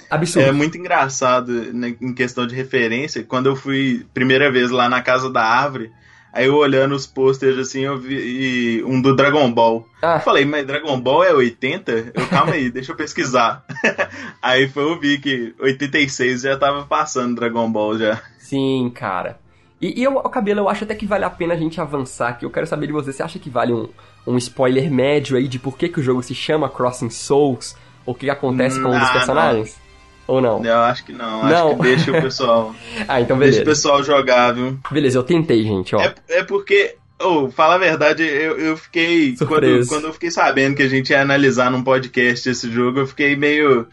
Absurdo. 0.09 0.47
É 0.47 0.51
muito 0.51 0.77
engraçado 0.77 1.51
né, 1.73 1.95
em 2.01 2.13
questão 2.13 2.45
de 2.45 2.55
referência. 2.55 3.23
Quando 3.23 3.47
eu 3.47 3.55
fui 3.55 4.05
primeira 4.13 4.51
vez 4.51 4.71
lá 4.71 4.87
na 4.89 5.01
Casa 5.01 5.29
da 5.29 5.43
Árvore, 5.43 5.91
aí 6.33 6.45
eu 6.47 6.55
olhando 6.55 6.93
os 6.95 7.07
posters 7.07 7.57
assim, 7.57 7.81
eu 7.81 7.97
vi 7.97 8.83
um 8.85 9.01
do 9.01 9.15
Dragon 9.15 9.51
Ball. 9.51 9.87
Ah. 10.01 10.15
Eu 10.15 10.19
falei, 10.19 10.45
mas 10.45 10.65
Dragon 10.65 10.99
Ball 10.99 11.23
é 11.23 11.33
80? 11.33 12.11
Eu, 12.13 12.27
calma 12.27 12.53
aí, 12.53 12.69
deixa 12.69 12.91
eu 12.91 12.95
pesquisar. 12.95 13.63
aí 14.41 14.67
foi 14.67 14.83
eu 14.83 14.99
vi 14.99 15.17
que 15.17 15.53
86 15.59 16.41
já 16.41 16.57
tava 16.57 16.83
passando 16.85 17.35
Dragon 17.35 17.71
Ball 17.71 17.97
já. 17.97 18.21
Sim, 18.37 18.91
cara. 18.93 19.39
E, 19.81 19.99
e 19.99 20.03
eu, 20.03 20.15
o 20.15 20.29
cabelo, 20.29 20.61
eu 20.61 20.69
acho 20.69 20.83
até 20.83 20.95
que 20.95 21.05
vale 21.05 21.25
a 21.25 21.29
pena 21.29 21.53
a 21.53 21.57
gente 21.57 21.81
avançar 21.81 22.29
aqui. 22.29 22.45
Eu 22.45 22.49
quero 22.49 22.65
saber 22.65 22.87
de 22.87 22.93
você. 22.93 23.11
Você 23.11 23.21
acha 23.21 23.37
que 23.39 23.49
vale 23.49 23.73
um, 23.73 23.89
um 24.25 24.37
spoiler 24.37 24.89
médio 24.89 25.35
aí 25.37 25.47
de 25.47 25.59
por 25.59 25.77
que, 25.77 25.89
que 25.89 25.99
o 25.99 26.03
jogo 26.03 26.23
se 26.23 26.33
chama 26.33 26.69
Crossing 26.69 27.09
Souls? 27.09 27.75
Ou 28.05 28.13
o 28.13 28.17
que 28.17 28.29
acontece 28.29 28.79
com 28.81 28.89
um 28.89 28.99
dos 28.99 29.09
Ah, 29.09 29.13
personagens? 29.13 29.79
Ou 30.27 30.41
não? 30.41 30.63
Eu 30.65 30.77
acho 30.79 31.05
que 31.05 31.13
não, 31.13 31.43
Não. 31.47 31.67
acho 31.69 31.75
que 31.77 31.81
deixa 31.83 32.11
o 32.11 32.21
pessoal, 32.21 32.75
Ah, 33.07 33.21
então 33.21 33.37
deixa 33.37 33.59
beleza. 33.59 33.61
o 33.61 33.65
pessoal 33.65 34.03
jogar, 34.03 34.53
viu? 34.53 34.79
Beleza, 34.89 35.19
eu 35.19 35.23
tentei, 35.23 35.63
gente, 35.63 35.95
ó. 35.95 35.99
É, 36.01 36.15
é 36.29 36.43
porque, 36.43 36.95
oh, 37.21 37.49
fala 37.51 37.75
a 37.75 37.77
verdade, 37.77 38.23
eu, 38.23 38.57
eu 38.57 38.75
fiquei. 38.77 39.35
Quando, 39.37 39.49
Surpreso. 39.49 39.89
quando 39.89 40.05
eu 40.05 40.13
fiquei 40.13 40.31
sabendo 40.31 40.75
que 40.75 40.83
a 40.83 40.89
gente 40.89 41.11
ia 41.11 41.21
analisar 41.21 41.69
num 41.69 41.83
podcast 41.83 42.49
esse 42.49 42.71
jogo, 42.71 42.99
eu 42.99 43.07
fiquei 43.07 43.35
meio. 43.35 43.87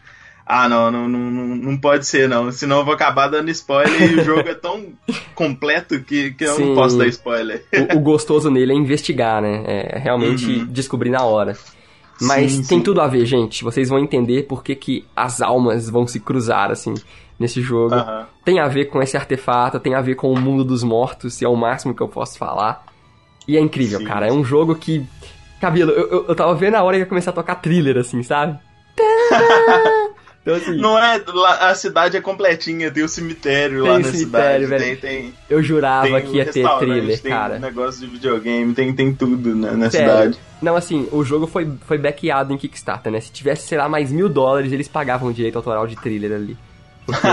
Ah, 0.45 0.67
não, 0.67 0.91
não, 0.91 1.07
não, 1.07 1.29
não 1.31 1.77
pode 1.77 2.05
ser, 2.05 2.27
não. 2.27 2.51
Senão 2.51 2.79
eu 2.79 2.85
vou 2.85 2.93
acabar 2.93 3.27
dando 3.29 3.49
spoiler 3.51 4.11
e 4.11 4.19
o 4.19 4.23
jogo 4.25 4.49
é 4.49 4.53
tão 4.53 4.87
completo 5.33 6.01
que, 6.01 6.31
que 6.31 6.43
eu 6.43 6.55
Sim. 6.55 6.65
não 6.69 6.75
posso 6.75 6.97
dar 6.97 7.07
spoiler. 7.07 7.63
O, 7.93 7.97
o 7.97 7.99
gostoso 8.01 8.51
nele 8.51 8.73
é 8.73 8.75
investigar, 8.75 9.41
né? 9.41 9.63
É 9.65 9.99
realmente 9.99 10.65
descobrir 10.65 11.11
na 11.11 11.23
hora. 11.23 11.55
Mas 12.27 12.51
Sim, 12.51 12.63
tem 12.63 12.77
sim. 12.79 12.83
tudo 12.83 13.01
a 13.01 13.07
ver, 13.07 13.25
gente. 13.25 13.63
Vocês 13.63 13.89
vão 13.89 13.99
entender 13.99 14.43
por 14.43 14.63
que, 14.63 14.75
que 14.75 15.05
as 15.15 15.41
almas 15.41 15.89
vão 15.89 16.07
se 16.07 16.19
cruzar, 16.19 16.71
assim, 16.71 16.93
nesse 17.39 17.61
jogo. 17.61 17.95
Tem 18.43 18.59
a 18.59 18.67
ver 18.67 18.85
com 18.85 19.01
esse 19.01 19.17
artefato, 19.17 19.79
tem 19.79 19.95
a 19.95 20.01
ver 20.01 20.15
com 20.15 20.31
o 20.31 20.39
mundo 20.39 20.63
dos 20.63 20.83
mortos, 20.83 21.41
e 21.41 21.45
é 21.45 21.49
o 21.49 21.55
máximo 21.55 21.93
que 21.93 22.01
eu 22.01 22.07
posso 22.07 22.37
falar. 22.37 22.85
E 23.47 23.57
é 23.57 23.59
incrível, 23.59 23.99
Sim. 23.99 24.05
cara. 24.05 24.27
É 24.27 24.31
um 24.31 24.43
jogo 24.43 24.75
que. 24.75 25.05
Cabelo, 25.59 25.91
eu, 25.91 26.09
eu, 26.09 26.25
eu 26.27 26.35
tava 26.35 26.53
vendo 26.55 26.75
a 26.75 26.83
hora 26.83 26.97
que 26.97 27.03
ia 27.03 27.05
começar 27.05 27.31
a 27.31 27.33
tocar 27.33 27.55
thriller, 27.55 27.97
assim, 27.97 28.21
sabe? 28.23 28.57
Então, 30.43 30.55
assim, 30.55 30.75
Não 30.75 30.99
é. 30.99 31.23
a 31.61 31.73
cidade 31.73 32.17
é 32.17 32.21
completinha, 32.21 32.91
tem 32.91 33.01
o 33.01 33.07
cemitério 33.07 33.81
Tem 33.81 33.91
lá 33.91 33.99
na 33.99 34.03
cemitério, 34.11 34.65
cidade. 34.65 34.83
velho. 34.83 34.99
Tem, 34.99 35.21
tem, 35.21 35.33
eu 35.49 35.63
jurava 35.63 36.19
tem 36.19 36.29
que 36.29 36.37
ia 36.37 36.45
ter 36.45 36.67
thriller, 36.79 37.21
tem 37.21 37.31
cara. 37.31 37.59
negócio 37.59 38.01
de 38.01 38.07
videogame, 38.07 38.73
tem, 38.73 38.93
tem 38.93 39.13
tudo 39.13 39.55
na, 39.55 39.89
cidade. 39.89 40.37
Não, 40.61 40.75
assim, 40.75 41.07
o 41.13 41.23
jogo 41.23 41.47
foi, 41.47 41.71
foi 41.87 41.97
backeado 41.97 42.53
em 42.53 42.57
Kickstarter, 42.57 43.09
né? 43.09 43.21
Se 43.21 43.31
tivesse, 43.31 43.67
sei 43.67 43.77
lá, 43.77 43.87
mais 43.87 44.11
mil 44.11 44.27
dólares, 44.27 44.73
eles 44.73 44.89
pagavam 44.89 45.29
o 45.29 45.33
direito 45.33 45.55
autoral 45.55 45.87
de 45.87 45.95
thriller 45.95 46.33
ali. 46.33 46.57
Porque 47.05 47.27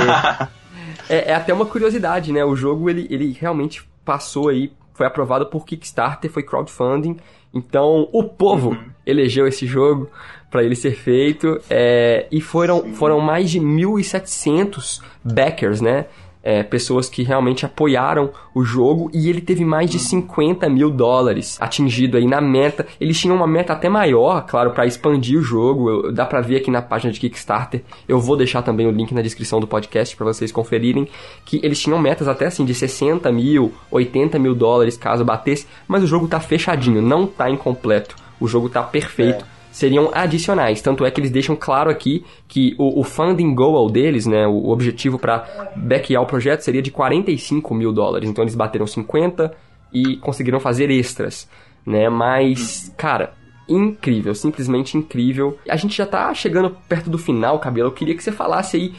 é, 1.13 1.33
é 1.33 1.35
até 1.35 1.53
uma 1.53 1.67
curiosidade, 1.67 2.33
né? 2.33 2.45
O 2.45 2.55
jogo, 2.55 2.89
ele, 2.89 3.09
ele 3.11 3.37
realmente 3.39 3.83
passou 4.05 4.51
aí, 4.51 4.73
foi 4.95 5.07
aprovado 5.07 5.47
por 5.47 5.67
Kickstarter, 5.67 6.31
foi 6.31 6.45
crowdfunding. 6.45 7.17
Então, 7.53 8.09
o 8.13 8.23
povo 8.23 8.77
elegeu 9.05 9.49
esse 9.49 9.67
jogo 9.67 10.09
pra 10.51 10.63
ele 10.65 10.75
ser 10.75 10.93
feito. 10.97 11.61
é, 11.71 12.27
e 12.31 12.41
foram, 12.41 12.93
foram 12.95 13.21
mais 13.21 13.51
de 13.51 13.61
1.700 13.61 15.01
backers, 15.25 15.81
né? 15.81 16.07
É, 16.43 16.63
pessoas 16.63 17.07
que 17.07 17.23
realmente 17.23 17.67
apoiaram 17.67 18.31
o 18.55 18.65
jogo 18.65 19.11
e 19.13 19.29
ele 19.29 19.43
teve 19.43 19.63
mais 19.63 19.91
de 19.91 19.99
50 19.99 20.71
mil 20.71 20.91
dólares 20.91 21.59
atingido 21.61 22.17
aí 22.17 22.27
na 22.27 22.41
meta. 22.41 22.87
Eles 22.99 23.21
tinham 23.21 23.37
uma 23.37 23.47
meta 23.47 23.75
até 23.75 23.91
maior, 23.91 24.47
claro, 24.47 24.71
pra 24.71 24.87
expandir 24.87 25.39
o 25.39 25.43
jogo. 25.43 25.91
Eu- 25.91 26.13
dá 26.13 26.25
pra 26.25 26.41
ver 26.41 26.57
aqui 26.57 26.71
na 26.71 26.81
página 26.81 27.13
de 27.13 27.21
Kickstarter. 27.21 27.83
Eu 28.09 28.19
vou 28.19 28.39
deixar 28.39 28.63
também 28.63 28.87
o 28.87 28.91
link 28.91 29.13
na 29.13 29.21
descrição 29.21 29.61
do 29.61 29.67
podcast 29.67 30.17
pra 30.17 30.25
vocês 30.25 30.51
conferirem. 30.51 31.07
Que 31.45 31.61
eles 31.63 31.79
tinham 31.79 31.99
metas 31.99 32.27
até 32.27 32.47
assim 32.47 32.65
de 32.65 32.73
60 32.75 33.31
mil, 33.31 33.75
80 33.91 34.39
mil 34.39 34.55
dólares 34.55 34.97
caso 34.97 35.23
batesse. 35.23 35.67
Mas 35.87 36.03
o 36.03 36.07
jogo 36.07 36.27
tá 36.27 36.41
fechadinho, 36.41 37.03
não 37.03 37.27
tá 37.27 37.51
incompleto. 37.51 38.17
O 38.41 38.49
jogo 38.49 38.71
tá 38.71 38.83
perfeito 38.83 39.45
seriam 39.71 40.11
adicionais. 40.13 40.81
Tanto 40.81 41.05
é 41.05 41.11
que 41.11 41.21
eles 41.21 41.31
deixam 41.31 41.57
claro 41.57 41.91
aqui 41.91 42.25
que 42.49 42.75
o, 42.79 43.01
o 43.01 43.05
funding 43.05 43.55
goal 43.55 43.91
deles, 43.91 44.27
né, 44.27 44.47
o 44.47 44.69
objetivo 44.69 45.19
para 45.19 45.73
backear 45.77 46.23
o 46.23 46.27
projeto 46.27 46.61
seria 46.61 46.83
de 46.83 46.91
45 46.91 47.75
mil 47.75 47.93
dólares. 47.93 48.29
Então 48.29 48.45
eles 48.45 48.55
bateram 48.55 48.87
50 48.87 49.53
e 49.93 50.17
conseguiram 50.17 50.61
fazer 50.61 50.91
extras, 50.91 51.49
né? 51.85 52.09
Mas, 52.09 52.93
cara, 52.97 53.35
incrível, 53.69 54.35
simplesmente 54.35 54.97
incrível. 54.97 55.59
A 55.69 55.77
gente 55.77 55.97
já 55.97 56.07
tá 56.07 56.33
chegando 56.35 56.77
perto 56.89 57.09
do 57.09 57.19
final, 57.19 57.59
Cabelo. 57.59 57.89
Eu 57.89 57.93
queria 57.93 58.15
que 58.15 58.23
você 58.23 58.33
falasse 58.33 58.77
aí 58.77 58.95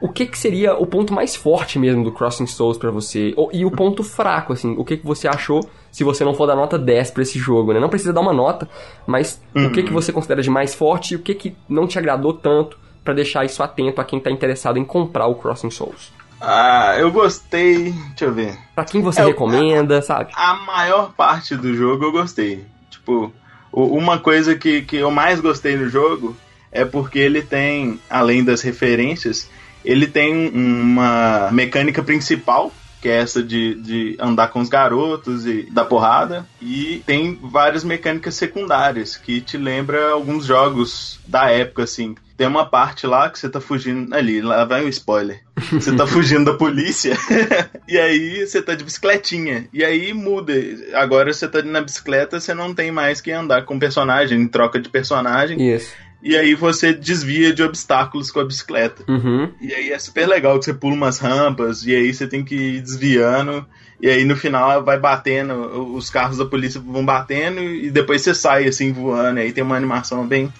o 0.00 0.08
que, 0.08 0.26
que 0.26 0.38
seria 0.38 0.76
o 0.76 0.86
ponto 0.86 1.14
mais 1.14 1.34
forte 1.34 1.78
mesmo 1.78 2.04
do 2.04 2.12
Crossing 2.12 2.46
Souls 2.46 2.76
pra 2.76 2.90
você? 2.90 3.34
E 3.52 3.64
o 3.64 3.70
ponto 3.70 4.02
fraco, 4.02 4.52
assim, 4.52 4.74
o 4.76 4.84
que, 4.84 4.96
que 4.96 5.06
você 5.06 5.26
achou 5.26 5.60
se 5.96 6.04
você 6.04 6.22
não 6.22 6.34
for 6.34 6.46
dar 6.46 6.54
nota 6.54 6.78
10 6.78 7.12
pra 7.12 7.22
esse 7.22 7.38
jogo, 7.38 7.72
né? 7.72 7.80
Não 7.80 7.88
precisa 7.88 8.12
dar 8.12 8.20
uma 8.20 8.34
nota, 8.34 8.68
mas 9.06 9.40
o 9.54 9.70
que, 9.70 9.82
que 9.82 9.90
você 9.90 10.12
considera 10.12 10.42
de 10.42 10.50
mais 10.50 10.74
forte 10.74 11.14
e 11.14 11.16
o 11.16 11.20
que, 11.20 11.34
que 11.34 11.56
não 11.66 11.86
te 11.86 11.98
agradou 11.98 12.34
tanto 12.34 12.78
pra 13.02 13.14
deixar 13.14 13.46
isso 13.46 13.62
atento 13.62 13.98
a 13.98 14.04
quem 14.04 14.20
tá 14.20 14.30
interessado 14.30 14.78
em 14.78 14.84
comprar 14.84 15.26
o 15.26 15.34
Crossing 15.36 15.70
Souls? 15.70 16.12
Ah, 16.38 16.96
eu 16.98 17.10
gostei. 17.10 17.94
Deixa 18.08 18.26
eu 18.26 18.34
ver. 18.34 18.58
Pra 18.74 18.84
quem 18.84 19.00
você 19.00 19.22
É, 19.22 19.24
recomenda, 19.24 20.02
sabe? 20.02 20.32
A 20.36 20.52
maior 20.66 21.12
parte 21.16 21.56
do 21.56 21.74
jogo 21.74 22.04
eu 22.04 22.12
gostei. 22.12 22.62
Tipo, 22.90 23.32
uma 23.72 24.18
coisa 24.18 24.54
que, 24.54 24.82
que 24.82 24.96
eu 24.96 25.10
mais 25.10 25.40
gostei 25.40 25.76
no 25.78 25.88
jogo 25.88 26.36
é 26.70 26.84
porque 26.84 27.18
ele 27.18 27.40
tem, 27.40 27.98
além 28.10 28.44
das 28.44 28.60
referências, 28.60 29.48
ele 29.82 30.06
tem 30.06 30.50
uma 30.54 31.48
mecânica 31.50 32.02
principal, 32.02 32.70
que 33.00 33.08
é 33.08 33.18
essa 33.18 33.42
de, 33.42 33.74
de 33.74 34.16
andar 34.18 34.48
com 34.48 34.60
os 34.60 34.68
garotos 34.68 35.46
e 35.46 35.68
dar 35.70 35.84
porrada. 35.84 36.46
E 36.60 37.02
tem 37.06 37.38
várias 37.42 37.84
mecânicas 37.84 38.34
secundárias 38.34 39.16
que 39.16 39.40
te 39.40 39.56
lembra 39.56 40.10
alguns 40.10 40.46
jogos 40.46 41.20
da 41.26 41.50
época, 41.50 41.84
assim. 41.84 42.14
Tem 42.36 42.46
uma 42.46 42.66
parte 42.66 43.06
lá 43.06 43.30
que 43.30 43.38
você 43.38 43.48
tá 43.48 43.60
fugindo. 43.60 44.14
Ali, 44.14 44.42
lá 44.42 44.64
vai 44.64 44.84
um 44.84 44.88
spoiler. 44.88 45.40
Você 45.72 45.96
tá 45.96 46.06
fugindo 46.06 46.44
da 46.44 46.58
polícia. 46.58 47.16
e 47.88 47.96
aí 47.98 48.46
você 48.46 48.60
tá 48.60 48.74
de 48.74 48.84
bicicletinha. 48.84 49.66
E 49.72 49.82
aí 49.82 50.12
muda. 50.12 50.52
Agora 50.92 51.32
você 51.32 51.48
tá 51.48 51.62
na 51.62 51.80
bicicleta, 51.80 52.38
você 52.38 52.52
não 52.52 52.74
tem 52.74 52.90
mais 52.90 53.22
que 53.22 53.32
andar 53.32 53.64
com 53.64 53.78
personagem, 53.78 54.46
troca 54.48 54.78
de 54.78 54.90
personagem. 54.90 55.74
Isso. 55.74 55.94
E 56.22 56.36
aí 56.36 56.54
você 56.54 56.92
desvia 56.92 57.52
de 57.52 57.62
obstáculos 57.62 58.30
com 58.30 58.40
a 58.40 58.44
bicicleta. 58.44 59.04
Uhum. 59.08 59.50
E 59.60 59.72
aí 59.72 59.92
é 59.92 59.98
super 59.98 60.26
legal 60.26 60.58
que 60.58 60.64
você 60.64 60.74
pula 60.74 60.94
umas 60.94 61.18
rampas 61.18 61.84
e 61.86 61.94
aí 61.94 62.12
você 62.12 62.26
tem 62.26 62.44
que 62.44 62.54
ir 62.54 62.80
desviando. 62.80 63.64
E 64.00 64.08
aí 64.08 64.24
no 64.24 64.36
final 64.36 64.82
vai 64.84 64.98
batendo, 64.98 65.54
os 65.94 66.10
carros 66.10 66.38
da 66.38 66.44
polícia 66.44 66.80
vão 66.80 67.04
batendo 67.04 67.60
e 67.60 67.90
depois 67.90 68.22
você 68.22 68.34
sai 68.34 68.66
assim 68.66 68.92
voando. 68.92 69.38
E 69.38 69.42
aí 69.44 69.52
tem 69.52 69.62
uma 69.62 69.76
animação 69.76 70.26
bem, 70.26 70.52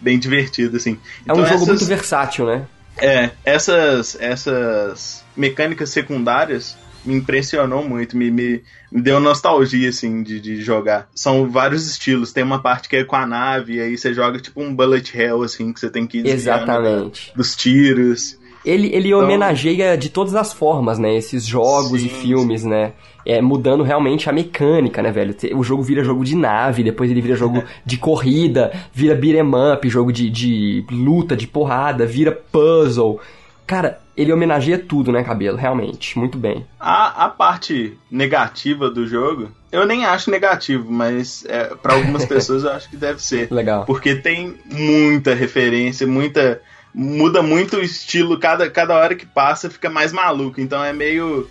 bem 0.00 0.18
divertida 0.18 0.76
assim. 0.76 0.98
É 1.26 1.32
um 1.32 1.34
Então 1.34 1.36
jogo 1.36 1.54
essas- 1.56 1.68
muito 1.68 1.84
versátil, 1.86 2.46
né? 2.46 2.66
é, 3.00 3.30
essas, 3.44 4.16
essas 4.20 5.24
mecânicas 5.36 5.90
secundárias 5.90 6.76
me 7.08 7.14
impressionou 7.14 7.82
muito, 7.88 8.16
me, 8.16 8.30
me, 8.30 8.62
me 8.92 9.00
deu 9.00 9.18
nostalgia, 9.18 9.88
assim, 9.88 10.22
de, 10.22 10.38
de 10.38 10.60
jogar. 10.60 11.08
São 11.14 11.50
vários 11.50 11.88
estilos, 11.90 12.32
tem 12.32 12.44
uma 12.44 12.60
parte 12.60 12.88
que 12.88 12.96
é 12.96 13.04
com 13.04 13.16
a 13.16 13.26
nave, 13.26 13.76
e 13.76 13.80
aí 13.80 13.96
você 13.96 14.12
joga 14.12 14.38
tipo 14.38 14.60
um 14.62 14.74
bullet 14.74 15.16
hell, 15.18 15.42
assim, 15.42 15.72
que 15.72 15.80
você 15.80 15.90
tem 15.90 16.06
que 16.06 16.18
Exatamente. 16.18 17.32
dos 17.34 17.56
tiros. 17.56 18.38
Ele, 18.64 18.88
ele 18.94 19.08
Então- 19.08 19.20
homenageia 19.20 19.96
de 19.96 20.10
todas 20.10 20.34
as 20.34 20.52
formas, 20.52 20.98
né? 20.98 21.16
Esses 21.16 21.46
jogos 21.46 22.02
e 22.02 22.08
Sim, 22.08 22.20
filmes, 22.20 22.64
né? 22.64 22.92
É, 23.24 23.40
mudando 23.40 23.82
realmente 23.82 24.28
a 24.28 24.32
mecânica, 24.32 25.02
né, 25.02 25.10
velho? 25.10 25.34
O 25.54 25.62
jogo 25.62 25.82
vira 25.82 26.02
jogo 26.02 26.24
de 26.24 26.34
nave, 26.34 26.82
depois 26.82 27.10
ele 27.10 27.20
vira 27.20 27.36
jogo 27.36 27.62
de 27.86 27.96
corrida, 27.96 28.72
vira 28.92 29.14
beat'em 29.14 29.42
up, 29.74 29.88
jogo 29.88 30.12
de, 30.12 30.28
de 30.28 30.84
luta, 30.90 31.36
de 31.36 31.46
porrada, 31.46 32.04
vira 32.04 32.32
puzzle. 32.32 33.20
Cara, 33.68 34.00
ele 34.16 34.32
homenageia 34.32 34.78
tudo, 34.78 35.12
né, 35.12 35.22
Cabelo? 35.22 35.58
Realmente, 35.58 36.18
muito 36.18 36.38
bem. 36.38 36.66
A, 36.80 37.26
a 37.26 37.28
parte 37.28 37.98
negativa 38.10 38.90
do 38.90 39.06
jogo, 39.06 39.50
eu 39.70 39.84
nem 39.84 40.06
acho 40.06 40.30
negativo, 40.30 40.90
mas 40.90 41.44
é, 41.46 41.64
para 41.74 41.92
algumas 41.92 42.24
pessoas 42.26 42.64
eu 42.64 42.72
acho 42.72 42.88
que 42.88 42.96
deve 42.96 43.22
ser. 43.22 43.52
Legal. 43.52 43.84
Porque 43.84 44.14
tem 44.14 44.56
muita 44.64 45.34
referência, 45.34 46.06
muita. 46.06 46.62
Muda 46.94 47.42
muito 47.42 47.76
o 47.76 47.82
estilo, 47.82 48.40
cada, 48.40 48.70
cada 48.70 48.96
hora 48.96 49.14
que 49.14 49.26
passa 49.26 49.68
fica 49.68 49.90
mais 49.90 50.12
maluco, 50.14 50.58
então 50.62 50.82
é 50.82 50.94
meio 50.94 51.46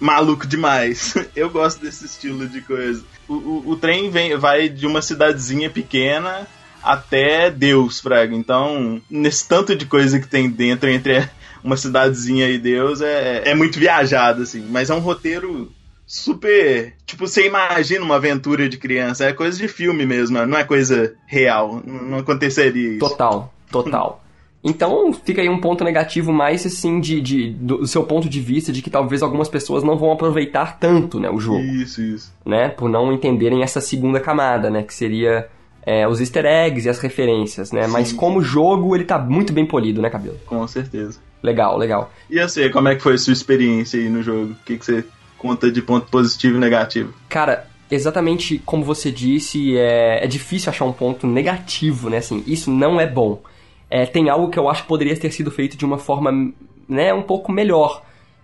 maluco 0.00 0.44
demais. 0.48 1.14
Eu 1.36 1.48
gosto 1.48 1.80
desse 1.80 2.06
estilo 2.06 2.48
de 2.48 2.60
coisa. 2.60 3.04
O, 3.28 3.34
o, 3.34 3.62
o 3.70 3.76
trem 3.76 4.10
vem, 4.10 4.36
vai 4.36 4.68
de 4.68 4.84
uma 4.84 5.00
cidadezinha 5.00 5.70
pequena 5.70 6.44
até 6.82 7.50
Deus, 7.50 8.00
Fraga. 8.00 8.34
Então, 8.34 9.00
nesse 9.08 9.46
tanto 9.46 9.76
de 9.76 9.86
coisa 9.86 10.18
que 10.18 10.26
tem 10.26 10.50
dentro 10.50 10.90
entre 10.90 11.28
uma 11.62 11.76
cidadezinha 11.76 12.48
e 12.48 12.58
Deus, 12.58 13.00
é, 13.00 13.42
é 13.50 13.54
muito 13.54 13.78
viajado, 13.78 14.42
assim. 14.42 14.64
Mas 14.70 14.90
é 14.90 14.94
um 14.94 14.98
roteiro 15.00 15.70
super. 16.06 16.94
Tipo, 17.06 17.26
você 17.26 17.46
imagina 17.46 18.04
uma 18.04 18.16
aventura 18.16 18.68
de 18.68 18.76
criança. 18.76 19.24
É 19.24 19.32
coisa 19.32 19.56
de 19.58 19.68
filme 19.68 20.04
mesmo, 20.06 20.44
não 20.46 20.58
é 20.58 20.64
coisa 20.64 21.14
real. 21.26 21.82
Não 21.84 22.18
aconteceria 22.18 22.90
isso. 22.90 22.98
Total, 22.98 23.52
total. 23.70 24.22
Então 24.64 25.12
fica 25.12 25.42
aí 25.42 25.48
um 25.48 25.60
ponto 25.60 25.82
negativo 25.82 26.32
mais 26.32 26.64
assim 26.64 27.00
de, 27.00 27.20
de- 27.20 27.50
do 27.50 27.84
seu 27.84 28.04
ponto 28.04 28.28
de 28.28 28.40
vista 28.40 28.72
de 28.72 28.80
que 28.80 28.88
talvez 28.90 29.20
algumas 29.20 29.48
pessoas 29.48 29.82
não 29.82 29.96
vão 29.98 30.12
aproveitar 30.12 30.78
tanto, 30.78 31.18
né, 31.18 31.28
o 31.28 31.40
jogo, 31.40 31.58
Isso, 31.58 32.00
isso. 32.00 32.32
né, 32.46 32.68
por 32.68 32.88
não 32.88 33.12
entenderem 33.12 33.64
essa 33.64 33.80
segunda 33.80 34.20
camada, 34.20 34.70
né, 34.70 34.84
que 34.84 34.94
seria 34.94 35.48
é, 35.84 36.06
os 36.06 36.20
Easter 36.20 36.44
eggs 36.46 36.86
e 36.86 36.88
as 36.88 37.00
referências, 37.00 37.72
né, 37.72 37.88
mas 37.88 38.10
Sim. 38.10 38.16
como 38.16 38.40
jogo 38.40 38.94
ele 38.94 39.02
tá 39.02 39.18
muito 39.18 39.52
bem 39.52 39.66
polido, 39.66 40.00
né, 40.00 40.08
cabelo? 40.08 40.38
Com 40.46 40.64
certeza. 40.68 41.18
Legal, 41.42 41.76
legal. 41.76 42.12
E 42.30 42.40
você, 42.40 42.70
como 42.70 42.88
é 42.88 42.94
que 42.94 43.02
foi 43.02 43.14
a 43.14 43.18
sua 43.18 43.32
experiência 43.32 43.98
aí 43.98 44.08
no 44.08 44.22
jogo? 44.22 44.52
O 44.52 44.64
que, 44.64 44.78
que 44.78 44.84
você 44.84 45.04
conta 45.36 45.70
de 45.70 45.82
ponto 45.82 46.06
positivo 46.08 46.56
e 46.56 46.60
negativo? 46.60 47.12
Cara, 47.28 47.66
exatamente 47.90 48.58
como 48.64 48.84
você 48.84 49.10
disse, 49.10 49.76
é, 49.76 50.24
é 50.24 50.26
difícil 50.26 50.70
achar 50.70 50.84
um 50.84 50.92
ponto 50.92 51.26
negativo, 51.26 52.08
né? 52.08 52.18
Assim, 52.18 52.44
isso 52.46 52.70
não 52.70 53.00
é 53.00 53.06
bom. 53.06 53.42
É, 53.90 54.06
tem 54.06 54.30
algo 54.30 54.48
que 54.48 54.58
eu 54.58 54.70
acho 54.70 54.82
que 54.82 54.88
poderia 54.88 55.16
ter 55.16 55.30
sido 55.32 55.50
feito 55.50 55.76
de 55.76 55.84
uma 55.84 55.98
forma, 55.98 56.52
né, 56.88 57.12
um 57.12 57.22
pouco 57.22 57.50
melhor. 57.50 58.02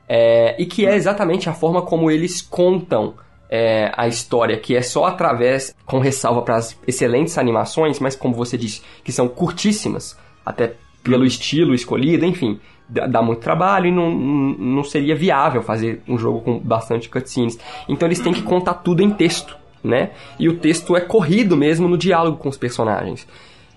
É, 0.09 0.57
e 0.61 0.67
que 0.67 0.87
é 0.87 0.95
exatamente 0.95 1.49
a 1.49 1.55
forma 1.55 1.83
como 1.83 2.11
eles 2.11 2.43
contam 2.43 3.15
é, 3.49 3.93
a 3.97 4.07
história, 4.09 4.59
que 4.59 4.77
é 4.77 4.83
só 4.83 5.05
através, 5.05 5.75
com 5.87 5.99
ressalva 5.99 6.43
para 6.43 6.57
as 6.57 6.79
excelentes 6.87 7.39
animações, 7.39 7.99
mas 7.99 8.17
como 8.17 8.35
você 8.35 8.59
disse, 8.59 8.83
que 9.05 9.13
são 9.13 9.29
curtíssimas, 9.29 10.19
até 10.45 10.75
pelo 11.03 11.25
estilo 11.25 11.75
escolhido, 11.75 12.25
enfim, 12.27 12.61
dá, 12.89 13.23
muito 13.23 13.41
trabalho 13.41 13.87
e 13.87 13.93
não, 13.93 14.11
não 14.11 14.85
seria 14.85 15.15
viável 15.15 15.63
fazer 15.63 16.03
um 16.09 16.19
jogo 16.19 16.41
com 16.41 16.59
bastante 16.59 17.09
cutscenes. 17.09 17.59
Então 17.89 18.09
eles 18.09 18.21
têm 18.21 18.33
que 18.33 18.43
contar 18.43 18.75
tudo 18.75 19.03
em 19.03 19.11
texto, 19.11 19.57
né? 19.83 20.11
E 20.39 20.49
o 20.49 20.57
texto 20.57 20.97
é 20.97 21.01
corrido 21.01 21.57
mesmo 21.57 21.89
no 21.89 21.99
diálogo 21.99 22.39
com 22.39 22.49
os 22.49 22.57
personagens. 22.57 23.27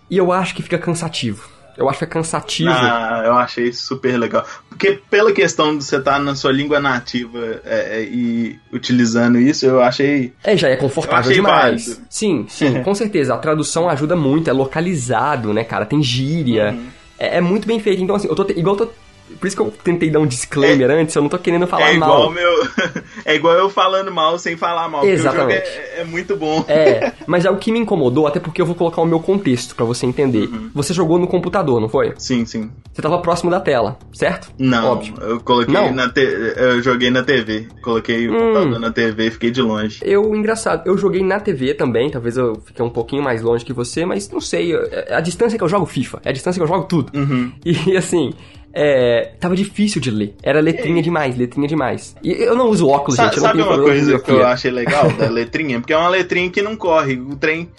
E 0.10 0.18
eu 0.18 0.32
acho 0.32 0.56
que 0.56 0.62
fica 0.62 0.78
cansativo. 0.78 1.50
Eu 1.78 1.90
acho 1.90 2.00
que 2.00 2.04
é 2.04 2.08
cansativo. 2.08 2.70
Ah, 2.70 3.24
eu 3.26 3.34
achei 3.34 3.72
super 3.72 4.18
legal. 4.18 4.46
Porque 4.70 5.00
pela 5.10 5.32
questão 5.32 5.78
de 5.78 5.84
você 5.84 5.98
estar 5.98 6.20
na 6.20 6.36
sua 6.36 6.52
língua 6.52 6.80
nativa 6.80 7.62
é, 7.64 8.00
é, 8.00 8.04
e 8.04 8.60
utilizando 8.74 9.40
isso, 9.40 9.66
eu 9.66 9.82
achei. 9.82 10.34
É, 10.44 10.56
já 10.58 10.68
é 10.68 10.76
confortável 10.76 11.32
demais. 11.32 11.86
válido. 11.86 12.06
Sim, 12.10 12.46
sim, 12.50 12.82
com 12.84 12.94
certeza. 12.94 13.34
A 13.34 13.38
tradução 13.38 13.90
ajuda 13.90 14.16
muito, 14.16 14.50
é 14.50 14.54
localizado, 14.54 15.54
né, 15.54 15.64
cara? 15.64 15.86
Tem 15.86 16.04
gíria. 16.04 16.72
Uhum. 16.72 17.01
É, 17.22 17.38
é 17.38 17.42
muito 17.42 17.68
bem 17.68 17.80
feito. 17.80 18.02
Então, 18.02 18.16
assim, 18.16 18.28
eu 18.28 18.36
tô. 18.36 18.44
te- 18.46 18.58
Igual 18.60 18.78
eu 18.78 18.88
tô. 18.88 18.94
Por 19.40 19.48
isso 19.48 19.56
que 19.56 19.62
eu 19.62 19.74
tentei 19.84 20.10
dar 20.10 20.20
um 20.20 20.28
disclaimer 20.28 20.90
antes, 20.92 21.16
eu 21.16 21.22
não 21.22 21.30
tô 21.30 21.38
querendo 21.40 21.66
falar 21.68 21.90
É 21.92 21.96
igual 21.96 22.24
mal. 22.24 22.30
meu. 22.32 22.52
é 23.26 23.36
igual 23.36 23.54
eu 23.56 23.70
falando 23.70 24.12
mal 24.12 24.38
sem 24.38 24.56
falar 24.56 24.88
mal. 24.90 25.02
Porque 25.02 25.14
o 25.14 25.16
Exatamente. 25.16 25.66
jogo 25.66 25.78
é, 25.98 26.00
é 26.02 26.04
muito 26.04 26.36
bom. 26.36 26.64
É, 26.68 27.14
mas 27.26 27.46
é 27.46 27.50
o 27.50 27.58
que 27.58 27.72
me 27.72 27.80
incomodou, 27.80 28.28
até 28.28 28.40
porque 28.40 28.62
eu 28.62 28.66
vou 28.66 28.76
colocar 28.76 29.02
o 29.02 29.06
meu 29.06 29.20
contexto 29.20 29.76
pra 29.76 29.86
você 29.86 30.06
entender. 30.06 30.48
Uhum. 30.48 30.70
Você 30.74 30.94
jogou 30.94 31.18
no 31.20 31.28
computador, 31.28 31.80
não 31.82 31.90
foi? 31.90 32.14
Sim, 32.18 32.46
sim. 32.46 32.70
Você 32.94 33.02
tava 33.02 33.20
próximo 33.20 33.50
da 33.50 33.60
tela, 33.60 33.98
certo? 34.14 34.50
Não, 34.58 34.92
Óbvio. 34.94 35.14
eu 35.22 35.40
coloquei 35.40 35.74
Não? 35.74 35.88
Hum. 35.88 35.94
na 35.94 36.10
te... 36.10 36.22
eu 36.22 36.82
joguei 36.82 37.10
na 37.10 37.24
TV. 37.24 37.68
Coloquei 37.82 38.28
o 38.30 38.34
computador 38.34 38.80
na 38.80 38.92
TV 38.92 39.28
e 39.28 39.32
fiquei 39.32 39.52
de 39.52 39.62
longe. 39.62 40.00
Eu, 40.04 40.36
engraçado, 40.36 40.84
eu 40.86 40.98
joguei 40.98 41.24
na 41.24 41.40
TV 41.40 41.74
também, 41.74 42.10
talvez 42.10 42.38
eu 42.38 42.62
fiquei 42.66 42.84
um 42.84 42.90
pouquinho 42.90 43.24
mais 43.24 43.42
longe 43.42 43.64
que 43.66 43.74
você, 43.74 44.06
mas 44.06 44.30
não 44.30 44.42
sei, 44.42 44.74
é 44.74 45.16
a 45.16 45.22
distância 45.22 45.58
que 45.58 45.64
eu 45.64 45.70
jogo 45.70 45.86
FIFA, 45.86 46.22
é 46.26 46.30
a 46.30 46.34
distância 46.34 46.60
que 46.60 46.64
eu 46.64 46.68
jogo 46.68 46.86
tudo. 46.88 47.12
Uhum. 47.18 47.52
E 47.66 47.96
assim, 47.98 48.34
é, 48.74 49.34
tava 49.40 49.56
difícil 49.56 50.00
de 50.02 50.10
ler, 50.12 50.36
era 50.42 50.60
letrinha 50.60 51.02
demais, 51.02 51.38
letrinha 51.38 51.68
demais. 51.68 52.16
E 52.24 52.32
eu 52.32 52.56
não 52.56 52.68
uso 52.70 52.88
óculos, 52.88 53.16
Sa- 53.18 53.26
gente, 53.26 53.38
eu 53.38 53.44
sabe 53.44 53.62
uma 53.62 53.78
coisa 53.80 54.20
que 54.20 54.32
eu 54.32 54.46
achei 54.46 54.72
legal 54.72 55.12
da 55.12 55.28
letrinha? 55.30 55.80
Porque 55.80 55.94
é 55.94 55.98
uma 55.98 56.10
letrinha 56.10 56.50
que 56.50 56.62
não 56.62 56.76
corre. 56.76 57.16
O 57.20 57.36
trem 57.36 57.70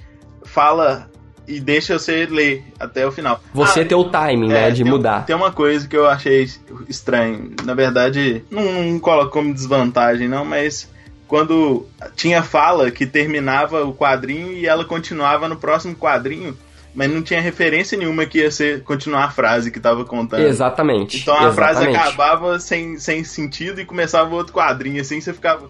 fala 0.44 1.10
e 1.46 1.58
deixa 1.60 1.98
você 1.98 2.26
ler 2.26 2.64
até 2.78 3.06
o 3.06 3.10
final. 3.12 3.40
Você 3.52 3.80
Ah, 3.80 3.84
tem 3.84 3.96
o 3.98 4.04
timing, 4.04 4.48
né, 4.48 4.68
É, 4.68 4.70
de 4.70 4.82
tem, 4.82 4.92
mudar. 4.92 5.26
Tem 5.26 5.34
uma 5.34 5.50
coisa 5.50 5.88
que 5.88 5.96
eu 5.96 6.06
achei 6.08 6.48
estranho. 6.88 7.50
Na 7.64 7.74
verdade, 7.74 8.44
não, 8.50 8.62
não 8.84 8.98
coloco 9.00 9.30
como 9.30 9.52
desvantagem, 9.52 10.28
não, 10.28 10.44
mas 10.44 10.88
quando 11.26 11.86
tinha 12.14 12.42
fala 12.42 12.90
que 12.90 13.06
terminava 13.06 13.84
o 13.84 13.92
quadrinho 13.94 14.52
e 14.52 14.66
ela 14.66 14.84
continuava 14.84 15.48
no 15.48 15.56
próximo 15.56 15.94
quadrinho, 15.96 16.56
mas 16.94 17.10
não 17.10 17.22
tinha 17.22 17.40
referência 17.40 17.96
nenhuma 17.96 18.26
que 18.26 18.38
ia 18.38 18.50
ser 18.50 18.82
continuar 18.82 19.24
a 19.24 19.30
frase 19.30 19.70
que 19.70 19.80
tava 19.80 20.04
contando. 20.04 20.44
Exatamente. 20.46 21.18
Então 21.18 21.34
a 21.36 21.50
frase 21.52 21.82
exatamente. 21.82 21.96
acabava 21.96 22.58
sem, 22.60 22.98
sem 22.98 23.24
sentido 23.24 23.80
e 23.80 23.84
começava 23.84 24.34
outro 24.34 24.52
quadrinho, 24.52 25.00
assim 25.00 25.20
você 25.20 25.32
ficava. 25.32 25.68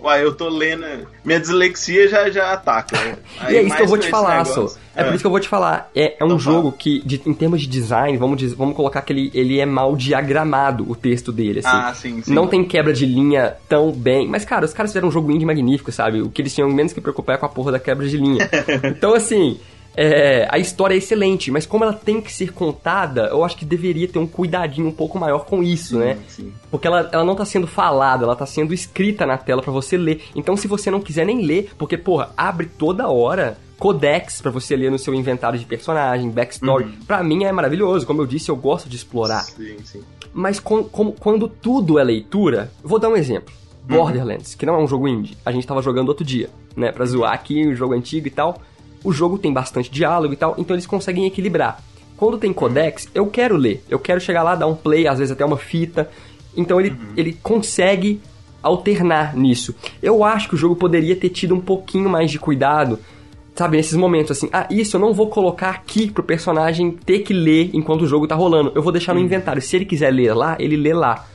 Uai, 0.00 0.24
eu 0.24 0.34
tô 0.34 0.48
lendo. 0.48 0.84
Minha 1.24 1.38
dislexia 1.38 2.08
já, 2.08 2.28
já 2.28 2.52
ataca. 2.52 2.98
né? 3.00 3.16
E 3.48 3.54
é 3.56 3.62
isso 3.62 3.76
que 3.76 3.82
eu 3.82 3.86
vou 3.86 3.98
te 3.98 4.08
falar, 4.08 4.32
negócio. 4.38 4.68
Sô. 4.68 4.76
É 4.96 5.04
por 5.04 5.14
isso 5.14 5.22
que 5.22 5.26
eu 5.26 5.30
vou 5.30 5.38
te 5.38 5.46
falar. 5.48 5.88
É, 5.94 6.16
é 6.18 6.24
um 6.24 6.26
Então 6.26 6.38
jogo 6.40 6.72
que, 6.72 7.00
de- 7.06 7.22
em 7.24 7.32
termos 7.32 7.60
de 7.60 7.68
design, 7.68 8.18
vamos, 8.18 8.36
diz- 8.36 8.52
vamos 8.52 8.74
colocar 8.74 9.00
que 9.02 9.12
ele, 9.12 9.30
ele 9.32 9.60
é 9.60 9.64
mal 9.64 9.94
diagramado, 9.94 10.90
o 10.90 10.96
texto 10.96 11.30
dele, 11.30 11.60
assim. 11.60 11.68
Ah, 11.70 11.94
sim, 11.94 12.20
sim. 12.20 12.34
Não 12.34 12.48
tem 12.48 12.64
quebra 12.64 12.92
de 12.92 13.06
linha 13.06 13.54
tão 13.68 13.92
bem. 13.92 14.26
Mas, 14.28 14.44
cara, 14.44 14.64
os 14.64 14.72
caras 14.74 14.90
fizeram 14.90 15.06
um 15.06 15.12
jogo 15.12 15.30
indie 15.30 15.46
magnífico, 15.46 15.92
sabe? 15.92 16.20
O 16.20 16.30
que 16.30 16.42
eles 16.42 16.52
tinham 16.52 16.68
menos 16.68 16.92
que 16.92 17.00
preocupar 17.00 17.36
é 17.36 17.38
com 17.38 17.46
a 17.46 17.48
porra 17.48 17.70
da 17.70 17.78
quebra 17.78 18.04
de 18.08 18.16
linha. 18.16 18.50
então, 18.84 19.14
assim, 19.14 19.60
é, 19.96 20.46
a 20.50 20.58
história 20.58 20.94
é 20.94 20.98
excelente, 20.98 21.50
mas 21.50 21.66
como 21.66 21.84
ela 21.84 21.92
tem 21.92 22.20
que 22.20 22.32
ser 22.32 22.52
contada, 22.52 23.26
eu 23.26 23.44
acho 23.44 23.56
que 23.56 23.64
deveria 23.64 24.08
ter 24.08 24.18
um 24.18 24.26
cuidadinho 24.26 24.88
um 24.88 24.92
pouco 24.92 25.18
maior 25.18 25.44
com 25.44 25.62
isso, 25.62 25.98
né? 25.98 26.18
Sim. 26.28 26.52
Porque 26.70 26.86
ela, 26.86 27.08
ela 27.12 27.24
não 27.24 27.34
tá 27.34 27.44
sendo 27.44 27.66
falada, 27.66 28.24
ela 28.24 28.34
tá 28.36 28.46
sendo 28.46 28.72
escrita 28.72 29.26
na 29.26 29.36
tela 29.36 29.60
pra 29.62 29.72
você 29.72 29.96
ler. 29.96 30.22
Então, 30.34 30.56
se 30.56 30.66
você 30.66 30.90
não 30.90 31.00
quiser 31.00 31.26
nem 31.26 31.42
ler, 31.44 31.70
porque, 31.76 31.96
porra, 31.98 32.30
abre 32.36 32.66
toda 32.66 33.08
hora 33.08 33.58
codex 33.78 34.40
pra 34.40 34.50
você 34.50 34.76
ler 34.76 34.90
no 34.92 34.98
seu 34.98 35.12
inventário 35.12 35.58
de 35.58 35.66
personagem, 35.66 36.30
backstory. 36.30 36.84
Pra 37.06 37.22
mim 37.22 37.44
é 37.44 37.50
maravilhoso. 37.52 38.06
Como 38.06 38.22
eu 38.22 38.26
disse, 38.26 38.48
eu 38.48 38.56
gosto 38.56 38.88
de 38.88 38.94
explorar. 38.96 39.40
Sim, 39.42 39.76
sim. 39.84 40.02
Mas 40.32 40.60
com- 40.60 40.84
como- 40.84 41.12
quando 41.12 41.48
tudo 41.48 41.98
é 41.98 42.04
leitura, 42.04 42.70
vou 42.82 42.98
dar 43.00 43.08
um 43.08 43.16
exemplo. 43.16 43.52
Borderlands, 43.84 44.54
que 44.54 44.64
não 44.64 44.76
é 44.76 44.78
um 44.78 44.86
jogo 44.86 45.08
indie. 45.08 45.36
A 45.44 45.50
gente 45.50 45.66
tava 45.66 45.82
jogando 45.82 46.08
outro 46.08 46.24
dia, 46.24 46.48
né? 46.76 46.92
Pra 46.92 47.04
zoar 47.04 47.32
aqui, 47.32 47.66
o 47.66 47.74
jogo 47.74 47.92
antigo 47.94 48.28
e 48.28 48.30
tal. 48.30 48.62
O 49.04 49.12
jogo 49.12 49.38
tem 49.38 49.52
bastante 49.52 49.90
diálogo 49.90 50.34
e 50.34 50.36
tal, 50.36 50.54
então 50.58 50.74
eles 50.74 50.86
conseguem 50.86 51.26
equilibrar. 51.26 51.82
Quando 52.16 52.38
tem 52.38 52.52
codex, 52.52 53.08
eu 53.14 53.26
quero 53.26 53.56
ler. 53.56 53.82
Eu 53.88 53.98
quero 53.98 54.20
chegar 54.20 54.42
lá, 54.42 54.54
dar 54.54 54.66
um 54.66 54.76
play, 54.76 55.08
às 55.08 55.18
vezes 55.18 55.32
até 55.32 55.44
uma 55.44 55.56
fita. 55.56 56.08
Então 56.56 56.80
ele, 56.80 56.96
ele 57.16 57.32
consegue 57.42 58.20
alternar 58.62 59.34
nisso. 59.36 59.74
Eu 60.02 60.22
acho 60.22 60.48
que 60.48 60.54
o 60.54 60.58
jogo 60.58 60.76
poderia 60.76 61.16
ter 61.16 61.30
tido 61.30 61.54
um 61.54 61.60
pouquinho 61.60 62.08
mais 62.08 62.30
de 62.30 62.38
cuidado, 62.38 62.98
sabe, 63.54 63.76
nesses 63.76 63.96
momentos 63.96 64.30
assim. 64.30 64.48
Ah, 64.52 64.68
isso 64.70 64.96
eu 64.96 65.00
não 65.00 65.12
vou 65.12 65.28
colocar 65.28 65.70
aqui 65.70 66.10
pro 66.10 66.22
personagem 66.22 66.92
ter 66.92 67.20
que 67.20 67.32
ler 67.32 67.70
enquanto 67.72 68.02
o 68.02 68.06
jogo 68.06 68.28
tá 68.28 68.34
rolando. 68.34 68.70
Eu 68.74 68.82
vou 68.82 68.92
deixar 68.92 69.14
no 69.14 69.20
inventário. 69.20 69.60
Se 69.60 69.74
ele 69.74 69.84
quiser 69.84 70.12
ler 70.12 70.34
lá, 70.34 70.56
ele 70.60 70.76
lê 70.76 70.94
lá. 70.94 71.26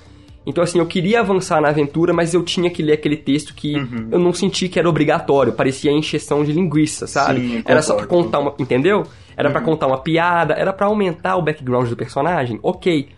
Então, 0.50 0.64
assim, 0.64 0.80
eu 0.80 0.86
queria 0.86 1.20
avançar 1.20 1.60
na 1.62 1.68
aventura, 1.68 2.14
mas 2.14 2.34
eu 2.34 2.42
tinha 2.42 2.70
que 2.70 2.82
ler 2.82 2.94
aquele 2.94 3.18
texto 3.18 3.54
que 3.54 3.76
eu 4.10 4.18
não 4.18 4.32
senti 4.32 4.70
que 4.70 4.80
era 4.80 4.90
obrigatório. 4.90 5.52
Parecia 5.52 5.92
encheção 5.92 6.44
de 6.44 6.54
linguiça, 6.54 7.06
sabe? 7.06 7.40
Sim, 7.42 7.64
era 7.66 7.82
só 7.82 7.96
pra 7.96 8.08
contar 8.08 8.40
uma. 8.40 8.54
Entendeu? 8.58 9.04
Era 9.36 9.52
pra 9.52 9.62
contar 9.62 9.88
uma 9.88 9.98
piada, 10.00 10.54
era 10.54 10.72
pra 10.72 10.88
aumentar 10.88 11.36
o 11.36 11.42
background 11.44 11.90
do 11.90 11.96
personagem, 11.98 12.60
ok. 12.64 13.10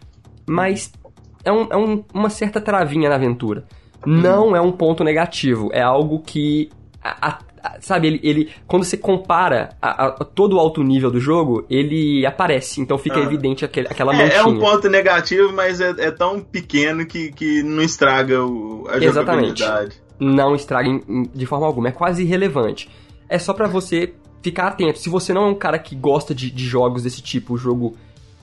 Mas 0.48 0.92
é, 1.46 1.52
um- 1.52 1.68
é 1.70 1.78
um- 1.78 2.04
uma 2.14 2.30
certa 2.30 2.60
travinha 2.60 3.08
na 3.10 3.16
aventura. 3.16 3.64
Não 4.06 4.56
é 4.56 4.62
um 4.62 4.72
ponto 4.72 5.04
negativo, 5.04 5.70
é 5.72 5.82
algo 5.82 6.20
que. 6.26 6.70
a- 7.02 7.30
a- 7.30 7.40
sabe, 7.80 8.08
ele, 8.08 8.20
ele- 8.24 8.50
Quando 8.68 8.84
você 8.84 8.98
compara 8.98 9.76
a- 9.82 10.06
a- 10.08 10.12
todo 10.26 10.56
o 10.56 10.60
alto 10.60 10.82
nível 10.84 11.10
do 11.12 11.20
jogo, 11.20 11.66
ele 11.70 12.26
aparece. 12.26 12.82
Então 12.82 12.98
fica 12.98 13.18
Ah. 13.20 13.24
evidente 13.24 13.64
aquele, 13.66 13.88
aquela 13.88 14.14
É, 14.14 14.18
manchinha. 14.18 14.40
é 14.42 14.44
um 14.44 14.60
ponto 14.60 14.90
negativo, 14.90 15.52
mas 15.54 15.80
é, 15.82 15.90
é 15.98 16.12
tão 16.12 16.40
pequeno 16.40 17.06
que, 17.06 17.32
que 17.32 17.64
não 17.64 17.82
estraga 17.84 18.44
o, 18.46 18.86
a 18.90 18.98
Exatamente. 18.98 19.60
jogabilidade. 19.60 20.02
não 20.20 20.54
estraga 20.54 20.90
em- 20.90 21.30
de 21.34 21.46
forma 21.46 21.66
alguma. 21.66 21.88
É 21.88 21.92
quase 21.92 22.24
irrelevante. 22.24 22.90
É 23.30 23.40
só 23.40 23.54
pra 23.54 23.68
você 23.68 24.14
ficar 24.42 24.68
atento. 24.68 25.00
Se 25.00 25.10
você 25.10 25.34
não 25.34 25.44
é 25.44 25.48
um 25.48 25.56
cara 25.56 25.80
que 25.80 25.96
gosta 25.96 26.36
de, 26.36 26.50
de 26.52 26.66
jogos 26.66 27.04
desse 27.04 27.22
tipo, 27.22 27.58
jogo 27.58 27.96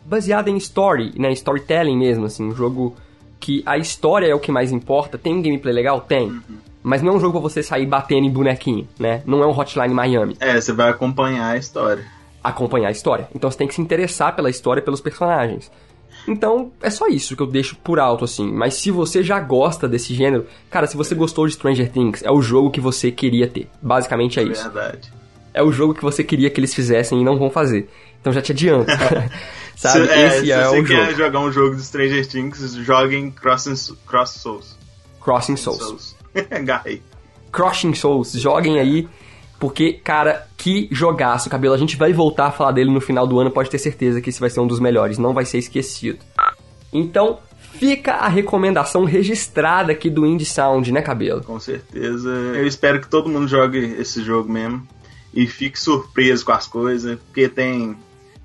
baseado 0.05 0.49
em 0.49 0.57
story, 0.57 1.13
né, 1.19 1.33
storytelling 1.33 1.99
mesmo, 1.99 2.25
assim, 2.27 2.45
um 2.47 2.55
jogo 2.55 2.95
que 3.39 3.63
a 3.67 3.77
história 3.77 4.27
é 4.27 4.35
o 4.35 4.39
que 4.41 4.51
mais 4.51 4.73
importa. 4.73 5.19
Tem 5.19 5.35
um 5.35 5.43
gameplay 5.43 5.75
legal? 5.75 6.01
Tem. 6.01 6.41
Mas 6.87 7.03
não 7.03 7.15
é 7.15 7.17
um 7.17 7.19
jogo 7.19 7.33
pra 7.33 7.51
você 7.51 7.65
sair 7.65 7.85
batendo 7.85 8.29
em 8.29 8.31
bonequinho, 8.31 8.87
né? 8.97 9.21
Não 9.27 9.43
é 9.43 9.47
um 9.47 9.51
Hotline 9.51 9.93
Miami. 9.93 10.37
É, 10.39 10.61
você 10.61 10.73
vai 10.73 10.89
acompanhar 10.89 11.49
a 11.49 11.57
história. 11.57 12.05
Acompanhar 12.45 12.87
a 12.87 12.93
história. 12.93 13.29
Então 13.35 13.51
você 13.51 13.59
tem 13.59 13.67
que 13.67 13.75
se 13.75 13.81
interessar 13.81 14.37
pela 14.37 14.49
história 14.49 14.81
e 14.81 14.85
pelos 14.85 15.01
personagens. 15.01 15.69
Então, 16.29 16.71
é 16.81 16.89
só 16.89 17.09
isso 17.09 17.35
que 17.35 17.43
eu 17.43 17.47
deixo 17.49 17.75
por 17.75 17.99
alto, 17.99 18.25
assim. 18.25 18.53
Mas 18.53 18.75
se 18.75 18.93
você 18.93 19.21
já 19.21 19.41
gosta 19.41 19.89
desse 19.89 20.15
gênero, 20.15 20.47
cara, 20.71 20.87
se 20.87 20.97
você 20.97 21.13
gostou 21.13 21.49
de 21.49 21.55
Stranger 21.55 21.91
Things, 21.91 22.23
é 22.23 22.31
o 22.31 22.41
jogo 22.41 22.71
que 22.71 22.81
você 22.81 23.11
queria 23.11 23.49
ter. 23.49 23.69
Basicamente 23.83 24.39
é 24.39 24.45
isso. 24.45 24.63
Verdade. 24.71 25.13
É 25.53 25.65
o 25.65 25.73
jogo 25.73 25.93
que 25.93 26.03
você 26.03 26.23
queria 26.23 26.51
que 26.51 26.61
eles 26.61 26.73
fizessem 26.73 27.21
e 27.21 27.25
não 27.25 27.37
vão 27.37 27.51
fazer. 27.51 27.91
Então 28.21 28.33
já 28.33 28.41
te 28.41 28.53
adianto. 28.53 28.93
Sabe? 29.75 30.07
Se, 30.07 30.13
é, 30.13 30.27
Esse 30.29 30.41
se 30.43 30.53
é, 30.53 30.65
você 30.65 30.79
o 30.79 30.85
quer 30.85 31.07
jogo. 31.07 31.17
jogar 31.17 31.41
um 31.41 31.51
jogo 31.51 31.75
de 31.75 31.83
Stranger 31.83 32.29
Things, 32.29 32.75
jogue 32.77 33.17
em 33.17 33.29
Cross, 33.33 33.65
Souls. 34.27 34.77
Crossing 35.21 35.57
Souls. 35.57 35.83
Souls. 35.83 36.16
Agarrei. 36.51 37.03
Crushing 37.51 37.95
Souls, 37.95 38.33
joguem 38.33 38.79
aí. 38.79 39.09
Porque, 39.59 39.95
cara, 39.95 40.47
que 40.57 40.89
jogaço, 40.91 41.49
cabelo. 41.49 41.75
A 41.75 41.79
gente 41.79 41.97
vai 41.97 42.13
voltar 42.13 42.47
a 42.47 42.53
falar 42.53 42.73
dele 42.73 42.91
no 42.91 43.01
final 43.01 43.27
do 43.27 43.39
ano, 43.41 43.51
pode 43.51 43.71
ter 43.71 43.79
certeza 43.79 44.21
que 44.21 44.29
esse 44.29 44.41
vai 44.41 44.51
ser 44.51 44.61
um 44.61 44.67
dos 44.67 44.81
melhores, 44.81 45.17
não 45.17 45.33
vai 45.33 45.47
ser 45.47 45.59
esquecido. 45.59 46.19
Então, 46.93 47.39
fica 47.79 48.13
a 48.13 48.29
recomendação 48.29 49.05
registrada 49.05 49.93
aqui 49.93 50.11
do 50.11 50.27
Indie 50.27 50.45
Sound, 50.45 50.93
né, 50.93 51.01
cabelo? 51.01 51.43
Com 51.43 51.59
certeza. 51.59 52.29
Eu 52.29 52.67
espero 52.67 53.01
que 53.01 53.09
todo 53.09 53.31
mundo 53.31 53.49
jogue 53.49 53.79
esse 53.99 54.23
jogo 54.23 54.53
mesmo. 54.53 54.87
E 55.33 55.47
fique 55.47 55.79
surpreso 55.79 56.45
com 56.45 56.53
as 56.53 56.67
coisas. 56.67 57.19
Porque 57.19 57.49
tem. 57.49 57.97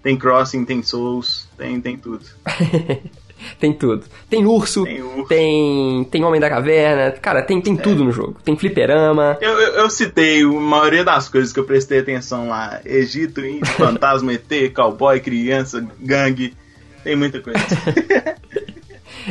Tem 0.01 0.17
Crossing, 0.17 0.65
tem 0.65 0.81
Souls, 0.81 1.47
tem, 1.57 1.79
tem 1.79 1.95
tudo. 1.95 2.25
Tem 3.59 3.73
tudo. 3.73 4.05
Tem 4.29 4.45
urso, 4.45 4.83
Tem 4.83 5.01
urso. 5.01 5.27
tem, 5.27 6.03
tem 6.05 6.23
Homem 6.23 6.39
da 6.39 6.49
Caverna, 6.49 7.11
cara, 7.11 7.41
tem, 7.41 7.61
tem 7.61 7.75
tudo 7.75 8.03
no 8.03 8.11
jogo. 8.11 8.37
Tem 8.43 8.55
fliperama. 8.57 9.37
Eu, 9.41 9.51
eu, 9.59 9.73
eu 9.75 9.89
citei 9.89 10.43
a 10.43 10.47
maioria 10.47 11.03
das 11.03 11.29
coisas 11.29 11.51
que 11.51 11.59
eu 11.59 11.65
prestei 11.65 11.99
atenção 11.99 12.49
lá: 12.49 12.79
Egito, 12.85 13.41
fantasma, 13.77 14.33
ET, 14.33 14.73
cowboy, 14.73 15.19
criança, 15.19 15.85
gangue. 15.99 16.53
Tem 17.03 17.15
muita 17.15 17.39
coisa. 17.41 17.59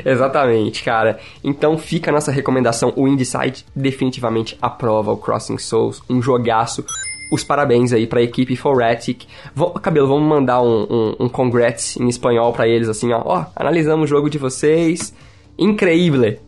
Exatamente, 0.05 0.83
cara. 0.83 1.19
Então 1.43 1.77
fica 1.77 2.11
a 2.11 2.15
nossa 2.15 2.31
recomendação. 2.31 2.93
O 2.97 3.09
Indieside 3.09 3.65
definitivamente 3.75 4.57
aprova 4.61 5.13
o 5.13 5.17
Crossing 5.17 5.59
Souls, 5.59 6.03
um 6.09 6.23
jogaço. 6.23 6.85
Os 7.31 7.45
parabéns 7.45 7.93
aí 7.93 8.07
pra 8.07 8.23
equipe 8.23 8.57
Foretic. 8.57 9.27
Vou, 9.55 9.71
Cabelo, 9.73 10.09
vamos 10.09 10.29
mandar 10.29 10.61
um, 10.63 10.87
um, 10.91 11.17
um 11.21 11.29
congrats 11.29 11.97
em 11.97 12.09
espanhol 12.09 12.53
pra 12.53 12.67
eles, 12.67 12.89
assim, 12.89 13.13
ó. 13.13 13.23
Ó, 13.25 13.45
analisamos 13.55 14.05
o 14.05 14.09
jogo 14.09 14.29
de 14.29 14.39
vocês. 14.39 15.15
Increíble! 15.59 16.41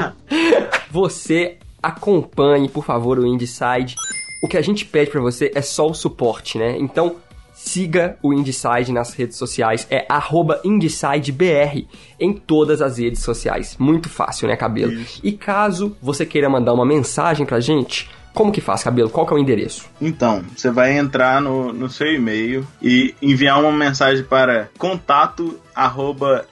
você 0.90 1.56
acompanhe, 1.82 2.68
por 2.68 2.84
favor, 2.84 3.18
o 3.18 3.26
Indieside. 3.26 3.96
O 4.42 4.48
que 4.48 4.56
a 4.56 4.62
gente 4.62 4.84
pede 4.84 5.10
pra 5.10 5.20
você 5.20 5.50
é 5.54 5.62
só 5.62 5.86
o 5.86 5.94
suporte, 5.94 6.58
né? 6.58 6.76
Então, 6.78 7.16
siga 7.52 8.16
o 8.22 8.32
Indieside 8.32 8.92
nas 8.92 9.12
redes 9.12 9.36
sociais. 9.36 9.86
É 9.90 10.06
arroba 10.08 10.60
IndiesideBR 10.64 11.86
em 12.18 12.32
todas 12.32 12.80
as 12.80 12.98
redes 12.98 13.22
sociais. 13.22 13.76
Muito 13.78 14.08
fácil, 14.08 14.48
né, 14.48 14.56
Cabelo? 14.56 14.92
Isso. 14.92 15.20
E 15.22 15.32
caso 15.32 15.96
você 16.00 16.24
queira 16.24 16.48
mandar 16.48 16.72
uma 16.72 16.86
mensagem 16.86 17.44
pra 17.44 17.60
gente, 17.60 18.08
como 18.34 18.52
que 18.52 18.60
faz, 18.60 18.82
Cabelo? 18.82 19.10
Qual 19.10 19.26
que 19.26 19.32
é 19.32 19.36
o 19.36 19.38
endereço? 19.38 19.86
Então, 20.00 20.42
você 20.56 20.70
vai 20.70 20.96
entrar 20.96 21.40
no, 21.40 21.72
no 21.72 21.88
seu 21.90 22.06
e-mail 22.12 22.66
e 22.80 23.14
enviar 23.20 23.60
uma 23.60 23.72
mensagem 23.72 24.24
para 24.24 24.68
contato 24.78 25.58
arroba 25.74 26.46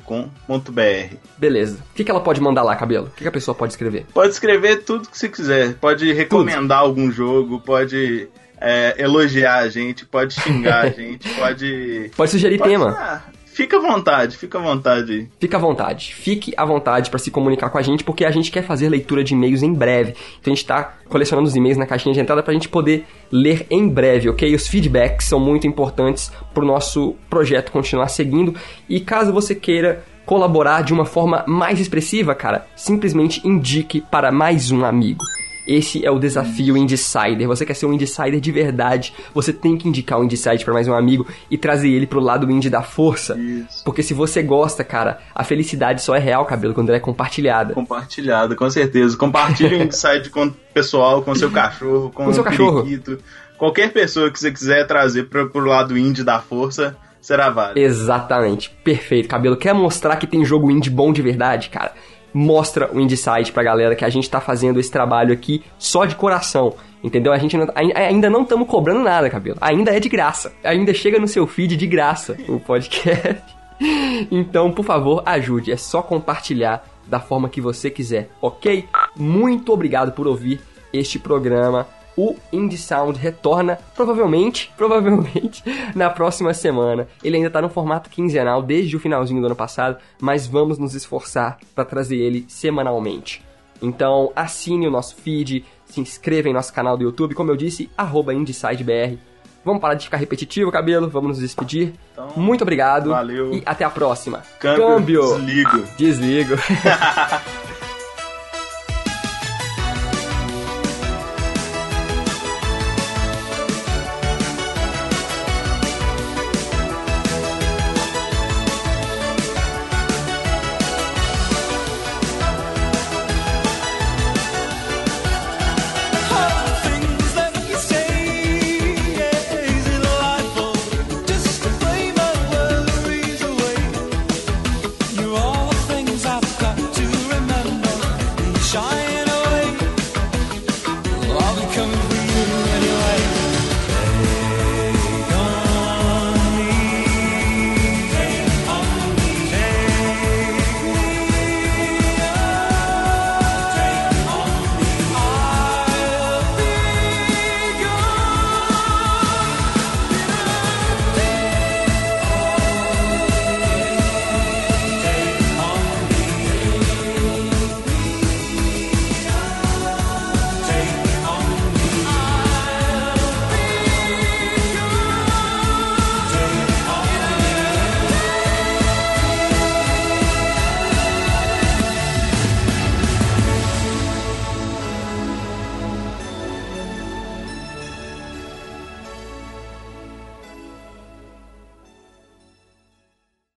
indecide.com.br. 0.00 1.16
Beleza. 1.38 1.78
O 1.90 1.94
que, 1.94 2.04
que 2.04 2.10
ela 2.10 2.20
pode 2.20 2.40
mandar 2.40 2.62
lá, 2.62 2.74
Cabelo? 2.76 3.06
O 3.06 3.10
que, 3.10 3.22
que 3.22 3.28
a 3.28 3.32
pessoa 3.32 3.54
pode 3.54 3.72
escrever? 3.72 4.06
Pode 4.12 4.32
escrever 4.32 4.84
tudo 4.84 5.08
que 5.08 5.18
você 5.18 5.28
quiser. 5.28 5.74
Pode 5.74 6.12
recomendar 6.12 6.78
algum 6.80 7.10
jogo, 7.10 7.60
pode 7.60 8.28
é, 8.60 8.94
elogiar 8.98 9.58
a 9.58 9.68
gente, 9.68 10.04
pode 10.06 10.34
xingar 10.34 10.84
a 10.84 10.88
gente, 10.90 11.28
pode. 11.34 12.10
Pode 12.16 12.30
sugerir 12.30 12.58
pode- 12.58 12.70
tema. 12.70 12.96
Ah, 12.98 13.20
fica 13.52 13.76
à 13.76 13.80
vontade, 13.80 14.36
fica 14.36 14.58
à 14.58 14.62
vontade. 14.62 15.28
Fica 15.38 15.56
à 15.56 15.60
vontade, 15.60 16.14
fique 16.14 16.52
à 16.56 16.64
vontade 16.64 17.10
para 17.10 17.18
se 17.18 17.30
comunicar 17.30 17.70
com 17.70 17.78
a 17.78 17.82
gente, 17.82 18.02
porque 18.02 18.24
a 18.24 18.30
gente 18.30 18.50
quer 18.50 18.62
fazer 18.62 18.88
leitura 18.88 19.22
de 19.22 19.34
e-mails 19.34 19.62
em 19.62 19.72
breve. 19.72 20.14
Então 20.40 20.52
a 20.52 20.56
gente 20.56 20.66
tá 20.66 20.94
colecionando 21.08 21.48
os 21.48 21.54
e-mails 21.54 21.76
na 21.76 21.86
caixinha 21.86 22.14
de 22.14 22.20
entrada 22.20 22.42
pra 22.42 22.54
gente 22.54 22.68
poder 22.68 23.04
ler 23.30 23.66
em 23.70 23.88
breve, 23.88 24.28
ok? 24.28 24.54
Os 24.54 24.66
feedbacks 24.66 25.26
são 25.26 25.38
muito 25.38 25.66
importantes 25.66 26.32
pro 26.54 26.64
nosso 26.64 27.14
projeto 27.28 27.70
continuar 27.70 28.08
seguindo. 28.08 28.54
E 28.88 29.00
caso 29.00 29.32
você 29.32 29.54
queira 29.54 30.04
colaborar 30.24 30.82
de 30.82 30.92
uma 30.92 31.04
forma 31.04 31.44
mais 31.46 31.80
expressiva, 31.80 32.34
cara, 32.34 32.66
simplesmente 32.76 33.46
indique 33.46 34.00
para 34.00 34.32
mais 34.32 34.70
um 34.70 34.84
amigo. 34.84 35.22
Esse 35.66 36.04
é 36.04 36.10
o 36.10 36.18
desafio 36.18 36.76
Indecider. 36.76 37.46
Você 37.46 37.64
quer 37.64 37.74
ser 37.74 37.86
um 37.86 37.92
Indecider 37.92 38.40
de 38.40 38.52
verdade, 38.52 39.14
você 39.32 39.52
tem 39.52 39.76
que 39.76 39.88
indicar 39.88 40.18
o 40.20 40.24
Indecider 40.24 40.64
para 40.64 40.74
mais 40.74 40.88
um 40.88 40.94
amigo 40.94 41.26
e 41.50 41.56
trazer 41.56 41.88
ele 41.88 42.06
pro 42.06 42.20
lado 42.20 42.50
indie 42.50 42.68
da 42.70 42.82
força. 42.82 43.38
Isso. 43.38 43.84
Porque 43.84 44.02
se 44.02 44.12
você 44.14 44.42
gosta, 44.42 44.82
cara, 44.82 45.20
a 45.34 45.44
felicidade 45.44 46.02
só 46.02 46.14
é 46.14 46.18
real, 46.18 46.44
cabelo, 46.44 46.74
quando 46.74 46.88
ela 46.88 46.96
é 46.96 47.00
compartilhada. 47.00 47.74
Compartilhado, 47.74 48.56
com 48.56 48.68
certeza. 48.68 49.16
Compartilhe 49.16 49.76
o 49.80 49.82
Inside 49.82 50.30
com 50.30 50.46
o 50.46 50.50
pessoal, 50.74 51.22
com 51.22 51.34
seu 51.34 51.50
cachorro, 51.50 52.10
com, 52.10 52.24
Com 52.24 52.32
seu 52.32 52.42
o 52.42 52.44
cachorro. 52.44 52.82
periquito. 52.82 53.18
Qualquer 53.56 53.92
pessoa 53.92 54.30
que 54.30 54.40
você 54.40 54.50
quiser 54.50 54.86
trazer 54.86 55.28
pro, 55.28 55.48
pro 55.48 55.64
lado 55.64 55.96
indie 55.96 56.24
da 56.24 56.40
força, 56.40 56.96
será 57.20 57.48
válido. 57.48 57.78
Exatamente, 57.78 58.68
perfeito, 58.82 59.28
cabelo. 59.28 59.56
Quer 59.56 59.72
mostrar 59.72 60.16
que 60.16 60.26
tem 60.26 60.44
jogo 60.44 60.70
indie 60.70 60.90
bom 60.90 61.12
de 61.12 61.22
verdade, 61.22 61.68
cara? 61.70 61.92
Mostra 62.34 62.90
o 62.92 63.00
Indie 63.00 63.16
pra 63.52 63.62
galera 63.62 63.94
que 63.94 64.04
a 64.04 64.08
gente 64.10 64.28
tá 64.30 64.40
fazendo 64.40 64.80
esse 64.80 64.90
trabalho 64.90 65.32
aqui 65.32 65.62
só 65.78 66.04
de 66.04 66.14
coração. 66.16 66.74
Entendeu? 67.04 67.32
A 67.32 67.38
gente 67.38 67.56
não- 67.56 67.66
ai- 67.74 67.92
ainda 67.94 68.30
não 68.30 68.42
estamos 68.42 68.68
cobrando 68.68 69.00
nada, 69.02 69.28
cabelo. 69.28 69.58
Ainda 69.60 69.90
é 69.94 69.98
de 70.00 70.08
graça. 70.08 70.52
Ainda 70.62 70.94
chega 70.94 71.18
no 71.18 71.26
seu 71.26 71.46
feed 71.46 71.76
de 71.76 71.86
graça 71.86 72.36
o 72.48 72.58
podcast. 72.60 73.42
Então, 74.30 74.70
por 74.70 74.84
favor, 74.84 75.22
ajude. 75.26 75.72
É 75.72 75.76
só 75.76 76.02
compartilhar 76.02 76.84
da 77.08 77.18
forma 77.18 77.48
que 77.48 77.60
você 77.60 77.90
quiser, 77.90 78.28
ok? 78.40 78.84
Muito 79.16 79.72
obrigado 79.72 80.12
por 80.12 80.28
ouvir 80.28 80.60
este 80.92 81.18
programa. 81.18 81.88
O 82.16 82.36
Indie 82.52 82.76
Sound 82.76 83.18
retorna 83.18 83.78
provavelmente, 83.94 84.72
provavelmente 84.76 85.62
na 85.94 86.10
próxima 86.10 86.52
semana. 86.52 87.08
Ele 87.24 87.36
ainda 87.36 87.50
tá 87.50 87.62
no 87.62 87.68
formato 87.68 88.10
quinzenal 88.10 88.62
desde 88.62 88.96
o 88.96 89.00
finalzinho 89.00 89.40
do 89.40 89.46
ano 89.46 89.56
passado, 89.56 89.96
mas 90.20 90.46
vamos 90.46 90.78
nos 90.78 90.94
esforçar 90.94 91.58
para 91.74 91.84
trazer 91.84 92.16
ele 92.16 92.44
semanalmente. 92.48 93.42
Então, 93.80 94.30
assine 94.36 94.86
o 94.86 94.90
nosso 94.90 95.16
feed, 95.16 95.64
se 95.86 96.00
inscreva 96.00 96.48
em 96.48 96.52
nosso 96.52 96.72
canal 96.72 96.96
do 96.96 97.02
YouTube, 97.02 97.34
como 97.34 97.50
eu 97.50 97.56
disse, 97.56 97.90
arroba 97.96 98.32
IndieSideBR. 98.32 99.18
Vamos 99.64 99.80
parar 99.80 99.94
de 99.94 100.04
ficar 100.04 100.16
repetitivo, 100.16 100.72
cabelo, 100.72 101.08
vamos 101.08 101.30
nos 101.30 101.38
despedir. 101.38 101.94
Então, 102.12 102.28
Muito 102.36 102.62
obrigado 102.62 103.10
valeu. 103.10 103.52
e 103.54 103.62
até 103.64 103.84
a 103.84 103.90
próxima. 103.90 104.42
Câmbio, 104.58 105.36
desligo. 105.38 105.82
Desligo. 105.96 106.54